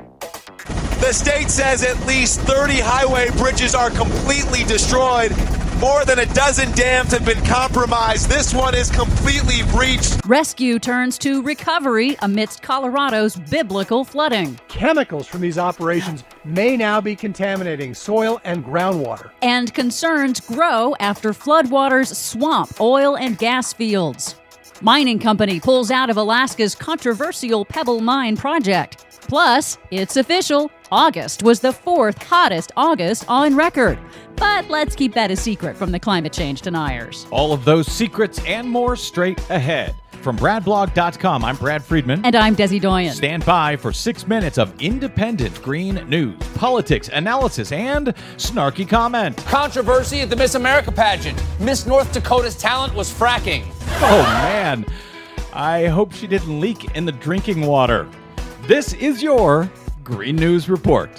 The 1.01 1.13
state 1.13 1.51
says 1.51 1.85
at 1.85 2.07
least 2.07 2.41
30 2.41 2.81
highway 2.81 3.29
bridges 3.33 3.75
are 3.75 3.91
completely 3.91 4.65
destroyed. 4.65 5.31
More 5.79 6.07
than 6.07 6.21
a 6.21 6.27
dozen 6.27 6.73
dams 6.73 7.13
have 7.13 7.27
been 7.27 7.45
compromised. 7.45 8.31
This 8.31 8.55
one 8.55 8.75
is 8.75 8.91
completely 8.91 9.63
breached. 9.73 10.25
Rescue 10.25 10.79
turns 10.79 11.19
to 11.19 11.43
recovery 11.43 12.17
amidst 12.23 12.63
Colorado's 12.63 13.37
biblical 13.37 14.05
flooding. 14.05 14.59
Chemicals 14.69 15.27
from 15.27 15.43
these 15.43 15.59
operations 15.59 16.25
may 16.47 16.79
now 16.79 16.99
be 17.03 17.15
contaminating 17.15 17.93
soil 17.93 18.41
and 18.45 18.65
groundwater. 18.65 19.31
And 19.43 19.75
concerns 19.75 20.41
grow 20.41 20.97
after 20.99 21.35
floodwaters 21.35 22.15
swamp 22.15 22.81
oil 22.81 23.19
and 23.19 23.37
gas 23.37 23.75
fields. 23.75 24.35
Mining 24.81 25.19
company 25.19 25.61
pulls 25.61 25.91
out 25.91 26.09
of 26.09 26.17
Alaska's 26.17 26.75
controversial 26.75 27.67
Pebble 27.67 28.01
Mine 28.01 28.39
project. 28.39 29.05
Plus, 29.29 29.77
it's 29.91 30.17
official 30.17 30.71
August 30.93 31.43
was 31.43 31.61
the 31.61 31.73
fourth 31.73 32.23
hottest 32.23 32.73
August 32.77 33.25
on 33.29 33.57
record. 33.57 33.99
But 34.37 34.69
let's 34.69 34.95
keep 34.95 35.15
that 35.15 35.31
a 35.31 35.37
secret 35.37 35.77
from 35.77 35.91
the 35.91 35.99
climate 35.99 36.33
change 36.33 36.63
deniers. 36.63 37.27
All 37.31 37.53
of 37.53 37.65
those 37.65 37.87
secrets 37.87 38.41
and 38.45 38.69
more 38.69 38.95
straight 38.97 39.39
ahead. 39.51 39.95
From 40.23 40.37
BradBlog.com, 40.37 41.45
I'm 41.45 41.57
Brad 41.57 41.85
Friedman. 41.85 42.25
And 42.25 42.35
I'm 42.35 42.57
Desi 42.57 42.81
Doyen. 42.81 43.13
Stand 43.13 43.45
by 43.45 43.77
for 43.77 43.93
six 43.93 44.27
minutes 44.27 44.59
of 44.59 44.81
independent 44.81 45.63
green 45.63 45.95
news, 46.09 46.37
politics, 46.55 47.09
analysis, 47.13 47.71
and 47.71 48.09
snarky 48.37 48.89
comment. 48.89 49.37
Controversy 49.47 50.21
at 50.21 50.31
the 50.31 50.37
Miss 50.37 50.57
America 50.57 50.91
pageant. 50.91 51.41
Miss 51.61 51.87
North 51.87 52.13
Dakota's 52.13 52.57
talent 52.57 52.95
was 52.95 53.13
fracking. 53.13 53.65
Oh 54.01 54.23
man, 54.43 54.85
I 55.53 55.87
hope 55.87 56.13
she 56.13 56.27
didn't 56.27 56.61
leak 56.61 56.97
in 56.97 57.05
the 57.05 57.13
drinking 57.13 57.63
water. 57.63 58.09
This 58.63 58.95
is 58.95 59.23
your 59.23 59.71
Green 60.07 60.37
News 60.37 60.69
Report. 60.69 61.11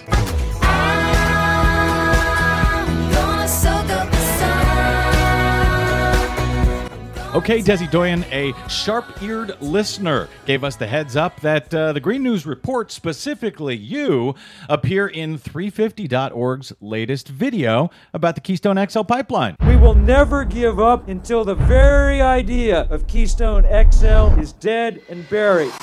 Okay, 7.36 7.60
Desi 7.60 7.92
Doyen, 7.92 8.24
a 8.32 8.54
sharp 8.70 9.22
eared 9.22 9.62
listener, 9.62 10.30
gave 10.46 10.64
us 10.64 10.78
the 10.78 10.88
heads 10.88 11.18
up 11.18 11.42
that 11.42 11.74
uh, 11.74 11.92
the 11.92 12.00
Green 12.00 12.24
News 12.24 12.46
Report, 12.46 12.90
specifically 12.90 13.76
you, 13.76 14.36
appear 14.70 15.10
in 15.10 15.38
350.org's 15.38 16.72
latest 16.80 17.28
video 17.28 17.92
about 18.14 18.36
the 18.36 18.42
Keystone 18.42 18.84
XL 18.88 19.02
pipeline. 19.02 19.58
We 19.68 19.76
will 19.76 19.96
never 19.96 20.46
give 20.46 20.80
up 20.80 21.10
until 21.10 21.44
the 21.44 21.56
very 21.56 22.22
idea 22.22 22.88
of 22.90 23.06
Keystone 23.08 23.64
XL 23.64 24.40
is 24.40 24.54
dead 24.54 25.02
and 25.10 25.30
buried. 25.30 25.74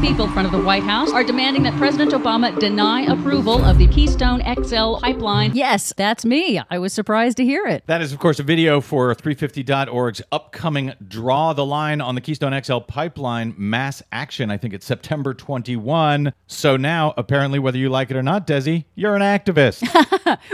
People 0.00 0.24
in 0.24 0.32
front 0.32 0.46
of 0.46 0.52
the 0.52 0.60
White 0.66 0.82
House 0.82 1.12
are 1.12 1.22
demanding 1.22 1.62
that 1.64 1.74
President 1.76 2.12
Obama 2.12 2.58
deny 2.58 3.02
approval 3.02 3.62
of 3.62 3.76
the 3.76 3.86
Keystone 3.86 4.40
XL 4.64 4.96
pipeline. 4.96 5.54
Yes, 5.54 5.92
that's 5.94 6.24
me. 6.24 6.58
I 6.70 6.78
was 6.78 6.94
surprised 6.94 7.36
to 7.36 7.44
hear 7.44 7.66
it. 7.66 7.84
That 7.86 8.00
is, 8.00 8.10
of 8.10 8.18
course, 8.18 8.38
a 8.40 8.42
video 8.42 8.80
for 8.80 9.14
350.org's 9.14 10.22
upcoming 10.32 10.94
Draw 11.06 11.52
the 11.52 11.66
Line 11.66 12.00
on 12.00 12.14
the 12.14 12.22
Keystone 12.22 12.58
XL 12.62 12.78
pipeline 12.78 13.54
mass 13.58 14.02
action. 14.10 14.50
I 14.50 14.56
think 14.56 14.72
it's 14.72 14.86
September 14.86 15.34
21. 15.34 16.32
So 16.46 16.78
now, 16.78 17.12
apparently, 17.18 17.58
whether 17.58 17.76
you 17.78 17.90
like 17.90 18.10
it 18.10 18.16
or 18.16 18.22
not, 18.22 18.46
Desi, 18.46 18.86
you're 18.94 19.14
an 19.16 19.22
activist. 19.22 19.86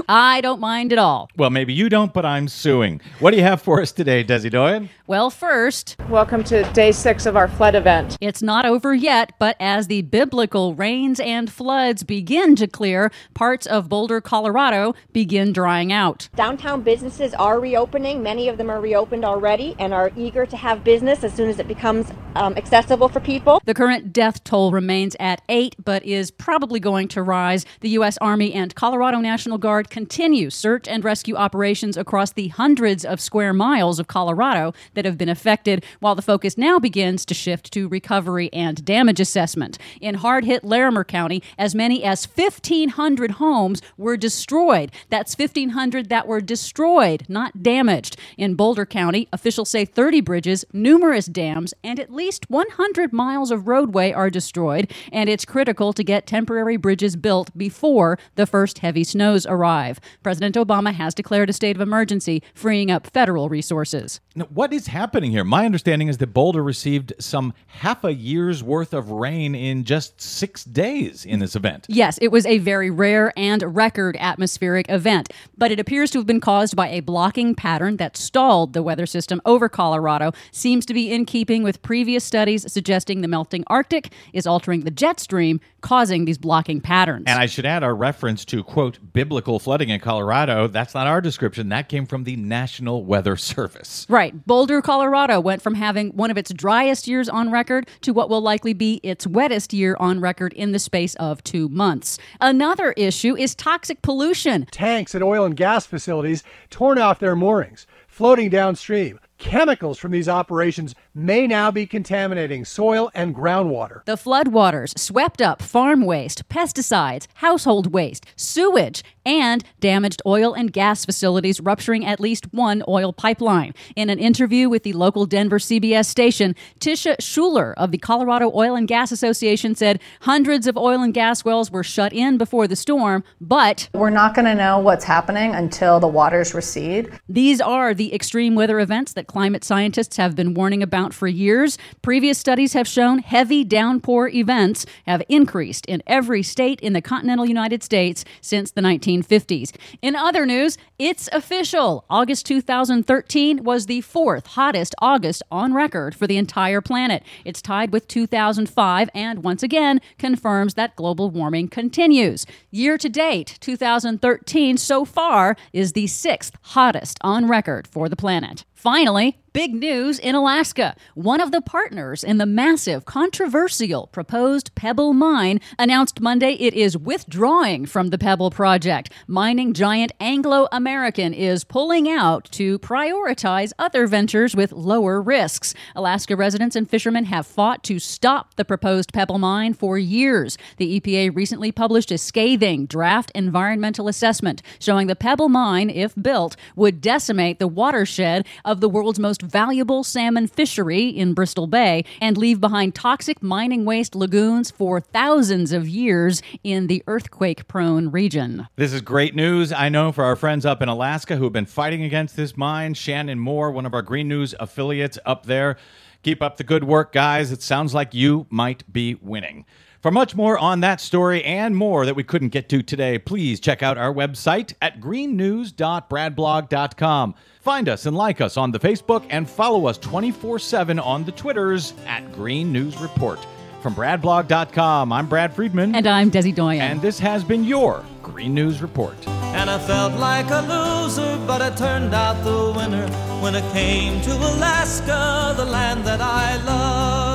I 0.09 0.41
don't 0.41 0.61
mind 0.61 0.93
at 0.93 0.99
all. 0.99 1.31
well, 1.37 1.51
maybe 1.51 1.73
you 1.73 1.89
don't, 1.89 2.13
but 2.13 2.27
I'm 2.27 2.49
suing. 2.49 3.01
What 3.21 3.31
do 3.31 3.37
you 3.37 3.45
have 3.45 3.63
for 3.63 3.81
us 3.81 3.93
today, 3.93 4.25
Desi 4.25 4.51
Doyen? 4.51 4.91
Well, 5.07 5.31
first, 5.31 5.95
Welcome 6.09 6.43
to 6.45 6.65
day 6.73 6.91
six 6.91 7.27
of 7.27 7.37
our 7.37 7.47
flood 7.47 7.77
event. 7.77 8.17
it's 8.21 8.43
not 8.43 8.67
over 8.67 8.93
yet, 8.93 9.33
but 9.39 9.57
as 9.61 9.87
the 9.87 10.03
biblical 10.03 10.75
rains 10.75 11.21
and 11.21 11.51
floods 11.51 12.03
begin 12.03 12.57
to 12.57 12.67
clear, 12.67 13.11
parts 13.35 13.67
of 13.67 13.89
Boulder, 13.89 14.21
Colorado 14.21 14.95
begin 15.13 15.53
drying 15.53 15.93
out. 15.93 16.29
Downtown 16.37 16.83
businesses 16.83 17.35
are 17.35 17.61
reopening. 17.61 18.23
Many 18.23 18.49
of 18.49 18.59
them 18.59 18.71
are 18.71 18.81
reopened 18.81 19.25
already 19.25 19.75
and 19.79 19.93
are 19.93 20.11
eager 20.17 20.47
to 20.47 20.57
have 20.57 20.85
business 20.85 21.25
as 21.25 21.33
soon 21.33 21.49
as 21.49 21.59
it 21.59 21.69
becomes 21.69 22.11
um, 22.35 22.57
accessible 22.57 23.09
for 23.09 23.21
people. 23.21 23.61
The 23.65 23.75
current 23.75 24.13
death 24.13 24.45
toll 24.45 24.71
remains 24.71 25.17
at 25.19 25.43
eight, 25.49 25.75
but 25.83 26.05
is 26.05 26.31
probably 26.31 26.81
going 26.81 27.09
to 27.09 27.23
rise. 27.23 27.65
The 27.81 27.91
U.S. 27.91 28.19
Army 28.19 28.53
and 28.53 28.75
Colorado 28.75 29.21
National 29.21 29.59
Guard 29.59 29.91
continue 29.91 30.51
search 30.51 30.89
and 30.89 31.05
rescue 31.05 31.37
operations 31.37 31.97
across 31.97 32.33
the 32.33 32.49
hundreds 32.49 33.05
of 33.05 33.21
square 33.21 33.53
miles 33.53 33.99
of 33.99 34.07
Colorado 34.07 34.73
that 34.95 35.05
have 35.05 35.19
been 35.19 35.29
affected, 35.29 35.85
while 36.01 36.15
the 36.15 36.23
focus 36.23 36.57
now 36.57 36.79
begins 36.79 37.25
to 37.27 37.35
shift 37.35 37.73
to 37.73 37.89
recovery 37.89 38.53
and 38.53 38.85
damage 38.85 39.21
assessment. 39.27 39.77
In 40.01 40.15
hard 40.17 40.45
hit 40.45 40.63
Larimer 40.65 41.03
County, 41.03 41.43
as 41.59 41.75
many 41.75 42.05
as 42.05 42.27
1,500 42.27 43.33
homes 43.33 43.83
were 43.97 44.17
destroyed. 44.17 44.93
That's 45.11 45.37
1,500 45.37 46.09
that 46.09 46.29
were 46.29 46.41
destroyed, 46.41 47.27
not 47.29 47.63
damaged. 47.63 48.17
In 48.39 48.55
Boulder 48.55 48.87
County, 48.87 49.29
officials 49.33 49.71
say 49.71 49.85
30 49.85 50.21
bridges, 50.21 50.65
numerous 50.73 51.27
dams, 51.27 51.75
and 51.83 51.99
at 51.99 52.13
least 52.13 52.49
100 52.49 53.13
miles 53.13 53.51
of 53.51 53.67
roadway 53.67 54.13
are 54.13 54.31
destroyed, 54.31 54.93
and 55.13 55.29
it's 55.29 55.45
critical 55.45 55.93
to 55.93 56.05
get 56.05 56.27
temporary 56.27 56.77
bridges 56.77 57.17
built 57.17 57.51
before 57.59 58.19
the 58.37 58.47
first 58.47 58.79
heavy 58.79 59.03
snows 59.03 59.45
arrive. 59.47 59.99
President 60.23 60.55
Obama 60.55 60.95
has 60.95 61.15
declared 61.15 61.51
a 61.51 61.53
state 61.53 61.77
of 61.77 61.83
emergency, 61.83 62.43
freeing 62.55 62.93
up 62.93 63.09
federal 63.09 63.49
resources. 63.49 64.21
Now, 64.37 64.47
what 64.51 64.73
is 64.73 64.87
happening 64.87 65.33
here? 65.33 65.45
My 65.45 65.65
understanding 65.65 66.09
is 66.09 66.19
that 66.19 66.35
Boulder 66.35 66.63
received 66.63 67.13
some 67.19 67.55
half 67.67 68.05
a 68.05 68.13
year's 68.15 68.63
worth 68.63 68.93
of 68.93 69.11
rain 69.17 69.55
in 69.55 69.85
just 69.85 70.21
six 70.21 70.65
days 70.65 71.25
in 71.25 71.41
this 71.41 71.57
event. 71.57 71.87
Yes, 71.89 72.19
it 72.23 72.29
was 72.29 72.47
a 72.47 72.59
very 72.59 72.91
rare 72.91 73.33
and 73.37 73.63
record 73.75 74.17
atmospheric 74.19 74.87
event, 74.89 75.31
but 75.57 75.71
it 75.71 75.81
appears 75.81 76.11
to 76.13 76.19
have 76.19 76.27
been 76.27 76.41
caused 76.41 76.77
by 76.77 76.89
a 76.89 77.01
blocking 77.01 77.55
pattern 77.55 77.97
that 77.97 78.17
stalled 78.17 78.73
the 78.73 78.83
weather 78.83 79.07
system 79.07 79.41
over 79.45 79.69
Colorado. 79.69 80.33
Seems 80.53 80.87
to 80.87 80.95
be 80.95 81.13
in 81.13 81.25
keeping 81.25 81.63
with 81.63 81.83
previous 81.83 82.25
studies 82.25 82.71
suggesting 82.73 83.21
the 83.21 83.29
melting 83.29 83.65
Arctic 83.69 84.13
is 84.33 84.47
altering 84.47 84.81
the 84.81 84.91
jet 84.91 85.21
stream, 85.21 85.61
causing 85.81 86.25
these 86.25 86.39
blocking 86.39 86.81
patterns. 86.81 87.25
And 87.27 87.39
I 87.39 87.47
should 87.47 87.67
add 87.67 87.83
our 87.83 87.95
reference 87.95 88.45
to, 88.47 88.63
quote, 88.63 88.99
biblical 89.13 89.59
flooding 89.59 89.89
in 89.89 90.01
Colorado. 90.01 90.69
That's 90.69 90.95
not 90.95 91.07
our 91.07 91.21
description. 91.21 91.69
That 91.71 91.89
came 91.89 92.07
from 92.07 92.25
the 92.25 92.37
National 92.37 93.05
Weather 93.05 93.37
Service. 93.57 94.07
Right. 94.09 94.47
Boulder, 94.47 94.83
Colorado 94.83 95.41
went 95.41 95.63
from 95.63 95.75
having 95.75 96.11
one 96.11 96.31
of 96.31 96.39
its 96.39 96.53
driest 96.53 97.07
years 97.07 97.29
on 97.29 97.51
record 97.51 97.89
to 98.03 98.13
what 98.13 98.29
will 98.29 98.41
likely 98.41 98.75
be 98.75 99.01
its 99.07 99.27
wettest 99.27 99.73
year 99.73 99.97
on 100.01 100.21
record 100.21 100.53
in 100.53 100.73
the 100.73 100.79
space 100.79 101.15
of 101.17 101.43
two 101.45 101.69
months. 101.69 102.19
Another 102.41 102.93
issue 102.93 103.37
is 103.37 103.55
toxic 103.55 104.03
pollution. 104.03 104.67
Tanks 104.67 105.15
at 105.15 105.23
oil 105.23 105.45
and 105.45 105.57
gas 105.57 105.87
facilities 105.87 106.43
torn 106.71 106.99
off 106.99 107.19
their 107.19 107.37
moorings, 107.37 107.87
floating 108.09 108.51
downstream. 108.51 109.19
Chemicals 109.39 109.99
from 109.99 110.13
these 110.13 110.29
operations 110.29 110.95
may 111.17 111.47
now 111.47 111.71
be 111.71 111.87
contaminating 111.87 112.65
soil 112.65 113.11
and 113.15 113.35
groundwater. 113.35 114.05
The 114.05 114.17
floodwaters 114.17 114.99
swept 114.99 115.41
up 115.41 115.63
farm 115.63 116.03
waste, 116.03 116.47
pesticides, 116.49 117.27
household 117.37 117.93
waste, 117.93 118.27
sewage, 118.37 119.03
and 119.25 119.65
damaged 119.81 120.23
oil 120.25 120.55
and 120.55 120.73
gas 120.73 121.05
facilities, 121.05 121.61
rupturing 121.61 122.07
at 122.07 122.21
least 122.21 122.53
one 122.53 122.83
oil 122.87 123.13
pipeline. 123.13 123.75
In 123.97 124.09
an 124.09 124.19
interview 124.19 124.69
with 124.69 124.85
the 124.85 124.93
local 124.93 125.27
Denver 125.27 125.59
CBS 125.59 126.07
station, 126.07 126.55
Tisha 126.79 127.17
Schuller 127.17 127.75
of 127.77 127.91
the 127.91 127.99
Colorado 127.99 128.53
Oil 128.55 128.77
and 128.77 128.87
Gas 128.87 129.11
Association 129.11 129.75
said 129.75 130.01
hundreds 130.21 130.67
of 130.67 130.77
oil 130.77 131.03
and 131.03 131.13
gas 131.13 131.45
wells 131.45 131.71
were 131.71 131.83
shut 131.83 132.13
in 132.13 132.39
before 132.39 132.69
the 132.69 132.77
storm, 132.77 133.25
but 133.41 133.89
We're 133.95 134.11
not 134.11 134.35
going 134.35 134.45
to 134.45 134.55
know 134.55 134.79
what's 134.79 135.05
happening 135.05 135.55
until 135.55 135.99
the 135.99 136.07
waters 136.07 136.55
recede. 136.55 137.11
These 137.29 137.61
are 137.61 137.95
the 137.95 138.15
extreme 138.15 138.55
weather 138.55 138.79
events 138.79 139.13
that 139.15 139.27
climate 139.27 139.65
scientists 139.65 140.17
have 140.19 140.37
been 140.37 140.55
warning 140.55 140.83
about 140.83 141.06
for 141.15 141.29
years. 141.29 141.79
Previous 142.03 142.39
studies 142.39 142.73
have 142.73 142.89
shown 142.89 143.19
heavy 143.19 143.65
downpour 143.65 144.29
events 144.29 144.87
have 145.07 145.23
increased 145.29 145.87
in 145.87 146.03
every 146.07 146.43
state 146.43 146.81
in 146.81 146.93
the 146.93 147.01
continental 147.01 147.47
United 147.47 147.83
States 147.83 148.25
since 148.41 148.71
the 148.71 148.81
1950s. 148.81 149.75
In 150.03 150.17
other 150.17 150.47
news, 150.47 150.79
it's 150.99 151.29
official. 151.33 152.05
August 152.09 152.47
2013 152.47 153.65
was 153.65 153.87
the 153.87 154.01
fourth 154.01 154.47
hottest 154.47 154.95
August 155.01 155.43
on 155.51 155.75
record 155.75 156.15
for 156.15 156.27
the 156.27 156.37
entire 156.37 156.81
planet. 156.81 157.23
It's 157.45 157.63
tied 157.63 157.93
with 157.93 158.09
2005 158.09 159.11
and 159.15 159.43
once 159.43 159.63
again 159.63 160.01
confirms 160.19 160.75
that 160.75 160.97
global 160.97 161.31
warming 161.31 161.69
continues. 161.69 162.47
Year 162.71 162.99
to 162.99 163.09
date, 163.09 163.59
2013 163.61 164.77
so 164.77 165.05
far 165.05 165.57
is 165.73 165.93
the 165.93 166.07
sixth 166.07 166.57
hottest 166.63 167.19
on 167.21 167.49
record 167.49 167.87
for 167.87 168.09
the 168.09 168.17
planet. 168.17 168.65
Finally, 168.75 169.39
big 169.57 169.73
news 169.73 170.19
in 170.19 170.35
Alaska. 170.35 170.95
One 171.15 171.41
of 171.41 171.51
the 171.51 171.63
partners 171.63 172.23
in 172.23 172.37
the 172.37 172.45
massive, 172.45 173.07
controversial 173.07 174.07
proposed 174.09 174.75
Pebble 174.75 175.15
mine 175.15 175.63
announced 175.79 176.21
Monday 176.21 176.53
it 176.61 176.75
is 176.75 176.99
withdrawing 176.99 177.87
from 177.87 178.09
the 178.09 178.19
Pebble 178.19 178.51
project. 178.51 179.11
Mining 179.27 179.73
giant 179.73 180.13
Anglo 180.21 180.69
American 180.71 181.33
is 181.33 181.65
pulling 181.65 182.07
out 182.07 182.45
to 182.53 182.79
prioritize 182.81 183.73
other 183.79 184.07
ventures 184.07 184.55
with 184.55 184.73
lower 184.73 185.23
risks. 185.23 185.73
Alaska 185.95 186.37
residents 186.37 186.77
and 186.77 186.91
fishermen 186.91 187.25
have 187.25 187.47
fought 187.47 187.83
to 187.85 187.99
stop 187.99 188.57
the 188.57 188.65
proposed 188.67 189.15
Pebble 189.15 189.39
mine 189.39 189.73
for 189.73 189.97
years. 189.97 190.59
The 190.77 191.01
EPA 191.01 191.35
recently 191.35 191.73
published 191.73 192.11
a 192.11 192.19
scathing 192.19 192.85
draft 192.85 193.33
environmental 193.35 194.07
assessment 194.07 194.61
showing 194.79 195.07
the 195.07 195.17
Pebble 195.17 195.49
mine, 195.49 195.89
if 195.89 196.15
built, 196.15 196.57
would 196.75 197.01
decimate 197.01 197.59
the 197.59 197.67
watershed 197.67 198.47
of 198.63 198.83
the 198.83 198.89
world's 198.91 199.19
most 199.19 199.46
valuable 199.47 200.05
salmon 200.05 200.47
fishery 200.47 201.09
in 201.09 201.33
Bristol 201.33 201.67
Bay 201.67 202.05
and 202.21 202.37
leave 202.37 202.61
behind 202.61 202.95
toxic 202.95 203.43
mining 203.43 203.85
waste 203.85 204.15
lagoons 204.15 204.71
for 204.71 205.01
thousands 205.01 205.73
of 205.73 205.89
years 205.89 206.43
in 206.63 206.89
the 206.89 207.03
earthquake 207.07 207.67
prone 207.69 208.11
region. 208.11 208.67
This 208.77 208.93
is 208.93 209.01
great 209.01 209.35
news, 209.35 209.73
I 209.73 209.89
know, 209.89 210.13
for 210.13 210.25
our 210.25 210.37
friends 210.37 210.67
up 210.67 210.83
in 210.83 210.89
Alaska 210.89 211.37
who 211.37 211.45
have 211.45 211.53
been 211.53 211.67
fighting 211.67 212.03
against 212.03 212.37
this 212.37 212.57
mine. 212.57 212.95
Shannon 212.95 213.39
Moore, 213.39 213.71
one 213.71 213.87
of 213.87 213.95
our 213.95 214.03
Green 214.03 214.29
News 214.29 214.55
affiliates 214.61 215.19
up 215.25 215.47
there. 215.47 215.77
Keep 216.23 216.43
up 216.43 216.57
the 216.57 216.65
good 216.65 216.85
work, 216.85 217.13
guys. 217.13 217.53
It 217.53 217.63
sounds 217.63 217.95
like 217.95 218.13
you 218.13 218.47
might 218.51 218.91
be 218.93 219.15
winning. 219.15 219.65
For 220.07 220.13
much 220.13 220.37
more 220.37 220.57
on 220.57 220.83
that 220.83 221.01
story 221.01 221.43
and 221.43 221.75
more 221.75 222.07
that 222.07 222.15
we 222.15 222.23
couldn't 222.23 222.51
get 222.51 222.69
to 222.69 222.81
today, 222.81 223.19
please 223.19 223.59
check 223.59 223.83
out 223.83 223.99
our 223.99 224.15
website 224.15 224.73
at 224.81 225.01
greennews.bradblog.com. 225.01 227.35
Find 227.61 227.89
us 227.89 228.07
and 228.07 228.17
like 228.17 228.41
us 228.41 228.57
on 228.57 228.71
the 228.71 228.79
Facebook 228.79 229.27
and 229.31 229.51
follow 229.51 229.87
us 229.87 229.99
24 229.99 230.61
7 230.61 231.01
on 231.01 231.25
the 231.25 231.33
Twitters 231.33 231.93
at 232.07 232.33
Green 232.33 232.71
News 232.71 232.97
Report. 232.99 233.45
From 233.83 233.97
bradblog.com, 233.97 235.13
I'm 235.13 235.27
Brad 235.27 235.53
Friedman. 235.53 235.97
And 235.97 236.07
I'm 236.07 236.31
Desi 236.31 236.55
Doyen. 236.55 236.83
And 236.83 237.03
this 237.03 237.19
has 237.19 237.43
been 237.43 237.65
your 237.65 238.05
Green 238.23 238.55
News 238.55 238.81
Report. 238.81 239.17
And 239.27 239.69
I 239.69 239.81
felt 239.81 240.13
like 240.21 240.47
a 240.51 240.61
loser, 240.61 241.37
but 241.49 241.61
I 241.61 241.75
turned 241.75 242.15
out 242.15 242.45
the 242.45 242.73
winner 242.79 243.09
when 243.43 243.57
it 243.57 243.69
came 243.73 244.23
to 244.23 244.37
Alaska, 244.37 245.55
the 245.57 245.65
land 245.65 246.05
that 246.05 246.21
I 246.21 246.63
love. 246.63 247.26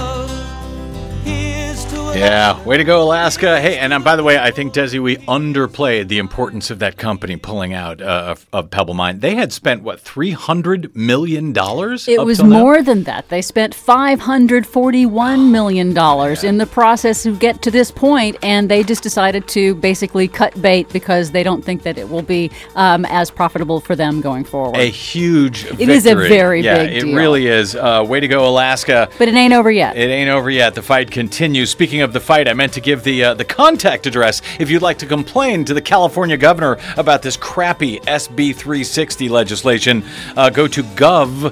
Yeah, 2.14 2.62
way 2.66 2.76
to 2.78 2.84
go, 2.84 3.02
Alaska. 3.04 3.60
Hey, 3.62 3.78
and 3.78 3.94
um, 3.94 4.04
by 4.04 4.18
the 4.18 4.24
way, 4.24 4.38
I 4.38 4.52
think, 4.52 4.74
Desi, 4.74 5.02
we 5.02 5.16
underplayed 5.18 6.10
the 6.10 6.18
importance 6.20 6.70
of 6.70 6.80
that 6.80 6.98
company 6.98 7.38
pulling 7.38 7.74
out 7.74 8.02
uh, 8.02 8.26
of, 8.28 8.46
of 8.52 8.70
Pebble 8.70 8.94
Mine. 8.94 9.22
They 9.22 9.34
had 9.36 9.54
spent, 9.54 9.82
what, 9.82 10.04
$300 10.04 10.94
million? 10.94 11.52
It 11.52 11.58
up 11.58 12.26
was 12.26 12.38
till 12.40 12.48
now? 12.48 12.60
more 12.60 12.84
than 12.84 13.04
that. 13.04 13.30
They 13.30 13.42
spent 13.42 13.74
$541 13.74 15.52
million 15.52 15.88
in 16.46 16.58
the 16.58 16.66
process 16.70 17.24
to 17.24 17.36
get 17.38 17.62
to 17.62 17.72
this 17.72 17.92
point, 17.92 18.36
and 18.44 18.70
they 18.70 18.84
just 18.84 19.04
decided 19.04 19.48
to 19.48 19.74
basically 19.76 20.28
cut 20.28 20.62
bait 20.62 20.90
because 20.90 21.32
they 21.32 21.44
don't 21.44 21.64
think 21.64 21.84
that 21.84 21.98
it 21.98 22.10
will 22.10 22.22
be 22.22 22.52
um, 22.76 23.06
as 23.06 23.32
profitable 23.32 23.80
for 23.80 23.96
them 23.96 24.20
going 24.20 24.44
forward. 24.44 24.78
A 24.78 24.90
huge 24.90 25.64
It 25.80 25.88
is 25.88 26.06
a 26.06 26.10
victory. 26.10 26.30
very 26.30 26.62
yeah, 26.62 26.78
big 26.86 26.98
it 26.98 27.02
deal. 27.06 27.16
really 27.16 27.48
is. 27.48 27.74
Uh, 27.74 28.06
way 28.08 28.20
to 28.20 28.28
go, 28.28 28.48
Alaska. 28.48 29.10
but 29.18 29.30
it 29.30 29.34
ain't 29.34 29.54
over 29.54 29.72
yet. 29.72 29.96
It 29.96 30.10
ain't 30.10 30.30
over 30.30 30.50
yet. 30.50 30.76
The 30.76 30.82
fight 30.82 31.10
continues. 31.10 31.70
Speaking 31.72 32.01
of 32.02 32.14
the 32.14 32.20
fight, 32.20 32.48
I 32.48 32.54
meant 32.54 32.74
to 32.74 32.82
give 32.82 33.04
the 33.04 33.24
uh, 33.24 33.34
the 33.34 33.46
contact 33.46 34.06
address 34.08 34.42
if 34.60 34.70
you'd 34.70 34.82
like 34.82 34.98
to 35.00 35.06
complain 35.06 35.66
to 35.66 35.74
the 35.74 35.82
California 35.82 36.38
governor 36.38 36.78
about 36.98 37.22
this 37.22 37.38
crappy 37.38 38.00
SB 38.02 38.56
360 38.56 39.30
legislation. 39.30 40.04
Uh, 40.36 40.50
go 40.50 40.68
to 40.68 40.84
gov.ca.gov 40.84 41.52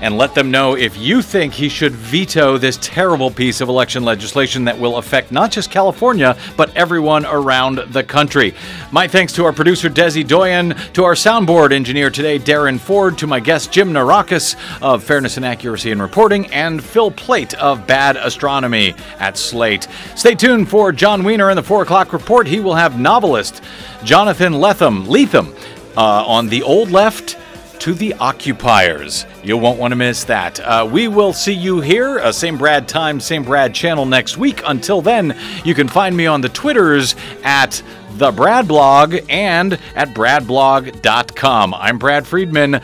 and 0.00 0.18
let 0.18 0.34
them 0.34 0.50
know 0.50 0.76
if 0.76 0.96
you 0.96 1.22
think 1.22 1.52
he 1.52 1.68
should 1.68 1.92
veto 1.92 2.58
this 2.58 2.78
terrible 2.80 3.30
piece 3.30 3.60
of 3.60 3.68
election 3.68 4.04
legislation 4.04 4.64
that 4.64 4.78
will 4.78 4.96
affect 4.98 5.32
not 5.32 5.50
just 5.50 5.70
California 5.70 6.36
but 6.56 6.74
everyone 6.76 7.26
around 7.26 7.78
the 7.92 8.02
country. 8.02 8.54
My 8.92 9.06
thanks 9.08 9.32
to 9.34 9.44
our 9.44 9.52
producer 9.52 9.88
Desi 9.88 10.26
Doyen, 10.26 10.74
to 10.94 11.04
our 11.04 11.14
soundboard 11.14 11.72
engineer 11.72 12.10
today 12.10 12.38
Darren 12.38 12.78
Ford, 12.78 13.18
to 13.18 13.26
my 13.26 13.40
guest 13.40 13.72
Jim 13.72 13.92
Naureckas 13.92 14.56
of 14.82 15.02
Fairness 15.02 15.36
and 15.36 15.46
Accuracy 15.46 15.90
in 15.90 16.00
Reporting, 16.00 16.46
and 16.46 16.82
Phil 16.82 17.10
Plait 17.16 17.54
of 17.54 17.86
Bad 17.86 18.16
Astronomy 18.16 18.94
at 19.18 19.36
Slate. 19.36 19.88
Stay 20.14 20.34
tuned 20.34 20.68
for 20.68 20.92
Jon 20.92 21.24
Wiener 21.24 21.50
in 21.50 21.56
the 21.56 21.62
4 21.62 21.82
o'clock 21.82 22.12
report. 22.12 22.46
He 22.46 22.60
will 22.60 22.74
have 22.74 22.98
novelist 22.98 23.62
Jonathan 24.04 24.54
Lethem, 24.54 25.06
Letham 25.08 25.54
uh, 25.96 26.24
on 26.26 26.48
the 26.48 26.62
old 26.62 26.90
left 26.90 27.38
to 27.80 27.94
the 27.94 28.14
occupiers. 28.14 29.26
You 29.42 29.56
won't 29.56 29.78
want 29.78 29.92
to 29.92 29.96
miss 29.96 30.24
that. 30.24 30.58
Uh, 30.60 30.88
we 30.90 31.08
will 31.08 31.32
see 31.32 31.52
you 31.52 31.80
here, 31.80 32.18
uh, 32.18 32.32
same 32.32 32.58
Brad 32.58 32.88
time, 32.88 33.20
same 33.20 33.44
Brad 33.44 33.74
channel 33.74 34.06
next 34.06 34.36
week. 34.36 34.62
Until 34.64 35.02
then, 35.02 35.38
you 35.64 35.74
can 35.74 35.88
find 35.88 36.16
me 36.16 36.26
on 36.26 36.40
the 36.40 36.48
Twitters 36.48 37.14
at 37.44 37.82
the 38.12 38.30
Brad 38.30 38.66
Blog 38.66 39.16
and 39.28 39.74
at 39.94 40.08
bradblog.com. 40.08 41.74
I'm 41.74 41.98
Brad 41.98 42.26
Friedman. 42.26 42.80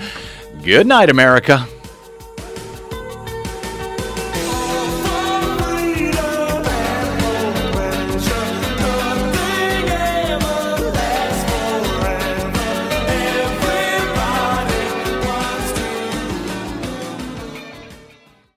Good 0.62 0.86
night, 0.86 1.10
America. 1.10 1.66